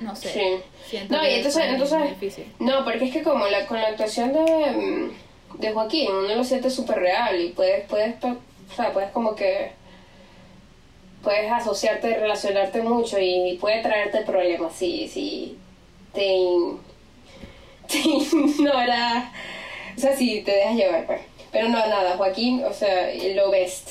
no 0.00 0.14
sé, 0.14 0.28
Sí. 0.32 0.42
siento 0.90 1.14
No, 1.16 1.22
que 1.22 1.30
y 1.32 1.34
entonces, 1.38 1.62
es 1.64 1.70
muy 1.70 1.82
entonces, 1.82 2.20
difícil. 2.20 2.52
no, 2.60 2.84
porque 2.84 3.06
es 3.06 3.12
que 3.12 3.22
como 3.22 3.46
la, 3.46 3.66
con 3.66 3.80
la 3.80 3.88
actuación 3.88 4.32
de, 4.32 4.40
mm, 4.70 5.10
de 5.58 5.72
Joaquín, 5.72 6.08
uno 6.10 6.34
lo 6.34 6.44
siente 6.44 6.70
súper 6.70 6.98
real 6.98 7.40
y 7.40 7.48
puedes, 7.50 7.86
puedes, 7.88 8.14
o 8.24 8.36
sea, 8.74 8.92
puedes 8.92 9.10
como 9.10 9.34
que, 9.34 9.72
puedes 11.22 11.50
asociarte 11.50 12.10
y 12.10 12.14
relacionarte 12.14 12.82
mucho 12.82 13.18
y 13.20 13.58
puede 13.60 13.80
traerte 13.82 14.22
problemas 14.22 14.74
si, 14.74 15.08
si 15.08 15.56
te, 16.12 16.24
in- 16.26 16.78
te 17.88 17.98
o 19.96 20.00
sea, 20.00 20.16
si 20.16 20.40
te 20.42 20.52
dejas 20.52 20.74
llevar, 20.74 21.06
pues. 21.06 21.20
Pero 21.52 21.68
no, 21.68 21.76
nada, 21.86 22.16
Joaquín, 22.16 22.64
o 22.64 22.72
sea, 22.72 23.10
lo 23.34 23.50
best, 23.50 23.90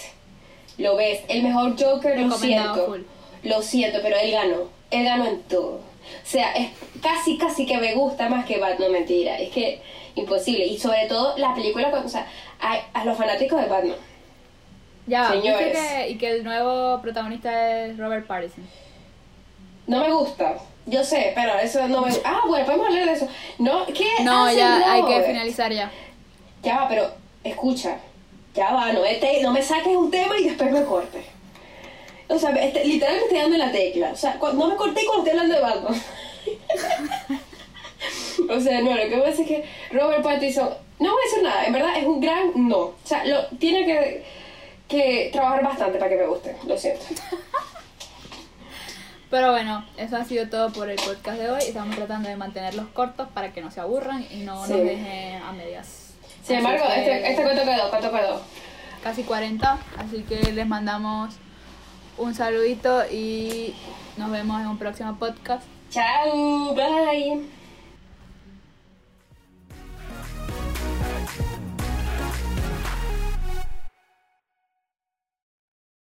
lo 0.80 0.95
best, 0.95 1.24
el 1.30 1.43
mejor 1.43 1.76
Joker, 1.80 2.20
lo 2.20 2.36
siento. 2.36 2.86
full. 2.88 3.01
Lo 3.43 3.62
siento, 3.62 3.99
pero 4.01 4.18
él 4.18 4.32
ganó. 4.32 4.64
Él 4.89 5.05
ganó 5.05 5.26
en 5.28 5.41
todo. 5.43 5.80
O 6.24 6.26
sea, 6.28 6.51
es 6.53 6.70
casi, 7.01 7.38
casi 7.38 7.66
que 7.66 7.78
me 7.78 7.93
gusta 7.93 8.30
más 8.30 8.45
que 8.45 8.57
Batman, 8.59 8.91
mentira. 8.91 9.38
Es 9.39 9.49
que 9.51 9.82
imposible. 10.16 10.66
Y 10.66 10.78
sobre 10.78 11.07
todo 11.07 11.38
la 11.38 11.53
película, 11.55 11.89
o 11.89 12.09
sea, 12.09 12.28
a, 12.59 12.80
a 12.93 13.05
los 13.05 13.18
fanáticos 13.18 13.59
de 13.62 13.68
Batman. 13.68 13.95
Ya, 15.07 15.24
va, 15.24 15.32
¿viste 15.32 15.47
Señores. 15.49 15.78
que, 15.80 16.09
y 16.12 16.16
que 16.18 16.32
el 16.32 16.43
nuevo 16.43 17.01
protagonista 17.01 17.86
es 17.86 17.97
Robert 17.97 18.28
Pattinson. 18.28 18.64
No 19.88 19.99
me 20.01 20.12
gusta. 20.12 20.55
Yo 20.86 21.03
sé, 21.03 21.32
pero 21.36 21.57
eso 21.59 21.88
no 21.88 22.01
me 22.01 22.12
Ah, 22.24 22.41
bueno, 22.47 22.66
podemos 22.66 22.88
hablar 22.88 23.05
de 23.05 23.14
eso. 23.14 23.28
No, 23.59 23.86
¿qué 23.88 24.05
No, 24.24 24.51
ya 24.51 24.93
hay 24.93 25.03
que 25.03 25.22
finalizar 25.24 25.72
ya. 25.72 25.91
Ya 26.64 26.78
va, 26.78 26.88
pero 26.88 27.12
escucha. 27.43 27.97
Ya 28.53 28.72
va, 28.74 28.91
no, 28.91 29.03
este- 29.05 29.41
no 29.41 29.51
me 29.51 29.62
saques 29.62 29.95
un 29.95 30.12
tema 30.12 30.38
y 30.38 30.43
después 30.45 30.72
me 30.72 30.84
cortes. 30.84 31.26
O 32.32 32.40
sea, 32.40 32.52
este, 32.52 32.86
literal 32.86 33.16
me 33.16 33.22
estoy 33.24 33.38
dando 33.40 33.56
en 33.56 33.60
la 33.60 33.72
tecla. 33.72 34.12
O 34.12 34.16
sea, 34.16 34.40
no 34.54 34.68
me 34.68 34.76
corté 34.76 35.02
cuando 35.06 35.26
estoy 35.26 35.40
hablando 35.40 35.56
de 35.56 35.62
Batman. 35.62 36.02
o 38.50 38.60
sea, 38.60 38.82
no, 38.82 38.96
lo 38.96 39.10
que 39.10 39.18
pasa 39.18 39.42
es 39.42 39.48
que 39.48 39.66
Robert 39.92 40.24
Pattinson, 40.24 40.70
no 41.00 41.12
voy 41.12 41.22
a 41.22 41.26
decir 41.30 41.44
nada, 41.44 41.66
en 41.66 41.74
verdad 41.74 41.98
es 41.98 42.06
un 42.06 42.22
gran 42.22 42.52
no. 42.56 42.78
O 42.78 42.96
sea, 43.04 43.26
lo, 43.26 43.46
tiene 43.58 43.86
que, 43.86 44.24
que 44.88 45.30
trabajar 45.34 45.64
bastante 45.64 46.00
para 46.00 46.10
que 46.10 46.18
me 46.18 46.28
guste, 46.28 46.56
lo 46.66 46.78
siento. 46.78 47.06
Pero 49.30 49.52
bueno, 49.52 49.86
eso 49.98 50.18
ha 50.18 50.26
sido 50.26 50.50
todo 50.50 50.72
por 50.74 50.90
el 50.90 50.98
podcast 50.98 51.38
de 51.40 51.50
hoy. 51.50 51.62
Estamos 51.62 51.96
tratando 51.96 52.28
de 52.28 52.36
mantenerlos 52.36 52.88
cortos 52.88 53.30
para 53.34 53.54
que 53.54 53.62
no 53.62 53.72
se 53.72 53.80
aburran 53.80 54.26
y 54.30 54.42
no 54.42 54.66
Sí. 54.66 54.74
nos 54.74 54.84
dejen 54.84 55.42
a 55.42 55.52
medias. 55.54 56.14
Sin 56.44 56.56
Así 56.58 56.66
embargo, 56.66 56.84
que 56.88 57.00
este, 57.00 57.30
este 57.32 57.44
cuánto 57.44 57.64
quedó, 57.64 57.90
cuánto 57.90 58.12
quedó. 58.12 58.42
Casi 59.02 59.24
40, 59.24 59.78
así 59.98 60.24
que 60.24 60.52
les 60.52 60.68
mandamos 60.68 61.34
un 62.22 62.36
saludito 62.36 63.03
y 63.11 63.74
nos 64.17 64.32
vemos 64.32 64.61
en 64.61 64.67
un 64.67 64.78
próximo 64.78 65.15
podcast. 65.17 65.63
Chao, 65.89 66.74
bye. 66.76 67.61